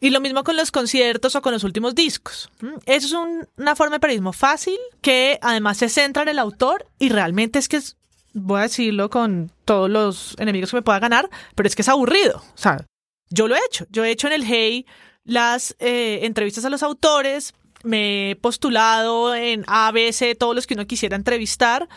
Y 0.00 0.10
lo 0.10 0.20
mismo 0.20 0.44
con 0.44 0.56
los 0.56 0.70
conciertos 0.70 1.34
o 1.34 1.42
con 1.42 1.52
los 1.52 1.64
últimos 1.64 1.94
discos. 1.94 2.50
Eso 2.86 3.06
es 3.06 3.12
un- 3.12 3.48
una 3.56 3.74
forma 3.74 3.96
de 3.96 4.00
periodismo 4.00 4.32
fácil 4.32 4.76
que 5.00 5.38
además 5.42 5.78
se 5.78 5.88
centra 5.88 6.22
en 6.22 6.28
el 6.28 6.38
autor 6.38 6.86
y 6.98 7.08
realmente 7.08 7.58
es 7.58 7.68
que 7.68 7.78
es, 7.78 7.96
voy 8.34 8.60
a 8.60 8.62
decirlo 8.62 9.10
con 9.10 9.50
todos 9.64 9.90
los 9.90 10.36
enemigos 10.38 10.70
que 10.70 10.76
me 10.76 10.82
pueda 10.82 10.98
ganar, 10.98 11.28
pero 11.54 11.66
es 11.66 11.74
que 11.74 11.82
es 11.82 11.88
aburrido. 11.88 12.38
O 12.38 12.58
sea, 12.58 12.84
yo 13.30 13.48
lo 13.48 13.54
he 13.54 13.60
hecho. 13.66 13.86
Yo 13.90 14.04
he 14.04 14.10
hecho 14.10 14.26
en 14.26 14.32
el 14.32 14.44
Hey 14.44 14.86
las 15.24 15.76
eh, 15.78 16.20
entrevistas 16.22 16.64
a 16.64 16.70
los 16.70 16.82
autores, 16.82 17.52
me 17.82 18.30
he 18.30 18.36
postulado 18.36 19.34
en 19.34 19.64
ABC, 19.66 20.36
todos 20.38 20.54
los 20.54 20.66
que 20.66 20.74
uno 20.74 20.86
quisiera 20.86 21.16
entrevistar. 21.16 21.88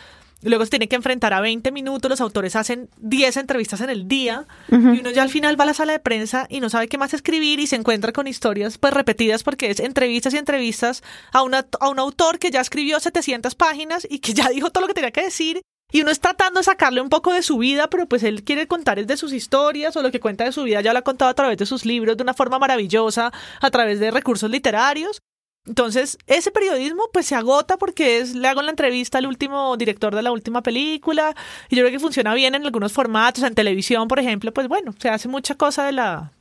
Luego 0.42 0.64
se 0.64 0.70
tiene 0.70 0.88
que 0.88 0.96
enfrentar 0.96 1.32
a 1.32 1.40
20 1.40 1.70
minutos, 1.70 2.10
los 2.10 2.20
autores 2.20 2.56
hacen 2.56 2.90
10 2.98 3.36
entrevistas 3.36 3.80
en 3.80 3.90
el 3.90 4.08
día 4.08 4.44
y 4.68 4.74
uno 4.74 5.10
ya 5.10 5.22
al 5.22 5.30
final 5.30 5.58
va 5.58 5.62
a 5.62 5.68
la 5.68 5.74
sala 5.74 5.92
de 5.92 6.00
prensa 6.00 6.46
y 6.50 6.58
no 6.58 6.68
sabe 6.68 6.88
qué 6.88 6.98
más 6.98 7.14
escribir 7.14 7.60
y 7.60 7.68
se 7.68 7.76
encuentra 7.76 8.12
con 8.12 8.26
historias 8.26 8.76
pues 8.76 8.92
repetidas 8.92 9.44
porque 9.44 9.70
es 9.70 9.78
entrevistas 9.78 10.34
y 10.34 10.38
entrevistas 10.38 11.04
a, 11.30 11.42
una, 11.42 11.64
a 11.78 11.88
un 11.88 12.00
autor 12.00 12.40
que 12.40 12.50
ya 12.50 12.60
escribió 12.60 12.98
700 12.98 13.54
páginas 13.54 14.04
y 14.10 14.18
que 14.18 14.34
ya 14.34 14.48
dijo 14.52 14.70
todo 14.70 14.82
lo 14.82 14.88
que 14.88 14.94
tenía 14.94 15.12
que 15.12 15.22
decir 15.22 15.62
y 15.92 16.00
uno 16.00 16.10
está 16.10 16.30
tratando 16.30 16.60
de 16.60 16.64
sacarle 16.64 17.00
un 17.00 17.10
poco 17.10 17.32
de 17.32 17.42
su 17.42 17.58
vida, 17.58 17.88
pero 17.88 18.06
pues 18.06 18.22
él 18.22 18.42
quiere 18.42 18.66
contar 18.66 18.98
es 18.98 19.06
de 19.06 19.18
sus 19.18 19.32
historias 19.32 19.94
o 19.96 20.02
lo 20.02 20.10
que 20.10 20.20
cuenta 20.20 20.44
de 20.44 20.52
su 20.52 20.64
vida 20.64 20.80
ya 20.80 20.92
lo 20.92 20.98
ha 20.98 21.02
contado 21.02 21.30
a 21.30 21.34
través 21.34 21.58
de 21.58 21.66
sus 21.66 21.84
libros 21.84 22.16
de 22.16 22.22
una 22.22 22.34
forma 22.34 22.58
maravillosa, 22.58 23.30
a 23.60 23.70
través 23.70 24.00
de 24.00 24.10
recursos 24.10 24.50
literarios. 24.50 25.20
Entonces, 25.64 26.18
ese 26.26 26.50
periodismo 26.50 27.04
pues 27.12 27.26
se 27.26 27.36
agota 27.36 27.76
porque 27.76 28.18
es, 28.18 28.34
le 28.34 28.48
hago 28.48 28.62
la 28.62 28.70
entrevista 28.70 29.18
al 29.18 29.26
último 29.26 29.76
director 29.76 30.14
de 30.14 30.22
la 30.22 30.32
última 30.32 30.62
película 30.62 31.36
y 31.68 31.76
yo 31.76 31.82
creo 31.82 31.92
que 31.92 32.00
funciona 32.00 32.34
bien 32.34 32.54
en 32.54 32.64
algunos 32.64 32.92
formatos, 32.92 33.44
en 33.44 33.54
televisión, 33.54 34.08
por 34.08 34.18
ejemplo, 34.18 34.52
pues 34.52 34.66
bueno, 34.66 34.94
se 34.98 35.10
hace 35.10 35.28
mucha 35.28 35.54
cosa 35.54 35.84
de 35.84 35.92
la 35.92 36.32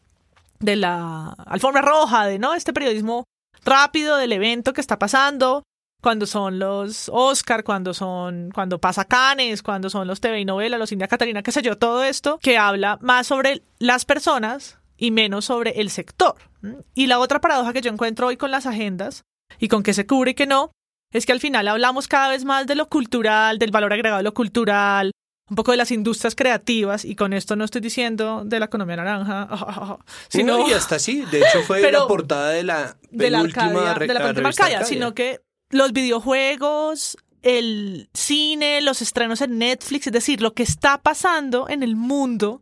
de 0.60 0.76
la 0.76 1.36
alfombra 1.46 1.82
roja, 1.82 2.26
de 2.26 2.40
no 2.40 2.54
este 2.54 2.72
periodismo 2.72 3.26
rápido 3.64 4.18
del 4.18 4.32
evento 4.32 4.74
que 4.74 4.82
está 4.82 4.98
pasando, 4.98 5.64
cuando 6.02 6.26
son 6.26 6.60
los 6.60 7.10
Oscar, 7.14 7.64
cuando 7.64 7.94
son, 7.94 8.50
cuando 8.54 8.80
pasa 8.80 9.06
Canes, 9.06 9.62
cuando 9.62 9.90
son 9.90 10.08
los 10.08 10.20
TV 10.20 10.40
y 10.40 10.46
novelas, 10.46 10.80
los 10.80 10.92
India 10.92 11.08
Catarina, 11.08 11.44
qué 11.44 11.52
sé 11.52 11.62
yo, 11.62 11.78
todo 11.78 12.04
esto 12.04 12.40
que 12.40 12.58
habla 12.58 12.98
más 13.02 13.28
sobre 13.28 13.64
las 13.80 14.06
personas 14.06 14.80
y 14.98 15.12
menos 15.12 15.46
sobre 15.46 15.80
el 15.82 15.90
sector. 15.90 16.36
Y 16.94 17.08
la 17.08 17.20
otra 17.20 17.42
paradoja 17.42 17.74
que 17.74 17.82
yo 17.82 17.92
encuentro 17.92 18.28
hoy 18.28 18.38
con 18.38 18.52
las 18.52 18.66
agendas 18.66 19.24
y 19.60 19.68
con 19.68 19.84
qué 19.84 19.94
se 19.94 20.06
cubre 20.06 20.32
y 20.32 20.34
qué 20.34 20.48
no, 20.48 20.72
es 21.12 21.26
que 21.26 21.32
al 21.32 21.40
final 21.40 21.68
hablamos 21.68 22.08
cada 22.08 22.30
vez 22.30 22.46
más 22.46 22.68
de 22.68 22.76
lo 22.76 22.88
cultural, 22.90 23.60
del 23.60 23.72
valor 23.72 23.94
agregado 23.94 24.18
de 24.18 24.24
lo 24.24 24.34
cultural, 24.34 25.12
un 25.50 25.56
poco 25.56 25.72
de 25.72 25.78
las 25.78 25.92
industrias 25.92 26.34
creativas, 26.34 27.04
y 27.04 27.16
con 27.16 27.34
esto 27.34 27.58
no 27.58 27.66
estoy 27.66 27.82
diciendo 27.82 28.44
de 28.46 28.60
la 28.60 28.68
economía 28.68 28.96
naranja, 28.96 29.50
sino... 30.30 30.60
No, 30.60 30.70
y 30.70 30.74
hasta 30.74 30.98
sí, 30.98 31.26
de 31.30 31.40
hecho 31.40 31.62
fue 31.64 31.92
la 31.92 32.08
portada 32.08 32.52
de 32.52 32.64
la 32.64 32.96
de 33.10 33.30
la, 33.30 33.42
Arcadia, 33.42 33.94
de 33.96 34.08
la 34.14 34.20
penúltima 34.20 34.50
Arcadia, 34.50 34.86
sino 34.86 35.14
que 35.14 35.42
los 35.72 35.94
videojuegos, 35.94 37.18
el 37.42 38.10
cine, 38.14 38.82
los 38.82 39.02
estrenos 39.02 39.42
en 39.42 39.58
Netflix, 39.58 40.08
es 40.08 40.14
decir, 40.14 40.42
lo 40.42 40.54
que 40.54 40.64
está 40.64 41.02
pasando 41.02 41.68
en 41.70 41.84
el 41.84 41.96
mundo 41.96 42.62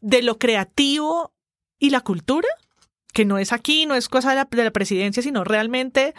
de 0.00 0.22
lo 0.22 0.38
creativo 0.38 1.32
y 1.78 1.90
la 1.90 2.00
cultura, 2.00 2.48
que 3.12 3.24
no 3.24 3.38
es 3.38 3.52
aquí, 3.52 3.86
no 3.86 3.94
es 3.94 4.08
cosa 4.08 4.30
de 4.30 4.36
la, 4.36 4.48
de 4.50 4.64
la 4.64 4.70
presidencia, 4.70 5.22
sino 5.22 5.44
realmente 5.44 6.14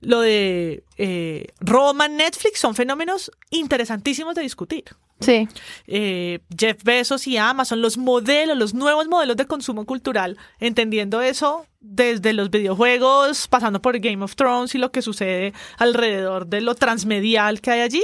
lo 0.00 0.20
de 0.20 0.84
eh, 0.96 1.48
Roma 1.60 2.08
Netflix 2.08 2.60
son 2.60 2.74
fenómenos 2.74 3.30
interesantísimos 3.50 4.34
de 4.34 4.42
discutir. 4.42 4.84
Sí. 5.20 5.46
Eh, 5.86 6.40
Jeff 6.56 6.82
Bezos 6.82 7.26
y 7.26 7.36
Amazon, 7.36 7.82
los 7.82 7.98
modelos, 7.98 8.56
los 8.56 8.72
nuevos 8.72 9.06
modelos 9.06 9.36
de 9.36 9.46
consumo 9.46 9.84
cultural, 9.84 10.38
entendiendo 10.58 11.20
eso 11.20 11.66
desde 11.80 12.32
los 12.32 12.50
videojuegos, 12.50 13.46
pasando 13.48 13.82
por 13.82 13.98
Game 13.98 14.24
of 14.24 14.34
Thrones 14.34 14.74
y 14.74 14.78
lo 14.78 14.90
que 14.90 15.02
sucede 15.02 15.52
alrededor 15.76 16.46
de 16.46 16.62
lo 16.62 16.74
transmedial 16.74 17.60
que 17.60 17.70
hay 17.70 17.80
allí, 17.80 18.02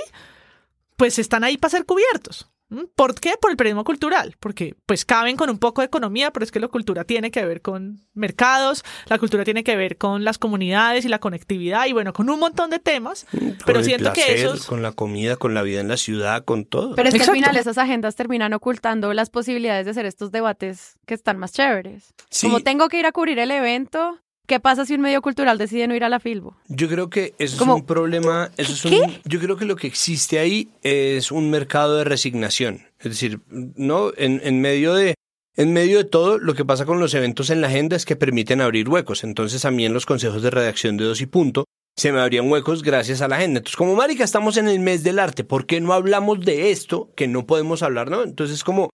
pues 0.96 1.18
están 1.18 1.44
ahí 1.44 1.56
para 1.56 1.70
ser 1.70 1.86
cubiertos. 1.86 2.48
¿Mm? 2.68 2.84
¿Por 2.96 3.14
qué? 3.14 3.34
Por 3.40 3.52
el 3.52 3.56
periodismo 3.56 3.84
cultural, 3.84 4.36
porque 4.40 4.74
pues 4.86 5.04
caben 5.04 5.36
con 5.36 5.50
un 5.50 5.58
poco 5.58 5.82
de 5.82 5.86
economía, 5.86 6.32
pero 6.32 6.42
es 6.42 6.50
que 6.50 6.58
la 6.58 6.66
cultura 6.66 7.04
tiene 7.04 7.30
que 7.30 7.44
ver 7.44 7.62
con 7.62 8.00
mercados, 8.12 8.84
la 9.06 9.18
cultura 9.18 9.44
tiene 9.44 9.62
que 9.62 9.76
ver 9.76 9.98
con 9.98 10.24
las 10.24 10.38
comunidades 10.38 11.04
y 11.04 11.08
la 11.08 11.20
conectividad 11.20 11.86
y 11.86 11.92
bueno, 11.92 12.12
con 12.12 12.28
un 12.28 12.40
montón 12.40 12.70
de 12.70 12.80
temas, 12.80 13.26
pero 13.64 13.84
siento 13.84 14.12
que 14.12 14.34
eso 14.34 14.56
con 14.66 14.82
la 14.82 14.92
comida, 14.92 15.36
con 15.36 15.54
la 15.54 15.62
vida 15.62 15.80
en 15.80 15.88
la 15.88 15.96
ciudad, 15.96 16.44
con 16.44 16.64
todo. 16.64 16.96
Pero 16.96 17.08
es 17.08 17.14
que 17.14 17.22
al 17.22 17.30
final 17.30 17.56
esas 17.56 17.78
agendas 17.78 18.16
terminan 18.16 18.52
ocultando 18.52 19.12
las 19.14 19.30
posibilidades 19.30 19.84
de 19.84 19.92
hacer 19.92 20.06
estos 20.06 20.32
debates 20.32 20.98
que 21.06 21.14
están 21.14 21.38
más 21.38 21.52
chéveres. 21.52 22.14
Como 22.40 22.60
tengo 22.60 22.88
que 22.88 22.98
ir 22.98 23.06
a 23.06 23.12
cubrir 23.12 23.38
el 23.38 23.52
evento, 23.52 24.18
¿Qué 24.46 24.60
pasa 24.60 24.86
si 24.86 24.94
un 24.94 25.00
medio 25.00 25.22
cultural 25.22 25.58
decide 25.58 25.88
no 25.88 25.96
ir 25.96 26.04
a 26.04 26.08
la 26.08 26.20
Filbo? 26.20 26.56
Yo 26.68 26.88
creo 26.88 27.10
que 27.10 27.34
eso 27.38 27.56
es 27.56 27.60
un 27.60 27.84
problema. 27.84 28.50
Eso 28.56 28.72
es 28.72 28.84
un, 28.84 29.18
yo 29.24 29.40
creo 29.40 29.56
que 29.56 29.64
lo 29.64 29.76
que 29.76 29.88
existe 29.88 30.38
ahí 30.38 30.68
es 30.82 31.32
un 31.32 31.50
mercado 31.50 31.96
de 31.96 32.04
resignación. 32.04 32.86
Es 33.00 33.10
decir, 33.10 33.40
no 33.48 34.12
en, 34.16 34.40
en 34.44 34.60
medio 34.60 34.94
de 34.94 35.14
en 35.56 35.72
medio 35.72 35.98
de 35.98 36.04
todo, 36.04 36.38
lo 36.38 36.54
que 36.54 36.66
pasa 36.66 36.84
con 36.84 37.00
los 37.00 37.14
eventos 37.14 37.48
en 37.48 37.62
la 37.62 37.68
agenda 37.68 37.96
es 37.96 38.04
que 38.04 38.14
permiten 38.14 38.60
abrir 38.60 38.88
huecos. 38.88 39.24
Entonces, 39.24 39.64
a 39.64 39.70
mí 39.70 39.86
en 39.86 39.94
los 39.94 40.04
consejos 40.04 40.42
de 40.42 40.50
redacción 40.50 40.98
de 40.98 41.04
Dos 41.04 41.22
y 41.22 41.26
Punto 41.26 41.64
se 41.96 42.12
me 42.12 42.20
abrían 42.20 42.50
huecos 42.50 42.82
gracias 42.82 43.22
a 43.22 43.28
la 43.28 43.36
agenda. 43.36 43.58
Entonces, 43.58 43.76
como 43.76 43.94
marica, 43.94 44.22
estamos 44.22 44.58
en 44.58 44.68
el 44.68 44.80
mes 44.80 45.02
del 45.02 45.18
arte, 45.18 45.44
¿por 45.44 45.66
qué 45.66 45.80
no 45.80 45.94
hablamos 45.94 46.44
de 46.44 46.70
esto 46.70 47.10
que 47.16 47.26
no 47.26 47.46
podemos 47.46 47.82
hablar, 47.82 48.10
no? 48.10 48.22
Entonces, 48.22 48.62
como 48.64 48.90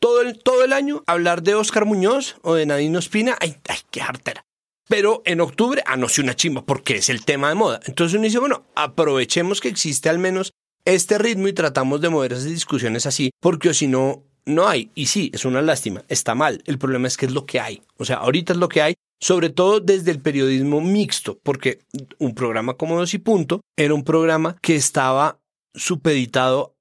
todo 0.00 0.20
el, 0.22 0.42
todo 0.42 0.64
el 0.64 0.72
año 0.72 1.04
hablar 1.06 1.42
de 1.42 1.54
Oscar 1.54 1.86
Muñoz 1.86 2.36
o 2.42 2.54
de 2.54 2.66
Nadine 2.66 2.98
Ospina, 2.98 3.36
ay, 3.40 3.56
ay, 3.68 3.78
qué 3.92 4.02
hartera. 4.02 4.42
Pero 4.90 5.22
en 5.24 5.40
octubre, 5.40 5.84
ah, 5.86 5.96
no 5.96 6.08
sé, 6.08 6.20
una 6.20 6.34
chimba, 6.34 6.66
porque 6.66 6.96
es 6.96 7.10
el 7.10 7.24
tema 7.24 7.48
de 7.48 7.54
moda. 7.54 7.78
Entonces 7.86 8.16
uno 8.16 8.24
dice, 8.24 8.40
bueno, 8.40 8.64
aprovechemos 8.74 9.60
que 9.60 9.68
existe 9.68 10.08
al 10.08 10.18
menos 10.18 10.52
este 10.84 11.16
ritmo 11.16 11.46
y 11.46 11.52
tratamos 11.52 12.00
de 12.00 12.08
mover 12.08 12.32
esas 12.32 12.46
discusiones 12.46 13.06
así, 13.06 13.30
porque 13.40 13.72
si 13.72 13.86
no, 13.86 14.24
no 14.46 14.66
hay. 14.66 14.90
Y 14.96 15.06
sí, 15.06 15.30
es 15.32 15.44
una 15.44 15.62
lástima, 15.62 16.02
está 16.08 16.34
mal. 16.34 16.60
El 16.66 16.78
problema 16.78 17.06
es 17.06 17.16
que 17.16 17.26
es 17.26 17.32
lo 17.32 17.46
que 17.46 17.60
hay. 17.60 17.82
O 17.98 18.04
sea, 18.04 18.16
ahorita 18.16 18.52
es 18.52 18.58
lo 18.58 18.68
que 18.68 18.82
hay, 18.82 18.94
sobre 19.20 19.50
todo 19.50 19.78
desde 19.78 20.10
el 20.10 20.20
periodismo 20.20 20.80
mixto, 20.80 21.38
porque 21.40 21.78
un 22.18 22.34
programa 22.34 22.74
como 22.74 22.98
Dos 22.98 23.14
y 23.14 23.18
Punto 23.18 23.60
era 23.76 23.94
un 23.94 24.02
programa 24.02 24.56
que 24.60 24.74
estaba 24.74 25.38
supeditado 25.72 26.74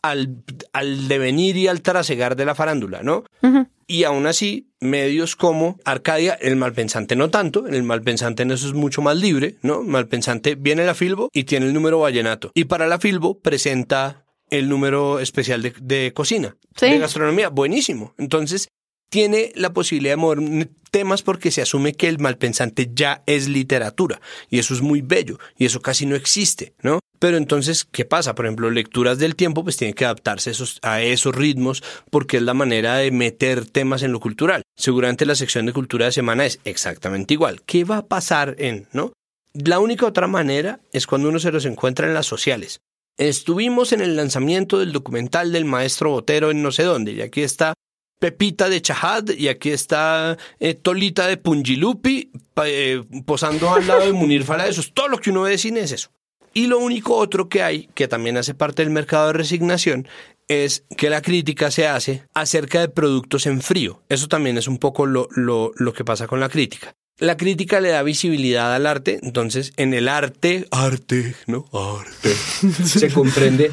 al, 0.00 0.44
al 0.72 1.08
devenir 1.08 1.56
y 1.56 1.66
al 1.66 1.82
trasegar 1.82 2.36
de 2.36 2.44
la 2.44 2.54
farándula, 2.54 3.02
¿no? 3.02 3.24
Y 3.88 4.04
aún 4.04 4.28
así, 4.28 4.67
medios 4.80 5.36
como 5.36 5.78
Arcadia, 5.84 6.34
el 6.34 6.56
malpensante 6.56 7.16
no 7.16 7.30
tanto, 7.30 7.66
el 7.66 7.82
malpensante 7.82 8.42
en 8.42 8.50
eso 8.50 8.68
es 8.68 8.74
mucho 8.74 9.02
más 9.02 9.16
libre, 9.16 9.56
¿no? 9.62 9.82
Malpensante 9.82 10.54
viene 10.54 10.84
la 10.84 10.94
Filbo 10.94 11.28
y 11.32 11.44
tiene 11.44 11.66
el 11.66 11.74
número 11.74 11.98
vallenato. 11.98 12.50
Y 12.54 12.64
para 12.64 12.86
la 12.86 12.98
Filbo 12.98 13.38
presenta 13.40 14.24
el 14.50 14.68
número 14.68 15.20
especial 15.20 15.62
de, 15.62 15.74
de 15.80 16.12
cocina, 16.12 16.56
de 16.80 16.98
gastronomía, 16.98 17.48
buenísimo. 17.48 18.14
Entonces, 18.18 18.68
tiene 19.10 19.52
la 19.54 19.72
posibilidad 19.72 20.12
de 20.12 20.16
mover 20.16 20.70
temas 20.90 21.22
porque 21.22 21.50
se 21.50 21.62
asume 21.62 21.94
que 21.94 22.08
el 22.08 22.18
malpensante 22.18 22.90
ya 22.92 23.22
es 23.26 23.48
literatura 23.48 24.20
y 24.50 24.58
eso 24.58 24.74
es 24.74 24.80
muy 24.80 25.02
bello 25.02 25.38
y 25.56 25.66
eso 25.66 25.80
casi 25.80 26.06
no 26.06 26.16
existe, 26.16 26.74
¿no? 26.82 27.00
Pero 27.18 27.36
entonces, 27.36 27.84
¿qué 27.84 28.04
pasa? 28.04 28.34
Por 28.34 28.46
ejemplo, 28.46 28.70
lecturas 28.70 29.18
del 29.18 29.34
tiempo 29.34 29.64
pues 29.64 29.76
tienen 29.76 29.94
que 29.94 30.04
adaptarse 30.04 30.50
esos, 30.50 30.78
a 30.82 31.02
esos 31.02 31.34
ritmos 31.34 31.82
porque 32.10 32.36
es 32.36 32.42
la 32.42 32.54
manera 32.54 32.96
de 32.96 33.10
meter 33.10 33.66
temas 33.66 34.02
en 34.02 34.12
lo 34.12 34.20
cultural. 34.20 34.62
Seguramente 34.76 35.26
la 35.26 35.34
sección 35.34 35.66
de 35.66 35.72
cultura 35.72 36.06
de 36.06 36.12
semana 36.12 36.46
es 36.46 36.60
exactamente 36.64 37.34
igual. 37.34 37.62
¿Qué 37.66 37.84
va 37.84 37.98
a 37.98 38.06
pasar 38.06 38.54
en, 38.58 38.86
no? 38.92 39.12
La 39.54 39.80
única 39.80 40.06
otra 40.06 40.26
manera 40.26 40.80
es 40.92 41.06
cuando 41.06 41.28
uno 41.28 41.38
se 41.38 41.50
los 41.50 41.64
encuentra 41.64 42.06
en 42.06 42.14
las 42.14 42.26
sociales. 42.26 42.80
Estuvimos 43.16 43.92
en 43.92 44.00
el 44.00 44.14
lanzamiento 44.14 44.78
del 44.78 44.92
documental 44.92 45.50
del 45.50 45.64
maestro 45.64 46.10
Botero 46.10 46.52
en 46.52 46.62
no 46.62 46.70
sé 46.70 46.84
dónde 46.84 47.12
y 47.12 47.20
aquí 47.20 47.42
está 47.42 47.74
Pepita 48.20 48.68
de 48.68 48.82
Chajad 48.82 49.30
y 49.30 49.48
aquí 49.48 49.70
está 49.70 50.38
eh, 50.60 50.74
Tolita 50.74 51.26
de 51.26 51.36
Pungilupi 51.36 52.30
eh, 52.64 53.02
posando 53.26 53.72
al 53.72 53.86
lado 53.86 54.04
de 54.04 54.12
Munir 54.12 54.44
Fala. 54.44 54.66
Eso 54.68 54.80
es 54.80 54.92
todo 54.92 55.08
lo 55.08 55.18
que 55.18 55.30
uno 55.30 55.42
ve 55.42 55.52
de 55.52 55.58
cine 55.58 55.80
es 55.80 55.92
eso. 55.92 56.10
Y 56.58 56.66
lo 56.66 56.80
único 56.80 57.14
otro 57.14 57.48
que 57.48 57.62
hay, 57.62 57.88
que 57.94 58.08
también 58.08 58.36
hace 58.36 58.52
parte 58.52 58.82
del 58.82 58.90
mercado 58.90 59.28
de 59.28 59.32
resignación, 59.32 60.08
es 60.48 60.82
que 60.96 61.08
la 61.08 61.22
crítica 61.22 61.70
se 61.70 61.86
hace 61.86 62.24
acerca 62.34 62.80
de 62.80 62.88
productos 62.88 63.46
en 63.46 63.62
frío. 63.62 64.02
Eso 64.08 64.26
también 64.26 64.58
es 64.58 64.66
un 64.66 64.78
poco 64.78 65.06
lo, 65.06 65.28
lo, 65.36 65.70
lo 65.76 65.92
que 65.92 66.04
pasa 66.04 66.26
con 66.26 66.40
la 66.40 66.48
crítica. 66.48 66.96
La 67.18 67.36
crítica 67.36 67.80
le 67.80 67.90
da 67.90 68.02
visibilidad 68.02 68.74
al 68.74 68.86
arte, 68.86 69.20
entonces 69.22 69.72
en 69.76 69.94
el 69.94 70.08
arte, 70.08 70.66
arte, 70.72 71.36
¿no? 71.46 71.64
Arte, 71.72 72.34
se 72.84 73.08
comprende 73.12 73.70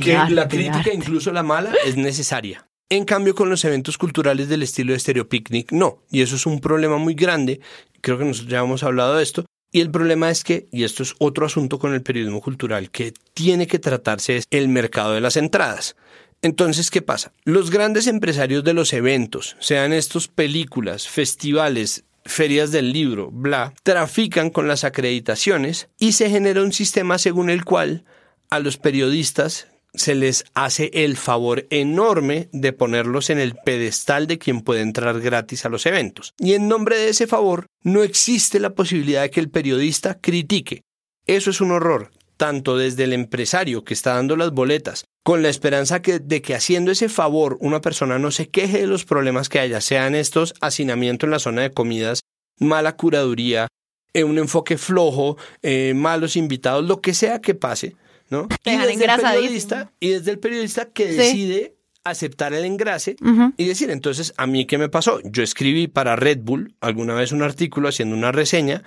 que 0.00 0.16
la 0.30 0.46
crítica, 0.46 0.92
incluso 0.94 1.32
la 1.32 1.42
mala, 1.42 1.72
es 1.84 1.96
necesaria. 1.96 2.68
En 2.88 3.04
cambio, 3.04 3.34
con 3.34 3.50
los 3.50 3.64
eventos 3.64 3.98
culturales 3.98 4.48
del 4.48 4.62
estilo 4.62 4.92
de 4.92 5.00
Stereo 5.00 5.28
Picnic, 5.28 5.72
no. 5.72 6.04
Y 6.08 6.22
eso 6.22 6.36
es 6.36 6.46
un 6.46 6.60
problema 6.60 6.98
muy 6.98 7.14
grande. 7.14 7.60
Creo 8.00 8.16
que 8.16 8.24
nosotros 8.24 8.52
ya 8.52 8.60
hemos 8.60 8.84
hablado 8.84 9.16
de 9.16 9.24
esto. 9.24 9.44
Y 9.70 9.80
el 9.80 9.90
problema 9.90 10.30
es 10.30 10.44
que, 10.44 10.66
y 10.72 10.84
esto 10.84 11.02
es 11.02 11.14
otro 11.18 11.44
asunto 11.46 11.78
con 11.78 11.92
el 11.92 12.02
periodismo 12.02 12.40
cultural 12.40 12.90
que 12.90 13.12
tiene 13.34 13.66
que 13.66 13.78
tratarse, 13.78 14.38
es 14.38 14.46
el 14.50 14.68
mercado 14.68 15.12
de 15.12 15.20
las 15.20 15.36
entradas. 15.36 15.94
Entonces, 16.40 16.90
¿qué 16.90 17.02
pasa? 17.02 17.32
Los 17.44 17.70
grandes 17.70 18.06
empresarios 18.06 18.64
de 18.64 18.72
los 18.72 18.92
eventos, 18.92 19.56
sean 19.58 19.92
estos 19.92 20.28
películas, 20.28 21.08
festivales, 21.08 22.04
ferias 22.24 22.70
del 22.70 22.92
libro, 22.92 23.30
bla, 23.30 23.74
trafican 23.82 24.50
con 24.50 24.68
las 24.68 24.84
acreditaciones 24.84 25.88
y 25.98 26.12
se 26.12 26.30
genera 26.30 26.62
un 26.62 26.72
sistema 26.72 27.18
según 27.18 27.50
el 27.50 27.64
cual 27.64 28.04
a 28.50 28.60
los 28.60 28.76
periodistas 28.76 29.66
se 29.98 30.14
les 30.14 30.44
hace 30.54 30.90
el 30.94 31.16
favor 31.16 31.66
enorme 31.70 32.48
de 32.52 32.72
ponerlos 32.72 33.30
en 33.30 33.38
el 33.38 33.54
pedestal 33.54 34.26
de 34.26 34.38
quien 34.38 34.62
puede 34.62 34.80
entrar 34.80 35.20
gratis 35.20 35.64
a 35.64 35.68
los 35.68 35.86
eventos. 35.86 36.34
Y 36.38 36.54
en 36.54 36.68
nombre 36.68 36.96
de 36.96 37.10
ese 37.10 37.26
favor, 37.26 37.66
no 37.82 38.02
existe 38.02 38.60
la 38.60 38.74
posibilidad 38.74 39.22
de 39.22 39.30
que 39.30 39.40
el 39.40 39.50
periodista 39.50 40.18
critique. 40.20 40.82
Eso 41.26 41.50
es 41.50 41.60
un 41.60 41.72
horror, 41.72 42.10
tanto 42.36 42.78
desde 42.78 43.04
el 43.04 43.12
empresario 43.12 43.84
que 43.84 43.94
está 43.94 44.14
dando 44.14 44.36
las 44.36 44.52
boletas, 44.52 45.04
con 45.22 45.42
la 45.42 45.50
esperanza 45.50 45.98
de 45.98 46.42
que 46.42 46.54
haciendo 46.54 46.90
ese 46.90 47.08
favor 47.10 47.58
una 47.60 47.80
persona 47.82 48.18
no 48.18 48.30
se 48.30 48.48
queje 48.48 48.78
de 48.78 48.86
los 48.86 49.04
problemas 49.04 49.48
que 49.48 49.58
haya, 49.58 49.80
sean 49.80 50.14
estos 50.14 50.54
hacinamiento 50.60 51.26
en 51.26 51.32
la 51.32 51.38
zona 51.38 51.62
de 51.62 51.72
comidas, 51.72 52.20
mala 52.58 52.96
curaduría, 52.96 53.68
eh, 54.14 54.24
un 54.24 54.38
enfoque 54.38 54.78
flojo, 54.78 55.36
eh, 55.62 55.92
malos 55.94 56.36
invitados, 56.36 56.84
lo 56.86 57.00
que 57.00 57.12
sea 57.12 57.40
que 57.40 57.54
pase, 57.54 57.94
¿no? 58.30 58.48
y, 58.64 58.76
desde 58.76 59.04
el 59.04 59.20
periodista, 59.20 59.92
y 60.00 60.10
desde 60.10 60.30
el 60.30 60.38
periodista 60.38 60.86
que 60.86 61.06
decide 61.06 61.76
aceptar 62.04 62.54
el 62.54 62.64
engrase 62.64 63.16
y 63.56 63.66
decir, 63.66 63.90
entonces, 63.90 64.32
¿a 64.36 64.46
mí 64.46 64.66
qué 64.66 64.78
me 64.78 64.88
pasó? 64.88 65.20
Yo 65.24 65.42
escribí 65.42 65.88
para 65.88 66.16
Red 66.16 66.38
Bull 66.42 66.74
alguna 66.80 67.14
vez 67.14 67.32
un 67.32 67.42
artículo 67.42 67.88
haciendo 67.88 68.16
una 68.16 68.32
reseña 68.32 68.82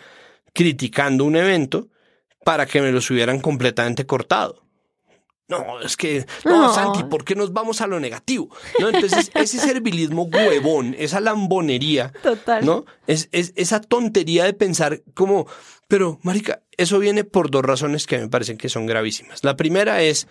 criticando 0.53 1.25
un 1.25 1.35
evento 1.35 1.89
para 2.43 2.65
que 2.65 2.81
me 2.81 2.91
lo 2.91 2.99
hubieran 2.99 3.39
completamente 3.39 4.05
cortado. 4.05 4.63
No, 5.51 5.79
es 5.81 5.97
que, 5.97 6.25
no, 6.45 6.67
No. 6.67 6.73
Santi, 6.73 7.03
¿por 7.03 7.23
qué 7.23 7.35
nos 7.35 7.53
vamos 7.53 7.81
a 7.81 7.87
lo 7.87 7.99
negativo? 7.99 8.49
¿No? 8.79 8.89
Entonces, 8.89 9.31
ese 9.35 9.59
servilismo 9.59 10.23
huevón, 10.23 10.95
esa 10.97 11.19
lambonería, 11.19 12.11
Total. 12.23 12.65
¿no? 12.65 12.85
Es, 13.07 13.29
es 13.31 13.53
esa 13.55 13.81
tontería 13.81 14.45
de 14.45 14.53
pensar 14.53 15.01
como, 15.13 15.47
pero, 15.87 16.19
marica, 16.23 16.63
eso 16.77 16.99
viene 16.99 17.23
por 17.23 17.51
dos 17.51 17.63
razones 17.63 18.07
que 18.07 18.17
me 18.17 18.29
parecen 18.29 18.57
que 18.57 18.69
son 18.69 18.85
gravísimas. 18.85 19.43
La 19.43 19.55
primera 19.55 20.01
es, 20.01 20.27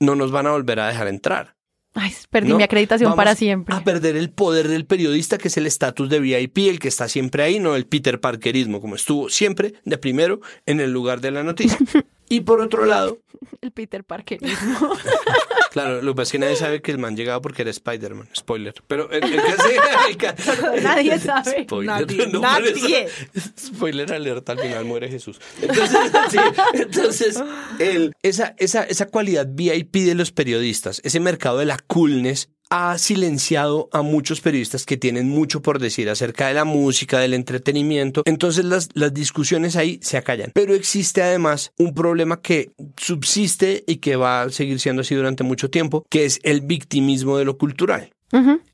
no 0.00 0.14
nos 0.16 0.32
van 0.32 0.46
a 0.46 0.52
volver 0.52 0.80
a 0.80 0.88
dejar 0.88 1.08
entrar. 1.08 1.56
Ay, 1.98 2.12
perdí 2.28 2.50
¿no? 2.50 2.58
mi 2.58 2.62
acreditación 2.62 3.08
Vamos 3.08 3.16
para 3.16 3.34
siempre. 3.34 3.74
A 3.74 3.82
perder 3.82 4.16
el 4.16 4.30
poder 4.30 4.68
del 4.68 4.84
periodista, 4.84 5.38
que 5.38 5.48
es 5.48 5.56
el 5.56 5.66
estatus 5.66 6.10
de 6.10 6.20
VIP, 6.20 6.58
el 6.58 6.78
que 6.78 6.88
está 6.88 7.08
siempre 7.08 7.42
ahí, 7.42 7.58
no 7.58 7.74
el 7.74 7.86
Peter 7.86 8.20
Parkerismo, 8.20 8.82
como 8.82 8.96
estuvo 8.96 9.30
siempre 9.30 9.74
de 9.84 9.96
primero 9.96 10.40
en 10.66 10.80
el 10.80 10.92
lugar 10.92 11.22
de 11.22 11.30
la 11.30 11.42
noticia. 11.42 11.78
Y 12.28 12.40
por 12.40 12.60
otro 12.60 12.84
lado, 12.86 13.18
El 13.60 13.70
Peter 13.70 14.02
Parkerismo. 14.02 14.92
claro, 15.72 16.02
lo 16.02 16.12
que 16.12 16.16
pasa 16.16 16.22
es 16.28 16.32
que 16.32 16.38
nadie 16.38 16.56
sabe 16.56 16.82
que 16.82 16.90
el 16.90 16.98
man 16.98 17.16
llegaba 17.16 17.40
porque 17.40 17.62
era 17.62 17.70
Spider-Man, 17.70 18.28
spoiler. 18.34 18.74
Pero 18.88 19.10
el, 19.10 19.22
el 19.24 19.30
que 19.30 19.38
hace- 19.52 19.76
el 20.10 20.16
que- 20.16 20.82
Nadie 20.82 21.18
sabe. 21.20 21.62
Spoiler, 21.64 21.86
Nadie, 22.00 22.26
no, 22.28 22.40
nadie. 22.40 22.72
por 22.72 23.40
eso- 23.40 23.50
spoiler 23.58 24.12
alerta, 24.12 24.52
al 24.52 24.58
final 24.58 24.84
muere 24.84 25.08
Jesús. 25.08 25.40
Entonces, 25.60 25.98
sí, 26.30 26.38
entonces 26.74 27.42
el- 27.78 28.12
esa, 28.22 28.54
esa, 28.58 28.82
esa 28.84 29.06
cualidad 29.06 29.46
VIP 29.50 29.96
de 30.06 30.14
los 30.14 30.32
periodistas, 30.32 31.00
ese 31.04 31.20
mercado 31.20 31.58
de 31.58 31.66
la 31.66 31.78
coolness, 31.78 32.48
ha 32.70 32.98
silenciado 32.98 33.88
a 33.92 34.02
muchos 34.02 34.40
periodistas 34.40 34.86
que 34.86 34.96
tienen 34.96 35.28
mucho 35.28 35.62
por 35.62 35.78
decir 35.78 36.08
acerca 36.10 36.48
de 36.48 36.54
la 36.54 36.64
música, 36.64 37.18
del 37.18 37.34
entretenimiento. 37.34 38.22
Entonces 38.24 38.64
las, 38.64 38.88
las 38.94 39.14
discusiones 39.14 39.76
ahí 39.76 39.98
se 40.02 40.16
acallan. 40.16 40.50
Pero 40.54 40.74
existe 40.74 41.22
además 41.22 41.72
un 41.78 41.94
problema 41.94 42.40
que 42.40 42.72
subsiste 42.96 43.84
y 43.86 43.96
que 43.96 44.16
va 44.16 44.42
a 44.42 44.50
seguir 44.50 44.80
siendo 44.80 45.02
así 45.02 45.14
durante 45.14 45.44
mucho 45.44 45.70
tiempo, 45.70 46.04
que 46.10 46.24
es 46.24 46.40
el 46.42 46.60
victimismo 46.60 47.38
de 47.38 47.44
lo 47.44 47.58
cultural. 47.58 48.10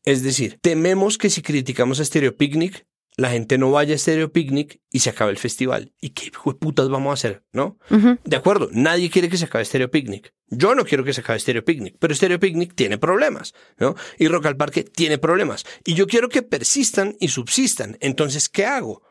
Es 0.05 0.25
decir, 0.25 0.59
tememos 0.61 1.19
que 1.19 1.31
si 1.31 1.41
criticamos 1.41 2.01
a 2.01 2.05
Stereo 2.05 2.37
Picnic, 2.37 2.85
la 3.17 3.31
gente 3.31 3.59
no 3.59 3.71
vaya 3.71 3.95
a 3.95 3.99
Stereo 3.99 4.33
Picnic 4.33 4.81
y 4.91 5.01
se 5.01 5.11
acabe 5.11 5.31
el 5.31 5.39
festival. 5.39 5.93
¿Y 6.01 6.11
qué 6.11 6.31
putas 6.59 6.89
vamos 6.89 7.11
a 7.11 7.15
hacer? 7.15 7.45
¿No? 7.53 7.79
De 8.25 8.37
acuerdo, 8.37 8.69
nadie 8.73 9.11
quiere 9.11 9.29
que 9.29 9.37
se 9.37 9.45
acabe 9.45 9.65
Stereo 9.65 9.91
Picnic. 9.91 10.33
Yo 10.49 10.75
no 10.75 10.85
quiero 10.85 11.05
que 11.05 11.13
se 11.13 11.21
acabe 11.21 11.39
Stereo 11.39 11.65
Picnic, 11.65 11.97
pero 11.99 12.15
Stereo 12.15 12.41
Picnic 12.41 12.75
tiene 12.75 12.99
problemas, 12.99 13.55
¿no? 13.79 13.95
Y 14.19 14.29
Rock 14.29 14.47
al 14.47 14.57
Parque 14.57 14.85
tiene 14.85 15.19
problemas. 15.19 15.65
Y 15.85 15.95
yo 15.95 16.07
quiero 16.07 16.29
que 16.29 16.43
persistan 16.43 17.17
y 17.21 17.29
subsistan. 17.29 17.97
Entonces, 18.01 18.49
¿qué 18.49 18.65
hago? 18.65 19.03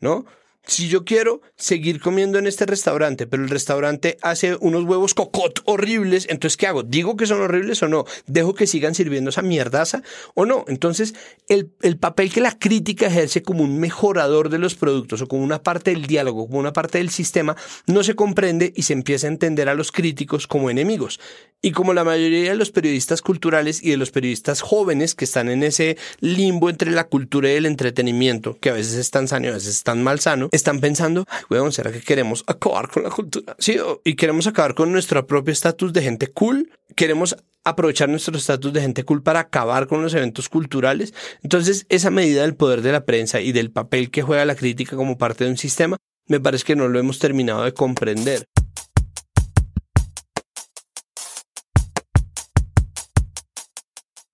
¿No? 0.00 0.24
Si 0.68 0.86
yo 0.86 1.06
quiero 1.06 1.40
seguir 1.56 1.98
comiendo 1.98 2.38
en 2.38 2.46
este 2.46 2.66
restaurante, 2.66 3.26
pero 3.26 3.42
el 3.42 3.48
restaurante 3.48 4.18
hace 4.20 4.54
unos 4.60 4.84
huevos 4.84 5.14
cocot 5.14 5.62
horribles, 5.64 6.26
entonces 6.28 6.58
¿qué 6.58 6.66
hago? 6.66 6.82
¿Digo 6.82 7.16
que 7.16 7.24
son 7.24 7.40
horribles 7.40 7.82
o 7.82 7.88
no? 7.88 8.04
¿Dejo 8.26 8.52
que 8.52 8.66
sigan 8.66 8.94
sirviendo 8.94 9.30
esa 9.30 9.40
mierdaza 9.40 10.02
o 10.34 10.44
no? 10.44 10.66
Entonces, 10.68 11.14
el, 11.48 11.72
el 11.80 11.96
papel 11.96 12.30
que 12.30 12.42
la 12.42 12.58
crítica 12.58 13.06
ejerce 13.06 13.42
como 13.42 13.64
un 13.64 13.80
mejorador 13.80 14.50
de 14.50 14.58
los 14.58 14.74
productos 14.74 15.22
o 15.22 15.26
como 15.26 15.42
una 15.42 15.62
parte 15.62 15.90
del 15.90 16.04
diálogo, 16.06 16.46
como 16.46 16.58
una 16.58 16.74
parte 16.74 16.98
del 16.98 17.08
sistema, 17.08 17.56
no 17.86 18.04
se 18.04 18.14
comprende 18.14 18.74
y 18.76 18.82
se 18.82 18.92
empieza 18.92 19.26
a 19.26 19.30
entender 19.30 19.70
a 19.70 19.74
los 19.74 19.90
críticos 19.90 20.46
como 20.46 20.68
enemigos. 20.68 21.18
Y 21.60 21.72
como 21.72 21.92
la 21.92 22.04
mayoría 22.04 22.50
de 22.50 22.56
los 22.56 22.70
periodistas 22.70 23.20
culturales 23.20 23.82
y 23.82 23.90
de 23.90 23.96
los 23.96 24.12
periodistas 24.12 24.60
jóvenes 24.60 25.16
que 25.16 25.24
están 25.24 25.48
en 25.48 25.64
ese 25.64 25.96
limbo 26.20 26.70
entre 26.70 26.92
la 26.92 27.04
cultura 27.04 27.50
y 27.50 27.56
el 27.56 27.66
entretenimiento, 27.66 28.58
que 28.60 28.70
a 28.70 28.74
veces 28.74 28.94
es 28.94 29.10
tan 29.10 29.26
y 29.28 29.48
a 29.48 29.52
veces 29.52 29.68
es 29.68 29.82
tan 29.82 30.04
mal 30.04 30.20
sano, 30.20 30.50
están 30.58 30.80
pensando, 30.80 31.24
ay, 31.28 31.42
weón, 31.48 31.72
¿será 31.72 31.90
que 31.90 32.00
queremos 32.00 32.44
acabar 32.46 32.90
con 32.90 33.02
la 33.04 33.10
cultura? 33.10 33.56
Sí, 33.58 33.78
y 34.04 34.14
queremos 34.14 34.46
acabar 34.46 34.74
con 34.74 34.92
nuestro 34.92 35.26
propio 35.26 35.52
estatus 35.52 35.92
de 35.92 36.02
gente 36.02 36.28
cool. 36.28 36.70
Queremos 36.94 37.36
aprovechar 37.64 38.08
nuestro 38.08 38.36
estatus 38.36 38.72
de 38.72 38.80
gente 38.80 39.04
cool 39.04 39.22
para 39.22 39.40
acabar 39.40 39.86
con 39.86 40.02
los 40.02 40.14
eventos 40.14 40.48
culturales. 40.48 41.14
Entonces, 41.42 41.86
esa 41.88 42.10
medida 42.10 42.42
del 42.42 42.54
poder 42.54 42.82
de 42.82 42.92
la 42.92 43.04
prensa 43.04 43.40
y 43.40 43.52
del 43.52 43.70
papel 43.70 44.10
que 44.10 44.22
juega 44.22 44.44
la 44.44 44.54
crítica 44.54 44.96
como 44.96 45.18
parte 45.18 45.44
de 45.44 45.50
un 45.50 45.56
sistema, 45.58 45.96
me 46.26 46.40
parece 46.40 46.64
que 46.64 46.76
no 46.76 46.88
lo 46.88 46.98
hemos 46.98 47.18
terminado 47.18 47.64
de 47.64 47.72
comprender. 47.72 48.44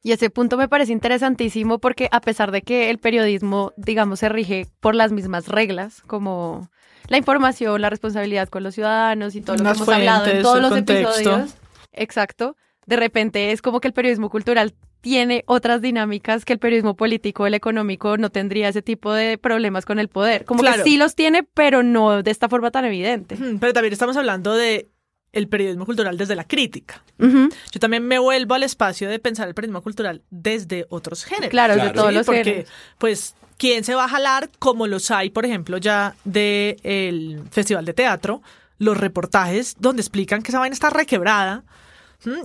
Y 0.04 0.12
ese 0.12 0.28
punto 0.30 0.56
me 0.58 0.68
parece 0.68 0.92
interesantísimo 0.92 1.78
porque 1.78 2.08
a 2.12 2.20
pesar 2.20 2.52
de 2.52 2.60
que 2.62 2.90
el 2.90 2.98
periodismo, 2.98 3.72
digamos, 3.76 4.20
se 4.20 4.28
rige 4.28 4.66
por 4.80 4.94
las 4.94 5.10
mismas 5.12 5.48
reglas, 5.48 6.02
como 6.06 6.70
la 7.08 7.16
información, 7.16 7.80
la 7.80 7.88
responsabilidad 7.90 8.48
con 8.50 8.62
los 8.62 8.74
ciudadanos 8.74 9.34
y 9.34 9.40
todo 9.40 9.56
lo 9.56 9.64
Las 9.64 9.78
que 9.78 9.82
hemos 9.82 9.94
hablado 9.94 10.26
en 10.26 10.42
todos 10.42 10.60
los 10.60 10.70
contexto. 10.70 11.10
episodios. 11.14 11.54
Exacto. 11.92 12.56
De 12.86 12.96
repente 12.96 13.50
es 13.52 13.62
como 13.62 13.80
que 13.80 13.88
el 13.88 13.94
periodismo 13.94 14.28
cultural 14.28 14.74
tiene 15.00 15.42
otras 15.46 15.80
dinámicas 15.82 16.44
que 16.44 16.52
el 16.54 16.58
periodismo 16.58 16.96
político, 16.96 17.46
el 17.46 17.54
económico, 17.54 18.16
no 18.18 18.30
tendría 18.30 18.68
ese 18.68 18.82
tipo 18.82 19.12
de 19.12 19.36
problemas 19.38 19.84
con 19.86 19.98
el 19.98 20.08
poder. 20.08 20.44
Como 20.44 20.60
Claro. 20.60 20.82
que 20.84 20.90
sí 20.90 20.96
los 20.98 21.14
tiene, 21.14 21.42
pero 21.42 21.82
no 21.82 22.22
de 22.22 22.30
esta 22.30 22.48
forma 22.48 22.70
tan 22.70 22.84
evidente. 22.86 23.36
Pero 23.60 23.72
también 23.72 23.92
estamos 23.92 24.16
hablando 24.16 24.54
de 24.54 24.88
el 25.34 25.48
periodismo 25.48 25.84
cultural 25.86 26.16
desde 26.16 26.34
la 26.36 26.44
crítica. 26.44 27.02
Ujú. 27.18 27.48
Yo 27.72 27.80
también 27.80 28.06
me 28.06 28.18
vuelvo 28.18 28.54
al 28.54 28.62
espacio 28.62 29.08
de 29.08 29.18
pensar 29.18 29.48
el 29.48 29.54
periodismo 29.54 29.82
cultural 29.82 30.22
desde 30.30 30.86
otros 30.88 31.24
géneros. 31.24 31.50
Claro, 31.50 31.74
de 31.74 31.80
Claro. 31.80 31.94
todos 31.94 32.08
Sí, 32.10 32.14
los 32.14 32.26
porque, 32.26 32.44
géneros. 32.44 32.70
pues, 32.98 33.34
¿quién 33.58 33.84
se 33.84 33.94
va 33.94 34.04
a 34.04 34.08
jalar? 34.08 34.48
Como 34.58 34.86
los 34.86 35.10
hay, 35.10 35.30
por 35.30 35.44
ejemplo, 35.44 35.76
ya 35.78 36.14
del 36.24 37.42
Festival 37.50 37.84
de 37.84 37.94
Teatro, 37.94 38.42
los 38.78 38.96
reportajes 38.96 39.76
donde 39.78 40.02
explican 40.02 40.42
que 40.42 40.50
esa 40.50 40.58
vaina 40.58 40.74
está 40.74 40.90
requebrada 40.90 41.62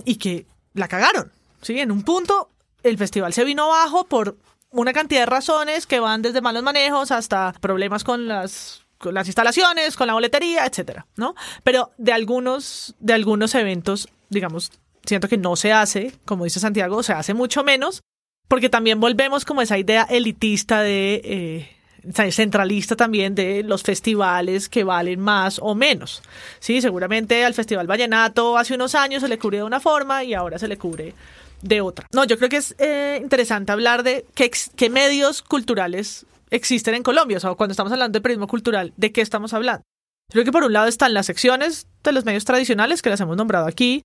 y 0.04 0.16
que 0.16 0.46
la 0.74 0.88
cagaron. 0.88 1.32
¿sí? 1.62 1.78
En 1.80 1.90
un 1.90 2.02
punto, 2.02 2.50
el 2.82 2.96
festival 2.98 3.32
se 3.32 3.44
vino 3.44 3.64
abajo 3.64 4.04
por 4.06 4.36
una 4.70 4.92
cantidad 4.92 5.20
de 5.22 5.26
razones 5.26 5.86
que 5.86 5.98
van 6.00 6.22
desde 6.22 6.40
malos 6.40 6.62
manejos 6.62 7.10
hasta 7.10 7.52
problemas 7.60 8.04
con 8.04 8.28
las 8.28 8.82
con 9.00 9.14
las 9.14 9.26
instalaciones, 9.26 9.96
con 9.96 10.06
la 10.06 10.12
boletería, 10.12 10.66
etcétera, 10.66 11.06
¿no? 11.16 11.34
Pero 11.64 11.90
de 11.96 12.12
algunos 12.12 12.94
de 13.00 13.14
algunos 13.14 13.54
eventos, 13.54 14.08
digamos, 14.28 14.70
siento 15.04 15.26
que 15.26 15.38
no 15.38 15.56
se 15.56 15.72
hace, 15.72 16.12
como 16.26 16.44
dice 16.44 16.60
Santiago, 16.60 17.02
se 17.02 17.14
hace 17.14 17.32
mucho 17.32 17.64
menos, 17.64 18.02
porque 18.46 18.68
también 18.68 19.00
volvemos 19.00 19.44
como 19.44 19.62
esa 19.62 19.78
idea 19.78 20.06
elitista 20.10 20.82
de 20.82 21.20
eh, 21.24 22.30
centralista 22.30 22.94
también 22.94 23.34
de 23.34 23.62
los 23.62 23.82
festivales 23.82 24.68
que 24.68 24.84
valen 24.84 25.20
más 25.20 25.58
o 25.62 25.74
menos. 25.74 26.22
Sí, 26.58 26.82
seguramente 26.82 27.44
al 27.44 27.54
Festival 27.54 27.86
Vallenato 27.86 28.58
hace 28.58 28.74
unos 28.74 28.94
años 28.94 29.22
se 29.22 29.28
le 29.28 29.38
cubrió 29.38 29.60
de 29.60 29.66
una 29.66 29.80
forma 29.80 30.24
y 30.24 30.34
ahora 30.34 30.58
se 30.58 30.68
le 30.68 30.76
cubre 30.76 31.14
de 31.62 31.80
otra. 31.80 32.06
No, 32.12 32.24
yo 32.24 32.36
creo 32.36 32.50
que 32.50 32.58
es 32.58 32.74
eh, 32.78 33.18
interesante 33.22 33.72
hablar 33.72 34.02
de 34.02 34.26
qué, 34.34 34.50
qué 34.76 34.90
medios 34.90 35.42
culturales 35.42 36.26
existen 36.50 36.94
en 36.94 37.02
Colombia. 37.02 37.36
O 37.36 37.40
sea, 37.40 37.54
cuando 37.54 37.72
estamos 37.72 37.92
hablando 37.92 38.16
de 38.16 38.22
periodismo 38.22 38.46
cultural, 38.48 38.92
¿de 38.96 39.12
qué 39.12 39.20
estamos 39.20 39.52
hablando? 39.54 39.82
Creo 40.30 40.44
que 40.44 40.52
por 40.52 40.62
un 40.64 40.72
lado 40.72 40.86
están 40.86 41.12
las 41.14 41.26
secciones 41.26 41.86
de 42.04 42.12
los 42.12 42.24
medios 42.24 42.44
tradicionales 42.44 43.02
que 43.02 43.10
las 43.10 43.20
hemos 43.20 43.36
nombrado 43.36 43.66
aquí, 43.66 44.02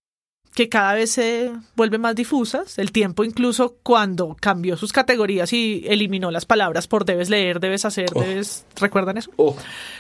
que 0.56 0.70
cada 0.70 0.94
vez 0.94 1.12
se 1.12 1.52
vuelven 1.76 2.02
más 2.02 2.16
difusas. 2.16 2.80
El 2.80 2.92
tiempo 2.92 3.24
incluso 3.24 3.76
cuando 3.84 4.36
cambió 4.40 4.78
sus 4.78 4.94
categorías 4.94 5.52
y 5.54 5.84
eliminó 5.86 6.32
las 6.32 6.46
palabras 6.46 6.88
por 6.88 7.04
debes 7.06 7.30
leer, 7.30 7.60
debes 7.60 7.84
hacer, 7.86 8.10
Oh. 8.16 8.22
debes... 8.22 8.66
¿Recuerdan 8.78 9.18
eso? 9.18 9.32
Oh, 9.36 9.56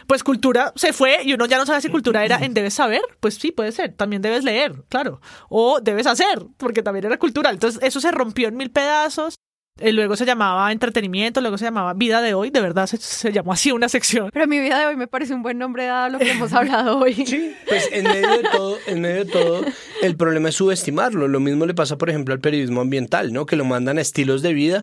Pues 0.07 0.23
cultura 0.23 0.71
se 0.75 0.93
fue 0.93 1.19
y 1.23 1.33
uno 1.33 1.45
ya 1.45 1.57
no 1.57 1.65
sabe 1.65 1.81
si 1.81 1.89
cultura 1.89 2.23
era 2.25 2.37
en 2.43 2.53
debes 2.53 2.73
saber. 2.73 3.01
Pues 3.19 3.35
sí, 3.35 3.51
puede 3.51 3.71
ser. 3.73 3.93
También 3.93 4.21
debes 4.21 4.43
leer, 4.45 4.83
claro. 4.89 5.19
O 5.49 5.79
debes 5.81 6.07
hacer, 6.07 6.45
porque 6.57 6.81
también 6.81 7.05
era 7.05 7.17
cultura. 7.19 7.49
Entonces 7.51 7.83
eso 7.83 7.99
se 7.99 8.11
rompió 8.11 8.47
en 8.47 8.55
mil 8.57 8.71
pedazos. 8.71 9.35
Eh, 9.77 9.91
luego 9.91 10.15
se 10.15 10.25
llamaba 10.25 10.71
entretenimiento, 10.71 11.41
luego 11.41 11.57
se 11.57 11.65
llamaba 11.65 11.93
vida 11.93 12.21
de 12.21 12.33
hoy. 12.33 12.49
De 12.49 12.61
verdad 12.61 12.87
se, 12.87 12.97
se 12.97 13.33
llamó 13.33 13.51
así 13.51 13.71
una 13.73 13.89
sección. 13.89 14.29
Pero 14.31 14.47
mi 14.47 14.59
vida 14.59 14.79
de 14.79 14.85
hoy 14.85 14.95
me 14.95 15.07
parece 15.07 15.33
un 15.33 15.43
buen 15.43 15.57
nombre 15.57 15.85
dado 15.85 16.05
a 16.05 16.09
lo 16.09 16.19
que 16.19 16.31
hemos 16.31 16.53
hablado 16.53 16.99
hoy. 16.99 17.13
Sí, 17.25 17.53
pues 17.67 17.89
en 17.91 18.05
medio 18.05 18.29
de 18.37 18.43
todo, 18.43 18.77
en 18.87 19.01
medio 19.01 19.25
de 19.25 19.31
todo, 19.31 19.65
el 20.01 20.15
problema 20.15 20.49
es 20.49 20.55
subestimarlo. 20.55 21.27
Lo 21.27 21.39
mismo 21.39 21.65
le 21.65 21.73
pasa, 21.73 21.97
por 21.97 22.09
ejemplo, 22.09 22.33
al 22.33 22.39
periodismo 22.39 22.81
ambiental, 22.81 23.33
¿no? 23.33 23.45
Que 23.45 23.55
lo 23.55 23.65
mandan 23.65 23.97
a 23.97 24.01
estilos 24.01 24.41
de 24.41 24.53
vida 24.53 24.81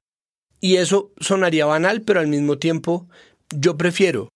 y 0.61 0.76
eso 0.76 1.12
sonaría 1.18 1.66
banal, 1.66 2.02
pero 2.02 2.20
al 2.20 2.28
mismo 2.28 2.59
tiempo 2.59 3.09
yo 3.50 3.76
prefiero 3.76 4.28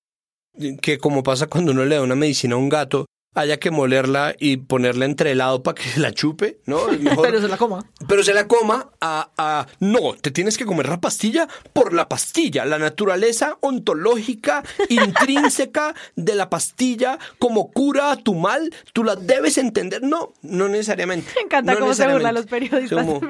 que 0.80 0.98
como 0.98 1.22
pasa 1.22 1.48
cuando 1.48 1.72
uno 1.72 1.84
le 1.84 1.96
da 1.96 2.02
una 2.02 2.14
medicina 2.14 2.54
a 2.54 2.58
un 2.58 2.68
gato, 2.68 3.06
haya 3.36 3.58
que 3.58 3.70
molerla 3.70 4.34
y 4.38 4.56
ponerla 4.56 5.04
entre 5.04 5.30
helado 5.32 5.62
para 5.62 5.76
que 5.76 5.88
se 5.88 6.00
la 6.06 6.10
chupe, 6.12 6.58
¿no? 6.66 6.88
Mejor- 6.88 7.26
Pero 7.26 7.40
se 7.40 7.48
la 7.48 7.56
coma. 7.56 7.84
pero 8.08 8.24
se 8.24 8.34
la 8.34 8.48
coma 8.48 8.90
a, 9.00 9.30
a- 9.38 9.66
No, 9.78 10.14
te 10.20 10.30
tienes 10.32 10.58
que 10.58 10.64
comer 10.66 10.88
la 10.88 11.00
pastilla 11.00 11.46
por 11.72 11.92
la 11.92 12.08
pastilla. 12.08 12.64
La 12.64 12.78
naturaleza 12.78 13.56
ontológica, 13.60 14.64
intrínseca 14.88 15.94
de 16.16 16.34
la 16.34 16.50
pastilla, 16.50 17.18
como 17.38 17.70
cura 17.72 18.10
a 18.12 18.16
tu 18.16 18.34
mal, 18.34 18.74
tú 18.92 19.04
la 19.04 19.16
debes 19.16 19.58
entender. 19.58 20.02
No, 20.02 20.32
no 20.42 20.68
necesariamente. 20.68 21.30
Me 21.36 21.42
encanta 21.42 21.74
No 21.74 21.80
cómo 21.80 21.94
se 21.94 22.08
burlan 22.08 22.34
los 22.34 22.46
periodistas 22.46 22.98
Como- 23.04 23.20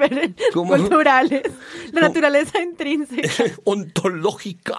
como- 0.53 0.75
culturales. 0.77 1.43
La 1.91 2.01
como- 2.01 2.07
naturaleza 2.07 2.61
intrínseca. 2.61 3.29
ontológica. 3.65 4.77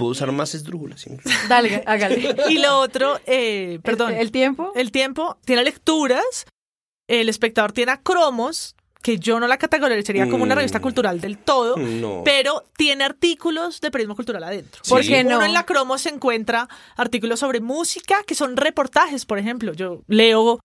Puedo 0.00 0.12
usar 0.12 0.32
más 0.32 0.54
esdrújulas. 0.54 1.04
Dale, 1.48 1.82
hágale. 1.86 2.34
Y 2.48 2.56
lo 2.58 2.78
otro, 2.78 3.20
eh, 3.26 3.78
perdón. 3.82 4.14
¿El 4.14 4.30
tiempo? 4.32 4.72
El 4.74 4.90
tiempo 4.90 5.38
tiene 5.44 5.62
lecturas 5.62 6.46
el 7.06 7.28
espectador 7.28 7.72
tiene 7.72 7.90
a 7.92 8.00
Cromos, 8.00 8.76
que 9.02 9.18
yo 9.18 9.40
no 9.40 9.48
la 9.48 9.58
categorizaría 9.58 10.28
como 10.30 10.44
una 10.44 10.54
Mm. 10.54 10.58
revista 10.58 10.80
cultural 10.80 11.20
del 11.20 11.38
todo, 11.38 11.76
No. 11.76 12.22
pero 12.24 12.64
tiene 12.76 13.02
artículos 13.04 13.80
de 13.80 13.90
periodismo 13.90 14.14
cultural 14.14 14.44
adentro. 14.44 14.80
Sí. 14.84 14.90
¿Por 14.90 15.02
qué 15.02 15.22
Uno 15.26 15.40
no? 15.40 15.44
en 15.44 15.52
la 15.52 15.66
Cromos 15.66 16.02
se 16.02 16.10
encuentra 16.10 16.68
artículos 16.96 17.40
sobre 17.40 17.60
música, 17.60 18.22
que 18.26 18.34
son 18.36 18.56
reportajes, 18.56 19.26
por 19.26 19.38
ejemplo. 19.40 19.72
Yo 19.74 20.02
leo 20.06 20.60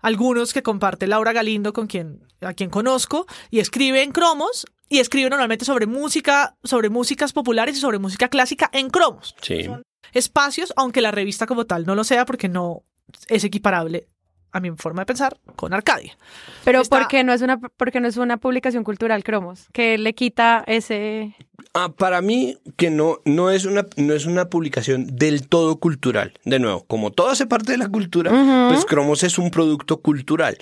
algunos 0.00 0.54
que 0.54 0.62
comparte 0.62 1.06
Laura 1.06 1.32
Galindo, 1.34 1.74
con 1.74 1.86
quien, 1.86 2.26
a 2.40 2.54
quien 2.54 2.70
conozco, 2.70 3.26
y 3.50 3.58
escribe 3.60 4.02
en 4.02 4.12
cromos, 4.12 4.64
y 4.90 4.98
escribe 4.98 5.30
normalmente 5.30 5.64
sobre 5.64 5.86
música, 5.86 6.56
sobre 6.62 6.90
músicas 6.90 7.32
populares 7.32 7.78
y 7.78 7.80
sobre 7.80 7.98
música 7.98 8.28
clásica 8.28 8.68
en 8.74 8.90
cromos. 8.90 9.34
Sí. 9.40 9.66
Espacios, 10.12 10.74
aunque 10.76 11.00
la 11.00 11.12
revista 11.12 11.46
como 11.46 11.64
tal 11.64 11.86
no 11.86 11.94
lo 11.94 12.04
sea, 12.04 12.26
porque 12.26 12.48
no 12.48 12.82
es 13.28 13.44
equiparable 13.44 14.08
a 14.52 14.58
mi 14.58 14.72
forma 14.72 15.02
de 15.02 15.06
pensar 15.06 15.38
con 15.54 15.72
Arcadia. 15.72 16.18
Pero 16.64 16.80
Está- 16.80 16.98
¿por 16.98 17.06
qué 17.08 17.22
no 17.22 17.32
es 17.32 17.40
una 17.40 17.58
porque 17.60 18.00
no 18.00 18.08
es 18.08 18.16
una 18.16 18.36
publicación 18.38 18.82
cultural 18.82 19.22
Cromos? 19.22 19.68
Que 19.72 19.96
le 19.96 20.12
quita 20.14 20.64
ese 20.66 21.36
Ah, 21.72 21.92
para 21.96 22.20
mí 22.20 22.58
que 22.76 22.90
no, 22.90 23.20
no, 23.24 23.50
es 23.52 23.64
una, 23.66 23.86
no 23.96 24.12
es 24.12 24.26
una 24.26 24.48
publicación 24.48 25.06
del 25.14 25.46
todo 25.46 25.76
cultural. 25.78 26.32
De 26.44 26.58
nuevo, 26.58 26.84
como 26.86 27.12
todo 27.12 27.28
hace 27.28 27.46
parte 27.46 27.70
de 27.70 27.78
la 27.78 27.88
cultura, 27.88 28.32
pues 28.70 28.84
Cromos 28.86 29.22
es 29.22 29.38
un 29.38 29.52
producto 29.52 29.98
cultural, 30.00 30.58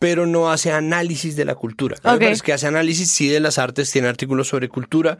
pero 0.00 0.26
no 0.26 0.50
hace 0.50 0.72
análisis 0.72 1.36
de 1.36 1.44
la 1.44 1.54
cultura. 1.54 1.96
A 2.02 2.12
mí 2.12 2.14
Ok. 2.16 2.20
me 2.20 2.26
parece 2.28 2.42
que 2.42 2.52
hace 2.54 2.66
análisis 2.66 3.10
sí 3.10 3.28
de 3.28 3.38
las 3.38 3.58
artes, 3.58 3.92
tiene 3.92 4.08
artículos 4.08 4.48
sobre 4.48 4.68
cultura, 4.68 5.18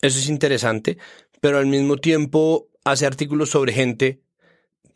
eso 0.00 0.18
es 0.18 0.28
interesante, 0.28 0.96
pero 1.40 1.58
al 1.58 1.66
mismo 1.66 1.96
tiempo 1.96 2.68
hace 2.84 3.06
artículos 3.06 3.50
sobre 3.50 3.72
gente 3.72 4.20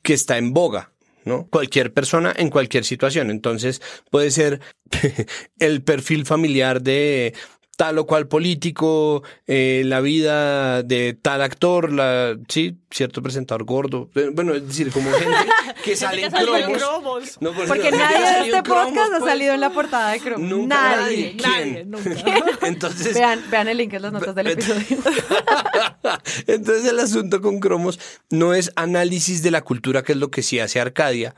que 0.03 0.15
está 0.15 0.39
en 0.39 0.55
boga. 0.55 0.93
¿no? 1.25 1.47
Cualquier 1.49 1.93
persona 1.93 2.33
en 2.37 2.51
cualquier 2.51 2.85
situación. 2.85 3.31
Entonces 3.31 3.81
puede 4.11 4.31
ser 4.31 4.61
el 5.59 5.83
perfil 5.83 6.27
familiar 6.27 6.83
de 6.83 7.35
tal 7.77 7.99
o 7.99 8.07
cual 8.07 8.29
político, 8.29 9.23
eh, 9.47 9.83
la 9.85 10.01
vida 10.01 10.83
de 10.83 11.15
tal 11.15 11.43
actor, 11.43 11.93
la, 11.93 12.37
sí, 12.49 12.77
cierto 12.91 13.23
presentador 13.23 13.65
gordo. 13.65 14.11
Eh, 14.15 14.31
Bueno, 14.33 14.55
es 14.55 14.67
decir, 14.67 14.91
como 14.91 15.11
gente 15.11 15.37
que 15.85 15.97
sale 15.97 16.25
en 16.25 16.33
cromos. 16.33 16.79
cromos. 16.79 17.37
No, 17.41 17.53
por 17.53 17.67
porque 17.67 17.91
nadie 17.91 18.19
de 18.19 18.49
este 18.49 18.63
cromos, 18.63 18.85
podcast 18.87 19.13
ha 19.15 19.19
pues. 19.19 19.31
salido 19.31 19.55
en 19.55 19.61
la 19.61 19.71
portada 19.71 20.13
de 20.13 20.21
Cromos. 20.21 20.49
Nunca 20.49 20.77
nadie. 20.77 21.35
nadie. 21.35 21.37
¿Quién? 21.37 21.91
Nadie, 21.91 22.25
nunca. 22.25 22.67
Entonces, 22.67 23.15
Vean, 23.15 23.43
vean 23.51 23.69
el 23.69 23.77
link 23.79 23.93
en 23.95 24.03
las 24.03 24.13
notas 24.13 24.35
del 24.35 24.47
episodio. 24.49 24.99
Entonces 26.47 26.85
el 26.87 26.99
asunto 27.01 27.41
con 27.41 27.61
cromos 27.61 27.99
no 28.31 28.55
es 28.55 28.73
análisis 28.77 29.43
de 29.43 29.51
la 29.51 29.63
cultura, 29.63 30.03
que 30.03 30.13
es 30.13 30.19
lo 30.19 30.31
que 30.31 30.43
sí 30.43 30.59
hace 30.61 30.81
Arcadia, 30.81 31.35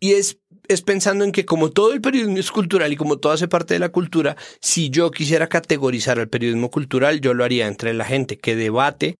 y 0.00 0.12
es, 0.12 0.38
es 0.68 0.82
pensando 0.82 1.24
en 1.24 1.32
que 1.32 1.46
como 1.46 1.70
todo 1.70 1.92
el 1.92 2.00
periodismo 2.00 2.38
es 2.38 2.52
cultural 2.52 2.92
y 2.92 2.96
como 2.96 3.18
todo 3.18 3.32
hace 3.32 3.48
parte 3.48 3.74
de 3.74 3.80
la 3.80 3.88
cultura, 3.88 4.36
si 4.60 4.90
yo 4.90 5.10
quisiera 5.10 5.48
categorizar 5.48 6.18
el 6.18 6.28
periodismo 6.28 6.70
cultural, 6.70 7.20
yo 7.20 7.34
lo 7.34 7.44
haría 7.44 7.66
entre 7.66 7.94
la 7.94 8.04
gente 8.04 8.38
que 8.38 8.54
debate 8.54 9.16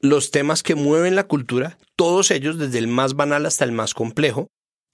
los 0.00 0.30
temas 0.30 0.62
que 0.62 0.74
mueven 0.74 1.14
la 1.14 1.26
cultura, 1.26 1.78
todos 1.96 2.30
ellos, 2.30 2.58
desde 2.58 2.78
el 2.78 2.88
más 2.88 3.14
banal 3.14 3.46
hasta 3.46 3.64
el 3.64 3.72
más 3.72 3.94
complejo, 3.94 4.48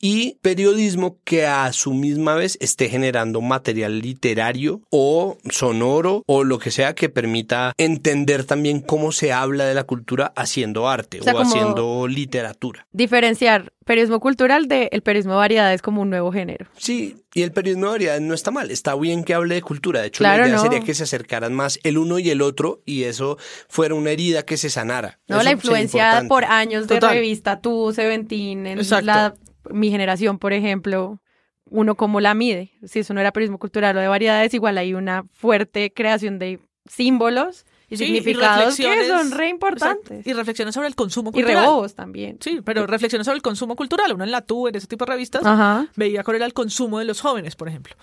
y 0.04 0.36
periodismo 0.42 1.16
que 1.24 1.46
a 1.46 1.72
su 1.72 1.94
misma 1.94 2.34
vez 2.34 2.58
esté 2.60 2.88
generando 2.88 3.40
material 3.40 4.00
literario 4.00 4.80
o 4.90 5.38
sonoro 5.48 6.24
o 6.26 6.42
lo 6.42 6.58
que 6.58 6.72
sea 6.72 6.94
que 6.94 7.08
permita 7.08 7.72
entender 7.78 8.44
también 8.44 8.80
cómo 8.80 9.12
se 9.12 9.32
habla 9.32 9.64
de 9.64 9.74
la 9.74 9.84
cultura 9.84 10.32
haciendo 10.36 10.88
arte 10.88 11.20
O 11.20 11.22
sea, 11.22 11.32
o, 11.32 11.36
como- 11.36 11.48
haciendo 11.48 12.08
literatura. 12.08 12.86
Diferenciar 12.92 13.72
periodismo 13.84 14.18
cultural 14.20 14.66
del 14.66 15.02
periodismo 15.02 15.32
de 15.32 15.38
variedades 15.38 15.82
como 15.82 16.02
un 16.02 16.10
nuevo 16.10 16.32
género. 16.32 16.66
Sí, 16.76 17.16
y 17.32 17.42
el 17.42 17.52
periodismo 17.52 17.86
de 17.86 17.92
variedades 17.92 18.22
no 18.22 18.34
está 18.34 18.50
mal, 18.50 18.70
está 18.72 18.94
bien 18.96 19.22
que 19.22 19.34
hable 19.34 19.54
de 19.54 19.62
cultura. 19.62 20.00
De 20.00 20.08
hecho, 20.08 20.18
Claro, 20.18 20.42
la 20.42 20.48
idea 20.48 20.56
no. 20.56 20.62
sería 20.62 20.80
que 20.80 20.94
se 20.94 21.04
acercaran 21.04 21.54
más 21.54 21.78
el 21.84 21.96
uno 21.98 22.18
y 22.18 22.28
el 22.30 22.42
otro 22.42 22.82
y 22.84 23.04
eso 23.04 23.38
fuera 23.68 23.94
una 23.94 24.10
herida 24.10 24.44
que 24.44 24.56
se 24.56 24.68
sanara. 24.68 25.20
¿no? 25.28 25.36
Eso 25.36 25.44
la 25.44 25.52
influencia 25.52 26.24
por 26.28 26.44
años 26.44 26.88
de 26.88 26.96
Total. 26.96 27.14
revista 27.14 27.60
Tú, 27.60 27.92
Seventeen, 27.94 28.66
en 28.66 28.78
Exacto. 28.78 29.06
la, 29.06 29.34
mi 29.70 29.90
generación, 29.90 30.38
por 30.38 30.52
ejemplo, 30.52 31.20
uno 31.66 31.94
cómo 31.96 32.20
la 32.20 32.34
mide. 32.34 32.72
Si 32.84 33.00
eso 33.00 33.14
no 33.14 33.20
era 33.20 33.32
periodismo 33.32 33.58
cultural 33.58 33.96
o 33.96 34.00
de 34.00 34.08
variedades, 34.08 34.52
igual 34.54 34.78
hay 34.78 34.94
una 34.94 35.24
fuerte 35.32 35.92
creación 35.92 36.38
de 36.38 36.60
símbolos 36.88 37.64
y 37.88 37.96
Sí, 37.96 38.04
y 38.04 38.06
significados 38.06 38.76
que 38.76 39.06
son 39.06 39.30
re 39.32 39.48
importantes. 39.48 40.26
Y 40.26 40.32
reflexiones 40.32 40.74
sobre 40.74 40.88
el 40.88 40.94
consumo 40.94 41.30
Y 41.30 41.34
cultural. 41.34 41.64
rebobos 41.64 41.94
también. 41.94 42.38
Sí, 42.40 42.60
pero 42.64 42.86
reflexiones 42.86 43.26
sobre 43.26 43.36
el 43.36 43.42
consumo 43.42 43.76
cultural. 43.76 44.12
Uno 44.12 44.24
en 44.24 44.30
la 44.30 44.40
TU, 44.40 44.66
en 44.68 44.74
ese 44.76 44.86
tipo 44.86 45.04
de 45.04 45.12
revistas, 45.12 45.44
Ajá. 45.44 45.86
veía 45.94 46.24
cuál 46.24 46.36
era 46.36 46.46
el 46.46 46.54
consumo 46.54 46.98
de 46.98 47.04
los 47.04 47.20
jóvenes, 47.20 47.54
por 47.54 47.68
ejemplo. 47.68 47.94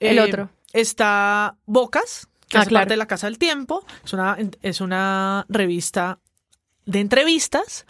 El 0.00 0.18
Eh, 0.18 0.22
otro. 0.22 0.50
Está 0.72 1.56
Bocas, 1.64 2.28
que 2.48 2.58
Ah, 2.58 2.62
hace 2.62 2.68
claro. 2.70 2.82
parte 2.82 2.92
de 2.94 2.98
la 2.98 3.06
Casa 3.06 3.28
del 3.28 3.38
Tiempo. 3.38 3.84
Es 4.04 4.12
una, 4.12 4.36
es 4.62 4.80
una 4.80 5.46
revista 5.48 6.18
de 6.84 7.00
entrevistas, 7.00 7.86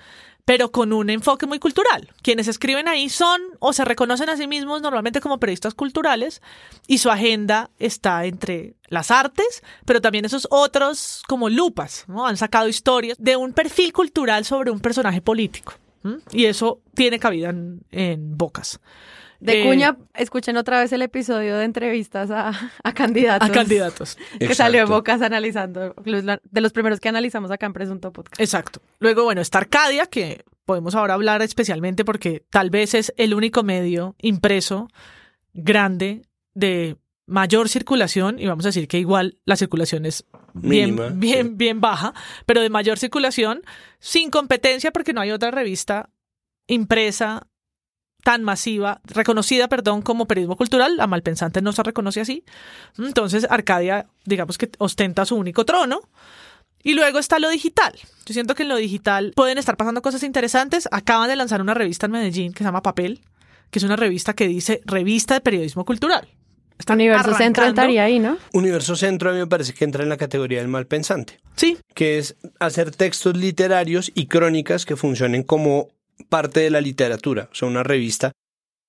pero 0.46 0.70
con 0.70 0.92
un 0.92 1.10
enfoque 1.10 1.44
muy 1.44 1.58
cultural. 1.58 2.08
Quienes 2.22 2.46
escriben 2.48 2.86
ahí 2.88 3.10
son 3.10 3.42
o 3.58 3.72
se 3.72 3.84
reconocen 3.84 4.30
a 4.30 4.36
sí 4.36 4.46
mismos 4.46 4.80
normalmente 4.80 5.20
como 5.20 5.38
periodistas 5.38 5.74
culturales 5.74 6.40
y 6.86 6.98
su 6.98 7.10
agenda 7.10 7.68
está 7.80 8.24
entre 8.24 8.76
las 8.86 9.10
artes, 9.10 9.64
pero 9.84 10.00
también 10.00 10.24
esos 10.24 10.46
otros 10.50 11.24
como 11.26 11.50
lupas, 11.50 12.04
¿no? 12.06 12.26
Han 12.26 12.36
sacado 12.36 12.68
historias 12.68 13.18
de 13.20 13.36
un 13.36 13.52
perfil 13.52 13.92
cultural 13.92 14.44
sobre 14.44 14.70
un 14.70 14.78
personaje 14.78 15.20
político. 15.20 15.74
¿m? 16.04 16.18
Y 16.30 16.44
eso 16.44 16.80
tiene 16.94 17.18
cabida 17.18 17.50
en, 17.50 17.82
en 17.90 18.38
Bocas. 18.38 18.78
De 19.40 19.62
Eh, 19.62 19.66
Cuña, 19.66 19.96
escuchen 20.14 20.56
otra 20.56 20.80
vez 20.80 20.92
el 20.92 21.02
episodio 21.02 21.56
de 21.56 21.64
entrevistas 21.64 22.30
a, 22.30 22.52
a 22.82 22.92
candidatos. 22.94 23.48
A 23.48 23.52
candidatos. 23.52 24.18
Que 24.38 24.54
salió 24.54 24.78
de 24.78 24.82
Exacto. 24.84 24.94
Bocas 24.94 25.22
analizando, 25.22 25.94
de 26.04 26.60
los 26.60 26.72
primeros 26.72 27.00
que 27.00 27.08
analizamos 27.08 27.50
acá 27.50 27.66
en 27.66 27.72
Presunto 27.72 28.12
Podcast. 28.12 28.40
Exacto. 28.40 28.80
Luego, 28.98 29.24
bueno, 29.24 29.40
está 29.40 29.58
Arcadia, 29.58 30.06
que 30.06 30.44
podemos 30.64 30.94
ahora 30.94 31.14
hablar 31.14 31.42
especialmente 31.42 32.04
porque 32.04 32.44
tal 32.50 32.70
vez 32.70 32.94
es 32.94 33.12
el 33.16 33.34
único 33.34 33.62
medio 33.62 34.14
impreso 34.20 34.88
grande 35.54 36.22
de 36.54 36.96
mayor 37.26 37.68
circulación, 37.68 38.38
y 38.38 38.46
vamos 38.46 38.64
a 38.66 38.68
decir 38.68 38.86
que 38.86 38.98
igual 38.98 39.38
la 39.44 39.56
circulación 39.56 40.06
es 40.06 40.24
bien, 40.54 40.94
Mínima, 40.94 41.08
bien, 41.12 41.46
sí. 41.48 41.52
bien 41.56 41.80
baja, 41.80 42.14
pero 42.46 42.60
de 42.62 42.70
mayor 42.70 42.98
circulación, 42.98 43.62
sin 43.98 44.30
competencia, 44.30 44.92
porque 44.92 45.12
no 45.12 45.20
hay 45.20 45.32
otra 45.32 45.50
revista 45.50 46.08
impresa 46.68 47.46
tan 48.26 48.42
masiva, 48.42 49.00
reconocida, 49.04 49.68
perdón, 49.68 50.02
como 50.02 50.26
periodismo 50.26 50.56
cultural, 50.56 50.96
la 50.96 51.06
Malpensante 51.06 51.62
no 51.62 51.70
se 51.70 51.84
reconoce 51.84 52.20
así. 52.20 52.42
Entonces, 52.98 53.46
Arcadia, 53.48 54.06
digamos 54.24 54.58
que 54.58 54.68
ostenta 54.78 55.24
su 55.24 55.36
único 55.36 55.64
trono. 55.64 56.00
Y 56.82 56.94
luego 56.94 57.20
está 57.20 57.38
lo 57.38 57.48
digital. 57.48 57.92
Yo 58.26 58.34
siento 58.34 58.56
que 58.56 58.64
en 58.64 58.70
lo 58.70 58.78
digital 58.78 59.32
pueden 59.36 59.58
estar 59.58 59.76
pasando 59.76 60.02
cosas 60.02 60.24
interesantes. 60.24 60.88
Acaban 60.90 61.28
de 61.28 61.36
lanzar 61.36 61.60
una 61.60 61.72
revista 61.72 62.06
en 62.06 62.12
Medellín 62.12 62.52
que 62.52 62.58
se 62.58 62.64
llama 62.64 62.82
Papel, 62.82 63.20
que 63.70 63.78
es 63.78 63.84
una 63.84 63.94
revista 63.94 64.32
que 64.32 64.48
dice 64.48 64.80
Revista 64.84 65.34
de 65.34 65.40
Periodismo 65.40 65.84
Cultural. 65.84 66.26
Están 66.80 66.96
Universo 66.96 67.32
Centro 67.34 67.64
entraría 67.64 68.02
ahí, 68.02 68.18
¿no? 68.18 68.38
Universo 68.52 68.96
Centro 68.96 69.30
a 69.30 69.34
mí 69.34 69.38
me 69.38 69.46
parece 69.46 69.72
que 69.72 69.84
entra 69.84 70.02
en 70.02 70.08
la 70.08 70.16
categoría 70.16 70.58
del 70.58 70.68
mal 70.68 70.88
pensante. 70.88 71.38
Sí, 71.54 71.78
que 71.94 72.18
es 72.18 72.34
hacer 72.58 72.90
textos 72.90 73.36
literarios 73.36 74.10
y 74.16 74.26
crónicas 74.26 74.84
que 74.84 74.96
funcionen 74.96 75.44
como 75.44 75.90
parte 76.28 76.60
de 76.60 76.70
la 76.70 76.80
literatura, 76.80 77.48
o 77.50 77.54
sea, 77.54 77.68
una 77.68 77.82
revista 77.82 78.32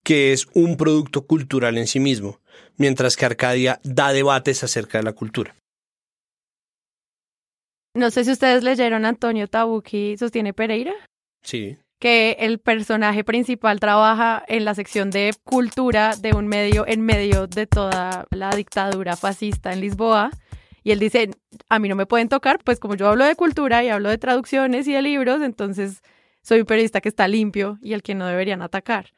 que 0.04 0.32
es 0.32 0.48
un 0.54 0.78
producto 0.78 1.26
cultural 1.28 1.78
en 1.78 1.88
sí 1.88 2.00
mismo, 2.00 2.40
mientras 2.78 3.18
que 3.18 3.26
Arcadia 3.26 3.80
da 3.84 4.14
debates 4.14 4.64
acerca 4.64 4.98
de 5.00 5.04
la 5.04 5.14
cultura. 5.14 5.56
No 7.94 8.12
sé 8.12 8.24
si 8.24 8.32
ustedes 8.32 8.64
leyeron 8.64 9.06
Antonio 9.06 9.48
Tabucchi 9.48 10.18
sostiene 10.18 10.54
Pereira, 10.54 10.94
Sí. 11.44 11.78
que 12.00 12.38
el 12.40 12.60
personaje 12.60 13.24
principal 13.24 13.80
trabaja 13.80 14.44
en 14.48 14.66
la 14.66 14.76
sección 14.76 15.10
de 15.10 15.34
cultura 15.44 16.16
de 16.16 16.34
un 16.36 16.48
medio 16.48 16.86
en 16.88 17.02
medio 17.02 17.48
de 17.48 17.66
toda 17.66 18.28
la 18.30 18.52
dictadura 18.56 19.16
fascista 19.18 19.74
en 19.74 19.82
Lisboa. 19.82 20.30
Y 20.84 20.92
él 20.92 21.00
dice, 21.00 21.32
a 21.70 21.80
mí 21.80 21.90
no 21.90 21.96
me 21.96 22.06
pueden 22.06 22.30
tocar, 22.30 22.60
pues 22.64 22.80
como 22.80 22.96
yo 22.96 23.08
hablo 23.10 23.26
de 23.26 23.36
cultura 23.36 23.84
y 23.84 23.90
hablo 23.90 24.10
de 24.10 24.18
traducciones 24.20 24.88
y 24.88 24.94
de 24.94 25.02
libros, 25.02 25.42
entonces 25.42 26.02
soy 26.48 26.60
un 26.62 26.66
periodista 26.66 27.02
que 27.02 27.10
está 27.10 27.28
limpio 27.28 27.78
y 27.82 27.94
el 27.94 28.02
que 28.04 28.16
no 28.16 28.26
deberían 28.28 28.62
atacar. 28.62 29.14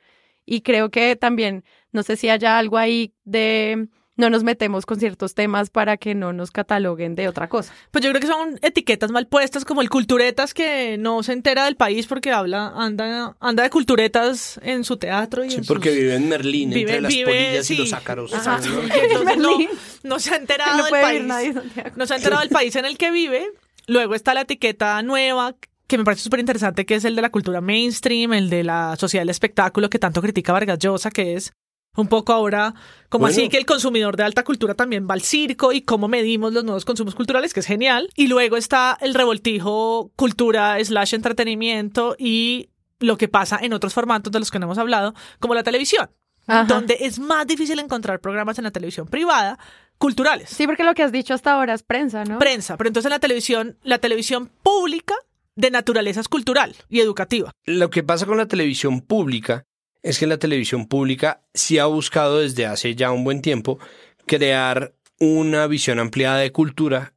Y 0.46 0.62
creo 0.62 0.90
que 0.90 1.16
también, 1.16 1.64
no 1.92 2.02
sé 2.04 2.16
si 2.16 2.28
haya 2.30 2.58
algo 2.58 2.78
ahí 2.78 3.14
de 3.24 3.88
no 4.16 4.30
nos 4.30 4.44
metemos 4.44 4.86
con 4.86 5.00
ciertos 5.00 5.34
temas 5.34 5.70
para 5.70 5.96
que 5.96 6.14
no 6.16 6.34
nos 6.34 6.52
cataloguen 6.52 7.16
de 7.16 7.30
otra 7.30 7.48
cosa. 7.48 7.74
pues 7.92 8.04
yo 8.04 8.10
creo 8.10 8.20
que 8.20 8.28
son 8.28 8.60
etiquetas 8.62 9.12
mal 9.12 9.28
puestas, 9.28 9.64
como 9.64 9.82
el 9.82 9.90
culturetas 9.90 10.54
que 10.54 10.98
no 10.98 11.24
se 11.24 11.32
entera 11.32 11.64
del 11.66 11.78
país 11.78 12.06
porque 12.08 12.32
habla, 12.32 12.74
anda, 12.76 13.38
anda 13.40 13.64
de 13.64 13.70
culturetas 13.70 14.60
en 14.62 14.84
su 14.84 14.98
teatro 14.98 15.46
y 15.46 15.52
Sí, 15.52 15.58
en 15.58 15.66
porque 15.66 15.90
sus- 15.90 15.98
vive 16.00 16.16
en 16.16 16.28
Merlín, 16.28 16.70
Vive- 16.72 16.82
entre 16.82 17.02
las 17.02 17.14
vive, 17.14 17.26
polillas 17.32 17.66
sí. 17.68 17.76
y 17.76 17.78
los 17.78 17.94
ácaros. 17.94 18.34
Ajá. 18.34 18.60
¿no? 18.60 18.82
Y 18.84 18.90
entonces 19.04 19.38
no, 19.38 19.50
Berlín. 19.52 19.70
no 20.04 20.20
se 20.20 20.34
ha 20.34 20.36
enterado 20.36 20.78
no 20.80 20.84
del 20.84 20.92
país. 20.92 21.24
nadie 21.24 21.54
no 21.96 22.06
se 22.06 22.14
ha 22.14 22.18
enterado 22.18 22.42
del 22.42 22.50
país 22.50 22.76
en 22.76 22.84
el 22.86 22.98
que 22.98 23.12
vive. 23.12 23.46
Luego 23.88 24.16
está 24.16 24.34
la 24.34 24.42
etiqueta 24.42 25.02
nueva, 25.02 25.56
que 25.90 25.98
me 25.98 26.06
parece 26.06 26.24
súper 26.24 26.40
interesante, 26.40 26.86
que 26.86 26.96
es 26.96 27.04
el 27.04 27.16
de 27.18 27.22
la 27.22 27.32
cultura 27.32 27.60
mainstream, 27.60 28.32
el 28.34 28.50
de 28.50 28.64
la 28.64 28.96
sociedad 28.96 29.24
del 29.24 29.30
espectáculo 29.32 29.90
que 29.90 30.00
tanto 30.00 30.22
critica 30.22 30.54
Vargas 30.54 30.80
Llosa, 30.80 31.12
que 31.12 31.34
es 31.34 31.52
Un 31.98 32.08
poco 32.08 32.32
ahora, 32.32 32.76
como 33.10 33.24
Bueno. 33.24 33.34
así 33.34 33.50
que 33.50 33.58
el 33.58 33.66
consumidor 33.66 34.16
de 34.16 34.24
alta 34.24 34.44
cultura 34.44 34.76
también 34.76 35.08
va 35.10 35.16
al 35.16 35.22
circo 35.24 35.74
y 35.74 35.82
cómo 35.82 36.08
medimos 36.08 36.54
los 36.54 36.64
nuevos 36.64 36.86
consumos 36.86 37.16
culturales, 37.16 37.54
que 37.54 37.60
es 37.62 37.66
genial. 37.66 38.10
Y 38.16 38.28
luego 38.28 38.56
está 38.58 38.96
el 39.02 39.16
revoltijo 39.16 40.12
cultura 40.16 40.78
slash 40.86 41.16
entretenimiento 41.16 42.16
y 42.20 42.70
lo 43.00 43.18
que 43.18 43.28
pasa 43.28 43.58
en 43.62 43.74
otros 43.74 43.94
formatos 43.96 44.32
de 44.32 44.40
los 44.40 44.52
que 44.52 44.60
no 44.60 44.68
hemos 44.68 44.78
hablado, 44.78 45.16
como 45.40 45.56
la 45.56 45.64
televisión, 45.64 46.10
Ajá. 46.46 46.66
donde 46.66 46.96
es 47.02 47.18
más 47.18 47.48
difícil 47.48 47.80
encontrar 47.80 48.20
programas 48.22 48.60
en 48.60 48.66
la 48.66 48.72
televisión 48.72 49.08
privada 49.08 49.58
culturales. 49.98 50.50
Sí, 50.52 50.68
porque 50.68 50.84
lo 50.84 50.94
que 50.94 51.02
has 51.04 51.12
dicho 51.12 51.34
hasta 51.34 51.54
ahora 51.54 51.74
es 51.74 51.82
prensa, 51.84 52.24
¿no? 52.24 52.38
Prensa, 52.38 52.78
pero 52.78 52.88
entonces 52.90 53.08
en 53.08 53.14
la 53.16 53.20
televisión, 53.20 53.78
la 53.84 53.98
televisión 53.98 54.52
pública 54.64 55.16
de 55.60 55.72
naturaleza 55.72 56.22
cultural 56.30 56.76
y 56.89 57.01
educativa. 57.01 57.51
Lo 57.66 57.89
que 57.89 58.03
pasa 58.03 58.26
con 58.26 58.38
la 58.38 58.47
televisión 58.47 59.01
pública 59.01 59.66
es 60.01 60.18
que 60.18 60.28
la 60.28 60.38
televisión 60.38 60.88
pública 60.88 61.41
sí 61.53 61.78
ha 61.78 61.86
buscado 61.86 62.39
desde 62.39 62.66
hace 62.66 62.95
ya 62.95 63.12
un 63.12 63.26
buen 63.26 63.41
tiempo 63.41 63.78
crear 64.26 64.93
una 65.20 65.68
visión 65.68 65.99
ampliada 65.99 66.38
de 66.38 66.53
cultura 66.53 67.14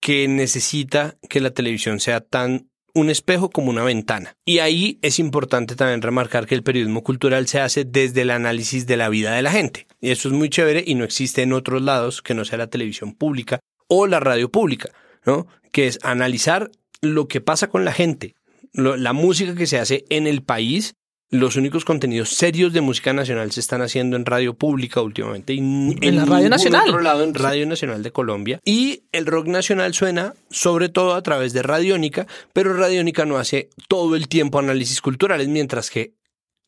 que 0.00 0.28
necesita 0.28 1.16
que 1.28 1.40
la 1.40 1.50
televisión 1.50 1.98
sea 1.98 2.20
tan 2.20 2.68
un 2.94 3.10
espejo 3.10 3.50
como 3.50 3.70
una 3.70 3.82
ventana. 3.82 4.36
Y 4.44 4.60
ahí 4.60 4.98
es 5.02 5.18
importante 5.18 5.74
también 5.74 6.02
remarcar 6.02 6.46
que 6.46 6.54
el 6.54 6.62
periodismo 6.62 7.02
cultural 7.02 7.48
se 7.48 7.60
hace 7.60 7.84
desde 7.84 8.22
el 8.22 8.30
análisis 8.30 8.86
de 8.86 8.96
la 8.96 9.08
vida 9.08 9.34
de 9.34 9.42
la 9.42 9.50
gente. 9.50 9.86
Y 10.00 10.10
eso 10.10 10.28
es 10.28 10.34
muy 10.34 10.48
chévere 10.48 10.84
y 10.86 10.94
no 10.94 11.04
existe 11.04 11.42
en 11.42 11.52
otros 11.52 11.82
lados 11.82 12.22
que 12.22 12.34
no 12.34 12.44
sea 12.44 12.58
la 12.58 12.68
televisión 12.68 13.14
pública 13.14 13.58
o 13.88 14.06
la 14.06 14.20
radio 14.20 14.50
pública, 14.50 14.90
¿no? 15.24 15.46
Que 15.72 15.88
es 15.88 15.98
analizar 16.02 16.70
lo 17.02 17.28
que 17.28 17.40
pasa 17.40 17.68
con 17.68 17.84
la 17.84 17.92
gente, 17.92 18.34
lo- 18.72 18.96
la 18.96 19.12
música 19.12 19.54
que 19.54 19.66
se 19.66 19.78
hace 19.78 20.04
en 20.10 20.26
el 20.26 20.42
país. 20.42 20.94
Los 21.30 21.56
únicos 21.56 21.84
contenidos 21.84 22.30
serios 22.30 22.72
de 22.72 22.80
música 22.80 23.12
nacional 23.12 23.52
se 23.52 23.60
están 23.60 23.82
haciendo 23.82 24.16
en 24.16 24.24
radio 24.24 24.54
pública 24.54 25.02
últimamente. 25.02 25.52
Y 25.52 25.58
En 25.58 26.16
la 26.16 26.24
Radio 26.24 26.48
Nacional. 26.48 26.88
otro 26.88 27.02
lado, 27.02 27.22
en 27.22 27.34
Radio 27.34 27.66
Nacional 27.66 28.02
de 28.02 28.12
Colombia. 28.12 28.60
Y 28.64 29.02
el 29.12 29.26
rock 29.26 29.46
nacional 29.46 29.92
suena 29.92 30.32
sobre 30.48 30.88
todo 30.88 31.12
a 31.14 31.22
través 31.22 31.52
de 31.52 31.62
Radiónica, 31.62 32.26
pero 32.54 32.72
Radiónica 32.72 33.26
no 33.26 33.36
hace 33.36 33.68
todo 33.88 34.16
el 34.16 34.26
tiempo 34.28 34.58
análisis 34.58 35.02
culturales, 35.02 35.48
mientras 35.48 35.90
que 35.90 36.14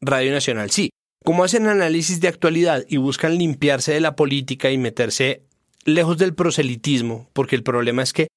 Radio 0.03 0.31
Nacional 0.31 0.71
sí. 0.71 0.91
Como 1.25 1.43
hacen 1.43 1.67
análisis 1.67 2.21
de 2.21 2.29
actualidad 2.29 2.85
y 2.87 2.99
buscan 2.99 3.39
limpiarse 3.39 3.93
de 3.93 4.01
la 4.01 4.15
política 4.15 4.71
y 4.71 4.77
meterse 4.77 5.43
lejos 5.87 6.19
del 6.19 6.35
proselitismo, 6.35 7.31
porque 7.33 7.57
el 7.57 7.63
problema 7.63 8.03
es 8.03 8.13
que 8.13 8.29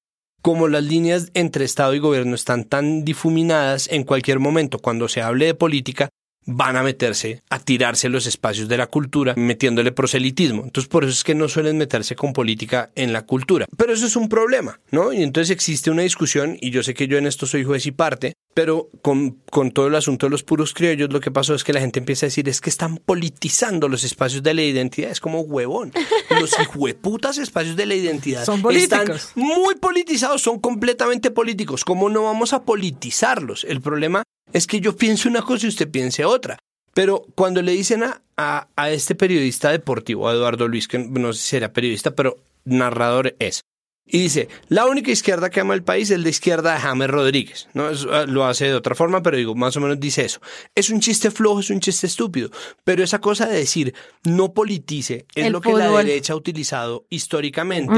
como 0.44 0.68
las 0.68 0.84
líneas 0.84 1.30
entre 1.32 1.64
Estado 1.64 1.94
y 1.94 2.00
gobierno 2.00 2.34
están 2.34 2.64
tan 2.64 3.02
difuminadas, 3.02 3.88
en 3.90 4.04
cualquier 4.04 4.40
momento 4.40 4.78
cuando 4.78 5.08
se 5.08 5.22
hable 5.22 5.46
de 5.46 5.54
política, 5.54 6.10
van 6.46 6.76
a 6.76 6.82
meterse 6.82 7.42
a 7.50 7.58
tirarse 7.58 8.08
los 8.08 8.26
espacios 8.26 8.68
de 8.68 8.76
la 8.76 8.86
cultura 8.86 9.34
metiéndole 9.36 9.92
proselitismo. 9.92 10.62
Entonces 10.64 10.88
por 10.88 11.04
eso 11.04 11.12
es 11.12 11.24
que 11.24 11.34
no 11.34 11.48
suelen 11.48 11.78
meterse 11.78 12.16
con 12.16 12.32
política 12.32 12.90
en 12.94 13.12
la 13.12 13.22
cultura. 13.22 13.66
Pero 13.76 13.92
eso 13.92 14.06
es 14.06 14.16
un 14.16 14.28
problema, 14.28 14.80
¿no? 14.90 15.12
Y 15.12 15.22
entonces 15.22 15.50
existe 15.50 15.90
una 15.90 16.02
discusión, 16.02 16.56
y 16.60 16.70
yo 16.70 16.82
sé 16.82 16.94
que 16.94 17.08
yo 17.08 17.18
en 17.18 17.26
esto 17.26 17.46
soy 17.46 17.64
juez 17.64 17.86
y 17.86 17.92
parte, 17.92 18.34
pero 18.54 18.88
con, 19.02 19.38
con 19.50 19.72
todo 19.72 19.88
el 19.88 19.94
asunto 19.96 20.26
de 20.26 20.30
los 20.30 20.44
puros 20.44 20.74
criollos, 20.74 21.12
lo 21.12 21.20
que 21.20 21.30
pasó 21.30 21.54
es 21.54 21.64
que 21.64 21.72
la 21.72 21.80
gente 21.80 21.98
empieza 21.98 22.26
a 22.26 22.28
decir 22.28 22.48
es 22.48 22.60
que 22.60 22.70
están 22.70 22.98
politizando 22.98 23.88
los 23.88 24.04
espacios 24.04 24.42
de 24.42 24.54
la 24.54 24.62
identidad. 24.62 25.10
Es 25.10 25.20
como 25.20 25.40
huevón. 25.40 25.92
Los 26.40 26.58
hijueputas 26.60 27.38
espacios 27.38 27.76
de 27.76 27.86
la 27.86 27.94
identidad 27.94 28.44
Son 28.44 28.56
están 28.56 29.00
políticos. 29.06 29.32
muy 29.34 29.74
politizados, 29.76 30.42
son 30.42 30.60
completamente 30.60 31.30
políticos. 31.30 31.84
¿Cómo 31.84 32.08
no 32.08 32.24
vamos 32.24 32.52
a 32.52 32.62
politizarlos? 32.62 33.64
El 33.64 33.80
problema 33.80 34.22
es 34.54 34.66
que 34.66 34.80
yo 34.80 34.96
pienso 34.96 35.28
una 35.28 35.42
cosa 35.42 35.66
y 35.66 35.68
usted 35.68 35.90
piense 35.90 36.24
otra. 36.24 36.56
Pero 36.94 37.26
cuando 37.34 37.60
le 37.60 37.72
dicen 37.72 38.04
a, 38.04 38.22
a, 38.38 38.68
a 38.76 38.90
este 38.90 39.14
periodista 39.14 39.70
deportivo, 39.70 40.28
a 40.28 40.32
Eduardo 40.32 40.66
Luis, 40.68 40.88
que 40.88 40.98
no 40.98 41.32
sé 41.34 41.40
si 41.42 41.56
era 41.56 41.72
periodista, 41.72 42.12
pero 42.14 42.36
narrador 42.64 43.34
es, 43.40 43.60
y 44.06 44.18
dice, 44.18 44.48
la 44.68 44.84
única 44.86 45.10
izquierda 45.10 45.48
que 45.48 45.60
ama 45.60 45.72
el 45.72 45.82
país 45.82 46.10
es 46.10 46.20
la 46.20 46.28
izquierda 46.28 46.74
de 46.74 46.78
James 46.80 47.08
Rodríguez. 47.08 47.68
¿no? 47.72 47.88
Es- 47.88 48.06
ah, 48.10 48.26
lo 48.26 48.44
hace 48.44 48.66
de 48.66 48.74
otra 48.74 48.94
forma, 48.94 49.22
pero 49.22 49.38
digo, 49.38 49.54
más 49.54 49.76
o 49.78 49.80
menos 49.80 49.98
dice 49.98 50.26
eso. 50.26 50.40
Es 50.74 50.90
un 50.90 51.00
chiste 51.00 51.30
flojo, 51.30 51.60
es 51.60 51.70
un 51.70 51.80
chiste 51.80 52.06
estúpido. 52.06 52.50
Pero 52.84 53.02
esa 53.02 53.18
cosa 53.20 53.46
de 53.46 53.56
decir, 53.56 53.94
no 54.24 54.52
politice, 54.52 55.24
es 55.34 55.46
El 55.46 55.52
lo 55.54 55.62
que 55.62 55.72
la 55.72 55.90
derecha 56.04 56.34
ha 56.34 56.36
utilizado 56.36 57.06
históricamente 57.08 57.94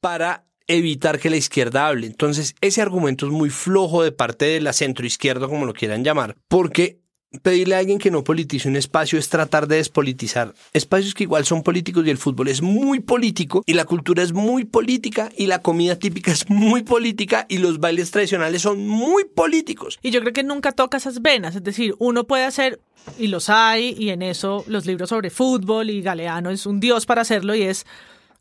para 0.00 0.44
evitar 0.68 1.18
que 1.18 1.30
la 1.30 1.36
izquierda 1.36 1.88
hable. 1.88 2.06
Entonces, 2.06 2.54
ese 2.60 2.82
argumento 2.82 3.26
es 3.26 3.32
muy 3.32 3.50
flojo 3.50 4.02
de 4.02 4.12
parte 4.12 4.44
de 4.44 4.60
la 4.60 4.72
centroizquierda, 4.72 5.48
como 5.48 5.66
lo 5.66 5.72
quieran 5.72 6.04
llamar, 6.04 6.36
porque 6.46 7.00
pedirle 7.42 7.74
a 7.74 7.78
alguien 7.78 7.98
que 7.98 8.10
no 8.10 8.24
politice 8.24 8.68
un 8.68 8.76
espacio 8.76 9.18
es 9.18 9.28
tratar 9.28 9.68
de 9.68 9.76
despolitizar 9.76 10.54
espacios 10.72 11.12
que 11.12 11.24
igual 11.24 11.44
son 11.44 11.62
políticos 11.62 12.06
y 12.06 12.10
el 12.10 12.16
fútbol 12.16 12.48
es 12.48 12.62
muy 12.62 13.00
político 13.00 13.62
y 13.66 13.74
la 13.74 13.84
cultura 13.84 14.22
es 14.22 14.32
muy 14.32 14.64
política 14.64 15.30
y 15.36 15.46
la 15.46 15.60
comida 15.60 15.96
típica 15.96 16.32
es 16.32 16.48
muy 16.48 16.82
política 16.82 17.44
y 17.48 17.58
los 17.58 17.80
bailes 17.80 18.10
tradicionales 18.10 18.62
son 18.62 18.86
muy 18.86 19.24
políticos. 19.24 19.98
Y 20.02 20.10
yo 20.10 20.20
creo 20.20 20.32
que 20.32 20.42
nunca 20.42 20.72
toca 20.72 20.96
esas 20.96 21.20
venas. 21.20 21.54
Es 21.54 21.64
decir, 21.64 21.94
uno 21.98 22.24
puede 22.24 22.44
hacer, 22.44 22.80
y 23.18 23.28
los 23.28 23.50
hay, 23.50 23.94
y 23.98 24.10
en 24.10 24.22
eso 24.22 24.64
los 24.66 24.86
libros 24.86 25.10
sobre 25.10 25.30
fútbol 25.30 25.90
y 25.90 26.02
Galeano 26.02 26.50
es 26.50 26.66
un 26.66 26.80
dios 26.80 27.06
para 27.06 27.22
hacerlo, 27.22 27.54
y 27.54 27.62
es 27.62 27.86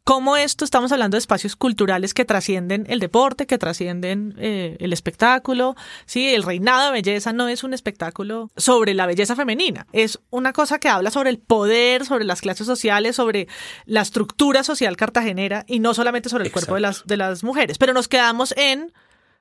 cómo 0.07 0.37
esto 0.37 0.63
estamos 0.63 0.93
hablando 0.93 1.15
de 1.15 1.19
espacios 1.19 1.57
culturales 1.57 2.13
que 2.13 2.23
trascienden 2.23 2.85
el 2.87 2.99
deporte, 3.01 3.45
que 3.45 3.57
trascienden 3.57 4.35
eh, 4.37 4.77
el 4.79 4.93
espectáculo. 4.93 5.75
Sí, 6.05 6.33
el 6.33 6.43
reinado 6.43 6.85
de 6.85 6.91
belleza 6.93 7.33
no 7.33 7.49
es 7.49 7.65
un 7.65 7.73
espectáculo 7.73 8.49
sobre 8.55 8.93
la 8.93 9.05
belleza 9.05 9.35
femenina, 9.35 9.85
es 9.91 10.17
una 10.29 10.53
cosa 10.53 10.79
que 10.79 10.87
habla 10.87 11.11
sobre 11.11 11.29
el 11.29 11.39
poder, 11.39 12.05
sobre 12.05 12.23
las 12.23 12.39
clases 12.39 12.65
sociales, 12.65 13.17
sobre 13.17 13.49
la 13.85 13.99
estructura 13.99 14.63
social 14.63 14.95
cartagenera 14.95 15.65
y 15.67 15.81
no 15.81 15.93
solamente 15.93 16.29
sobre 16.29 16.45
el 16.45 16.53
cuerpo 16.53 16.75
de 16.75 16.81
las, 16.81 17.05
de 17.05 17.17
las 17.17 17.43
mujeres. 17.43 17.77
Pero 17.77 17.91
nos 17.91 18.07
quedamos 18.07 18.53
en 18.55 18.93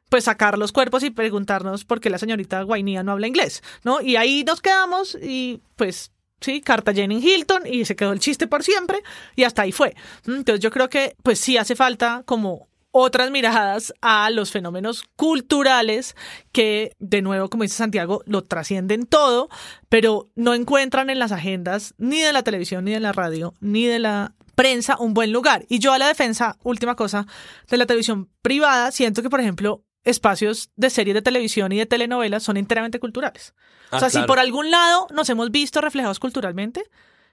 pues 0.09 0.25
sacar 0.25 0.59
los 0.59 0.73
cuerpos 0.73 1.05
y 1.05 1.11
preguntarnos 1.11 1.85
por 1.85 2.01
qué 2.01 2.11
la 2.11 2.19
señorita 2.19 2.63
Guainía 2.63 3.05
no 3.05 3.13
habla 3.13 3.29
inglés, 3.29 3.63
¿no? 3.85 4.01
Y 4.01 4.17
ahí 4.17 4.43
nos 4.43 4.61
quedamos 4.63 5.17
y 5.23 5.61
pues 5.77 6.11
sí, 6.41 6.61
Cartagena 6.61 7.15
en 7.15 7.23
Hilton 7.23 7.63
y 7.67 7.85
se 7.85 7.97
quedó 7.97 8.13
el 8.13 8.21
chiste 8.21 8.47
por 8.47 8.63
siempre 8.63 9.03
y 9.35 9.45
hasta 9.45 9.63
ahí 9.63 9.73
fue. 9.73 9.95
Entonces 10.27 10.61
yo 10.61 10.71
creo 10.71 10.89
que 10.89 11.17
pues 11.23 11.41
sí 11.41 11.57
hace 11.57 11.77
falta 11.77 12.23
como 12.25 12.69
otras 12.99 13.31
miradas 13.31 13.93
a 14.01 14.31
los 14.31 14.51
fenómenos 14.51 15.05
culturales 15.17 16.17
que, 16.51 16.93
de 16.99 17.21
nuevo, 17.21 17.51
como 17.51 17.63
dice 17.63 17.77
Santiago, 17.77 18.23
lo 18.25 18.43
trascienden 18.43 19.05
todo, 19.05 19.51
pero 19.91 20.31
no 20.35 20.55
encuentran 20.55 21.11
en 21.11 21.19
las 21.19 21.31
agendas 21.31 21.95
ni 21.99 22.21
de 22.21 22.33
la 22.33 22.43
televisión, 22.43 22.87
ni 22.87 22.93
de 22.93 23.01
la 23.01 23.13
radio, 23.13 23.53
ni 23.61 23.85
de 23.85 23.99
la 23.99 24.35
prensa 24.55 24.97
un 24.99 25.13
buen 25.13 25.31
lugar. 25.31 25.67
Y 25.69 25.79
yo 25.79 25.93
a 25.93 25.99
la 25.99 26.09
defensa, 26.09 26.57
última 26.63 26.97
cosa, 26.97 27.27
de 27.69 27.77
la 27.77 27.87
televisión 27.87 28.31
privada, 28.41 28.91
siento 28.91 29.23
que, 29.23 29.29
por 29.31 29.41
ejemplo, 29.41 29.85
espacios 30.07 30.71
de 30.77 30.89
series 30.89 31.15
de 31.15 31.21
televisión 31.23 31.71
y 31.73 31.79
de 31.79 31.85
telenovelas 31.87 32.43
son 32.43 32.57
enteramente 32.57 32.99
culturales. 32.99 33.53
Ah, 33.91 33.97
o 33.97 34.01
sea, 34.01 34.09
si 34.11 34.23
por 34.23 34.39
algún 34.39 34.71
lado 34.71 35.07
nos 35.13 35.29
hemos 35.29 35.51
visto 35.51 35.81
reflejados 35.83 36.19
culturalmente, 36.19 36.83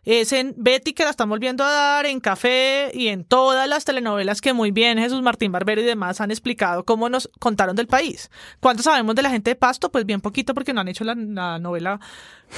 es 0.05 0.33
en 0.33 0.53
Betty 0.57 0.91
que 0.91 1.05
la 1.05 1.11
están 1.11 1.29
volviendo 1.29 1.63
a 1.63 1.71
dar, 1.71 2.05
en 2.05 2.19
Café 2.19 2.91
y 2.93 3.07
en 3.07 3.23
todas 3.23 3.69
las 3.69 3.85
telenovelas 3.85 4.41
que 4.41 4.51
muy 4.51 4.71
bien 4.71 4.97
Jesús 4.97 5.21
Martín 5.21 5.53
Barbero 5.53 5.79
y 5.79 5.85
demás 5.85 6.19
han 6.19 6.29
explicado 6.29 6.83
cómo 6.83 7.07
nos 7.07 7.29
contaron 7.39 7.77
del 7.77 7.87
país. 7.87 8.29
¿Cuánto 8.59 8.83
sabemos 8.83 9.15
de 9.15 9.21
la 9.21 9.29
gente 9.29 9.51
de 9.51 9.55
Pasto? 9.55 9.93
Pues 9.93 10.05
bien 10.05 10.19
poquito 10.19 10.53
porque 10.53 10.73
no 10.73 10.81
han 10.81 10.89
hecho 10.89 11.05
la, 11.05 11.15
la 11.15 11.57
novela 11.57 12.01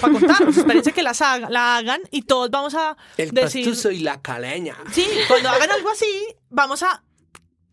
para 0.01 0.13
contarnos. 0.13 0.57
Espérense 0.57 0.91
que 0.91 1.03
las 1.03 1.22
haga- 1.22 1.49
la 1.51 1.78
hagan 1.78 2.01
y 2.09 2.24
todos 2.24 2.49
vamos 2.49 2.74
a 2.74 2.97
El 3.16 3.30
decir... 3.30 3.63
pastuso 3.63 3.91
y 3.91 3.99
la 3.99 4.20
caleña. 4.24 4.76
Sí, 4.91 5.05
cuando 5.28 5.49
hagan 5.49 5.70
algo 5.70 5.91
así, 5.91 6.07
vamos 6.49 6.82
a 6.82 7.03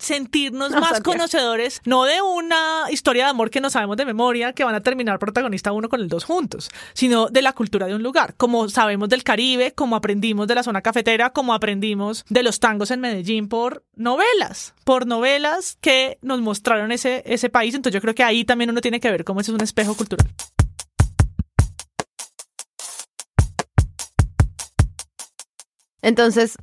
sentirnos 0.02 0.70
No, 0.70 0.80
más 0.80 0.90
Santiago. 0.90 1.12
conocedores, 1.12 1.80
no 1.84 2.04
de 2.04 2.20
una 2.20 2.86
historia 2.90 3.24
de 3.24 3.30
amor 3.30 3.50
que 3.50 3.60
no 3.60 3.70
sabemos 3.70 3.96
de 3.96 4.04
memoria, 4.04 4.52
que 4.52 4.64
van 4.64 4.74
a 4.74 4.80
terminar 4.80 5.18
protagonista 5.18 5.72
uno 5.72 5.88
con 5.88 6.00
el 6.00 6.08
dos 6.08 6.24
juntos, 6.24 6.70
sino 6.92 7.28
de 7.28 7.40
la 7.40 7.52
cultura 7.52 7.86
de 7.86 7.94
un 7.94 8.02
lugar, 8.02 8.34
como 8.36 8.68
sabemos 8.68 9.08
del 9.08 9.22
Caribe, 9.22 9.72
como 9.72 9.94
aprendimos 9.96 10.48
de 10.48 10.56
la 10.56 10.62
zona 10.62 10.82
cafetera, 10.82 11.30
como 11.30 11.54
aprendimos 11.54 12.24
de 12.28 12.42
los 12.42 12.58
tangos 12.58 12.90
en 12.90 13.00
Medellín 13.00 13.48
por 13.48 13.84
novelas, 13.94 14.74
por 14.84 15.06
novelas 15.06 15.78
que 15.80 16.18
nos 16.20 16.40
mostraron 16.40 16.90
ese, 16.90 17.22
ese 17.24 17.48
país, 17.48 17.74
entonces 17.74 17.94
yo 17.94 18.00
creo 18.02 18.14
que 18.14 18.24
ahí 18.24 18.44
también 18.44 18.70
uno 18.70 18.80
tiene 18.80 18.98
que 19.00 19.10
ver 19.10 19.24
cómo 19.24 19.40
ese 19.40 19.52
es 19.52 19.54
un 19.54 19.62
espejo 19.62 19.94
cultural. 19.94 20.28
Entonces, 26.02 26.56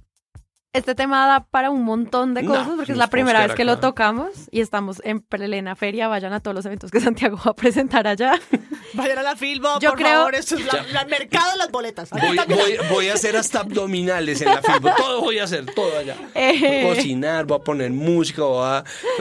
este 0.79 0.95
tema 0.95 1.27
da 1.27 1.45
para 1.45 1.69
un 1.69 1.83
montón 1.83 2.33
de 2.33 2.41
No, 2.43 2.51
cosas 2.51 2.67
porque 2.75 2.91
es 2.93 2.97
la 2.97 3.07
primera 3.07 3.45
vez 3.45 3.55
que 3.55 3.63
lo 3.65 3.79
tocamos 3.79 4.29
y 4.51 4.61
estamos 4.61 5.01
en 5.05 5.19
plena 5.21 5.75
feria. 5.75 6.07
Vayan 6.07 6.33
a 6.33 6.39
todos 6.39 6.55
los 6.55 6.65
eventos 6.65 6.91
que 6.91 6.99
Santiago 6.99 7.37
va 7.45 7.51
a 7.51 7.55
presentar 7.55 8.07
allá. 8.07 8.33
Vayan 8.93 9.19
a 9.19 9.23
la 9.23 9.35
Filbo, 9.35 9.79
Yo 9.79 9.91
por 9.91 9.99
creo- 9.99 10.09
favor. 10.17 10.35
Esto 10.35 10.55
es 10.55 10.65
la, 10.93 11.05
mercado 11.05 11.51
de 11.51 11.57
las 11.57 11.69
boletas. 11.71 12.09
Voy, 12.09 12.37
voy- 12.47 12.77
voy 12.89 13.07
a 13.09 13.13
hacer 13.13 13.37
hasta 13.37 13.59
abdominales 13.59 14.41
en 14.41 14.47
la 14.49 14.61
Filbo. 14.61 14.89
Todo 14.97 15.21
voy 15.21 15.37
a 15.39 15.43
hacer, 15.43 15.65
todo 15.73 15.97
allá. 15.97 16.15
Eh. 16.33 16.81
Voy 16.83 16.91
a 16.91 16.95
cocinar, 16.95 17.45
voy 17.45 17.59
a 17.59 17.63
poner 17.63 17.91
música, 17.91 18.41
voy 18.43 18.63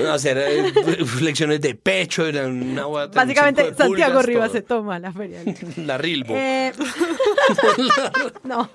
a 0.07 0.15
hacer 0.15 0.39
eh, 0.39 0.73
flexiones 1.05 1.61
de 1.61 1.75
pecho. 1.75 2.27
era 2.27 2.47
Una, 2.47 2.87
voy 2.87 3.03
a 3.03 3.11
tener 3.11 3.27
Básicamente, 3.27 3.63
de 3.71 3.75
Santiago 3.75 4.13
pulgas, 4.15 4.27
Rivas 4.27 4.49
todo. 4.49 4.57
se 4.59 4.63
toma 4.63 4.99
la 4.99 5.13
feria. 5.13 5.41
La 5.77 5.99
Rilbo. 5.99 6.35
Eh, 6.37 6.73
no. 8.45 8.71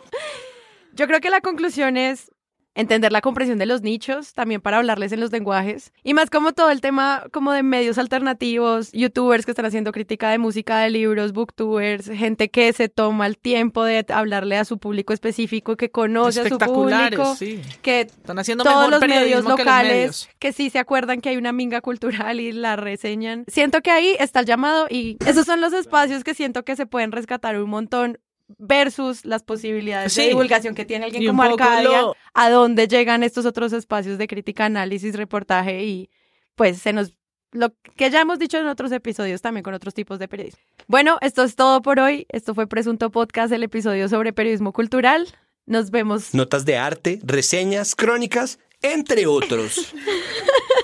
Yo 0.94 1.08
creo 1.08 1.20
que 1.20 1.30
la 1.30 1.42
conclusión 1.42 1.98
es 1.98 2.32
entender 2.76 3.12
la 3.12 3.22
comprensión 3.22 3.60
de 3.60 3.66
los 3.66 3.82
nichos, 3.82 4.34
también 4.34 4.62
para 4.62 4.78
hablarles 4.78 5.12
en 5.12 5.20
los 5.20 5.32
lenguajes. 5.32 5.92
Y 6.04 6.14
más 6.14 6.30
como 6.30 6.54
todo 6.54 6.72
el 6.72 6.82
tema 6.82 7.26
como 7.32 7.52
de 7.52 7.64
medios 7.64 7.98
alternativos, 7.98 8.92
youtubers 8.92 9.46
que 9.46 9.52
están 9.52 9.66
haciendo 9.66 9.92
crítica 9.92 10.30
de 10.30 10.38
música, 10.38 10.80
de 10.80 10.90
libros, 10.90 11.34
booktubers, 11.34 12.08
gente 12.08 12.50
que 12.50 12.74
se 12.74 12.90
toma 12.90 13.28
el 13.28 13.38
tiempo 13.38 13.84
de 13.84 14.06
hablarle 14.10 14.58
a 14.58 14.66
su 14.66 14.78
público 14.78 15.14
específico, 15.14 15.78
que 15.78 15.92
conoce 15.92 16.42
a 16.42 16.44
su 16.44 16.54
Espectaculares, 16.56 17.20
público, 17.20 17.36
sí. 17.36 17.62
que 17.82 18.02
Están 18.02 18.40
haciendo 18.40 18.64
todos 18.64 18.88
mejor 18.88 18.92
los 18.92 19.10
medios 19.10 19.44
que 19.44 19.50
locales 19.50 19.92
medios. 19.92 20.30
que 20.40 20.52
sí 20.52 20.70
se 20.70 20.80
acuerdan 20.80 21.22
que 21.22 21.30
hay 21.30 21.38
una 21.38 21.52
minga 21.52 21.82
cultural 21.82 22.40
y 22.40 22.52
la 22.52 22.76
reseñan. 22.76 23.46
Siento 23.48 23.82
que 23.82 23.92
ahí 23.92 24.16
está 24.20 24.40
el 24.42 24.46
llamado 24.46 24.88
y 24.90 25.18
esos 25.26 25.46
son 25.46 25.62
los 25.62 25.74
espacios 25.74 26.24
que 26.24 26.34
siento 26.34 26.64
que 26.64 26.76
se 26.76 26.86
pueden 26.86 27.12
rescatar 27.12 27.58
un 27.60 27.70
montón 27.70 28.20
versus 28.58 29.26
las 29.26 29.44
posibilidades 29.44 30.14
de 30.16 30.28
divulgación 30.30 30.76
que 30.76 30.86
tiene 30.86 31.06
alguien 31.06 31.24
Y 31.24 31.28
como 31.28 31.44
Arcadia, 31.44 32.02
lo- 32.02 32.16
a 32.34 32.50
dónde 32.50 32.88
llegan 32.88 33.24
estos 33.24 33.46
otros 33.46 33.74
espacios 33.74 34.18
de 34.18 34.28
crítica, 34.28 34.66
análisis, 34.66 35.16
reportaje 35.16 35.84
y 35.84 36.10
pues 36.56 36.78
se 36.80 36.94
nos 36.94 37.14
lo 37.52 37.72
que 37.96 38.10
ya 38.10 38.22
hemos 38.22 38.40
dicho 38.40 38.58
en 38.58 38.66
otros 38.68 38.92
episodios 38.92 39.42
también 39.42 39.64
con 39.64 39.76
otros 39.76 39.94
tipos 39.94 40.18
de 40.18 40.28
periodismo. 40.28 40.60
Bueno, 40.88 41.20
esto 41.22 41.44
es 41.44 41.56
todo 41.56 41.84
por 41.84 42.00
hoy. 42.00 42.26
Esto 42.30 42.56
fue 42.56 42.66
Presunto 42.66 43.12
Podcast, 43.12 43.54
el 43.54 43.62
episodio 43.62 44.10
sobre 44.10 44.34
periodismo 44.34 44.74
cultural. 44.74 45.28
Nos 45.68 45.92
vemos. 45.92 46.34
Notas 46.34 46.66
de 46.66 46.78
arte, 46.78 47.20
reseñas, 47.24 47.94
crónicas, 47.94 48.58
entre 48.82 49.28
otros. 49.28 49.94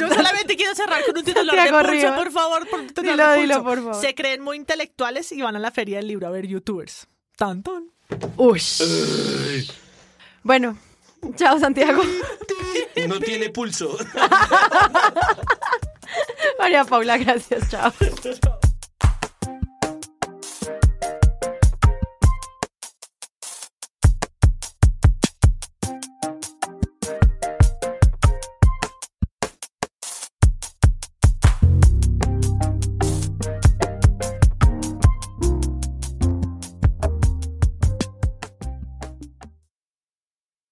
Yo 0.00 0.08
solamente 0.08 0.56
quiero 0.56 0.74
cerrar 0.74 1.04
con 1.04 1.18
un 1.18 1.24
titular 1.24 1.56
de 1.56 1.70
pulso, 1.88 2.14
por 2.16 2.32
favor. 2.32 2.68
Por 2.68 2.80
un 2.80 2.86
titular 2.88 3.14
Dilo, 3.16 3.28
de 3.30 3.40
dilo, 3.40 3.54
pulso. 3.54 3.64
por 3.68 3.78
favor. 3.78 3.94
Se 4.00 4.14
creen 4.14 4.42
muy 4.42 4.56
intelectuales 4.56 5.30
y 5.32 5.42
van 5.42 5.56
a 5.56 5.58
la 5.58 5.70
feria 5.70 5.96
del 5.98 6.08
libro 6.08 6.26
a 6.26 6.30
ver 6.30 6.46
youtubers. 6.46 7.06
Tan, 7.36 7.62
tan. 7.62 7.90
Uy. 8.36 8.60
Bueno, 10.42 10.78
chao 11.36 11.58
Santiago. 11.58 12.02
No 13.08 13.18
tiene 13.20 13.50
pulso. 13.50 13.88
María 16.58 16.84
Paula, 16.84 17.18
gracias, 17.18 17.70
chao. 17.70 17.92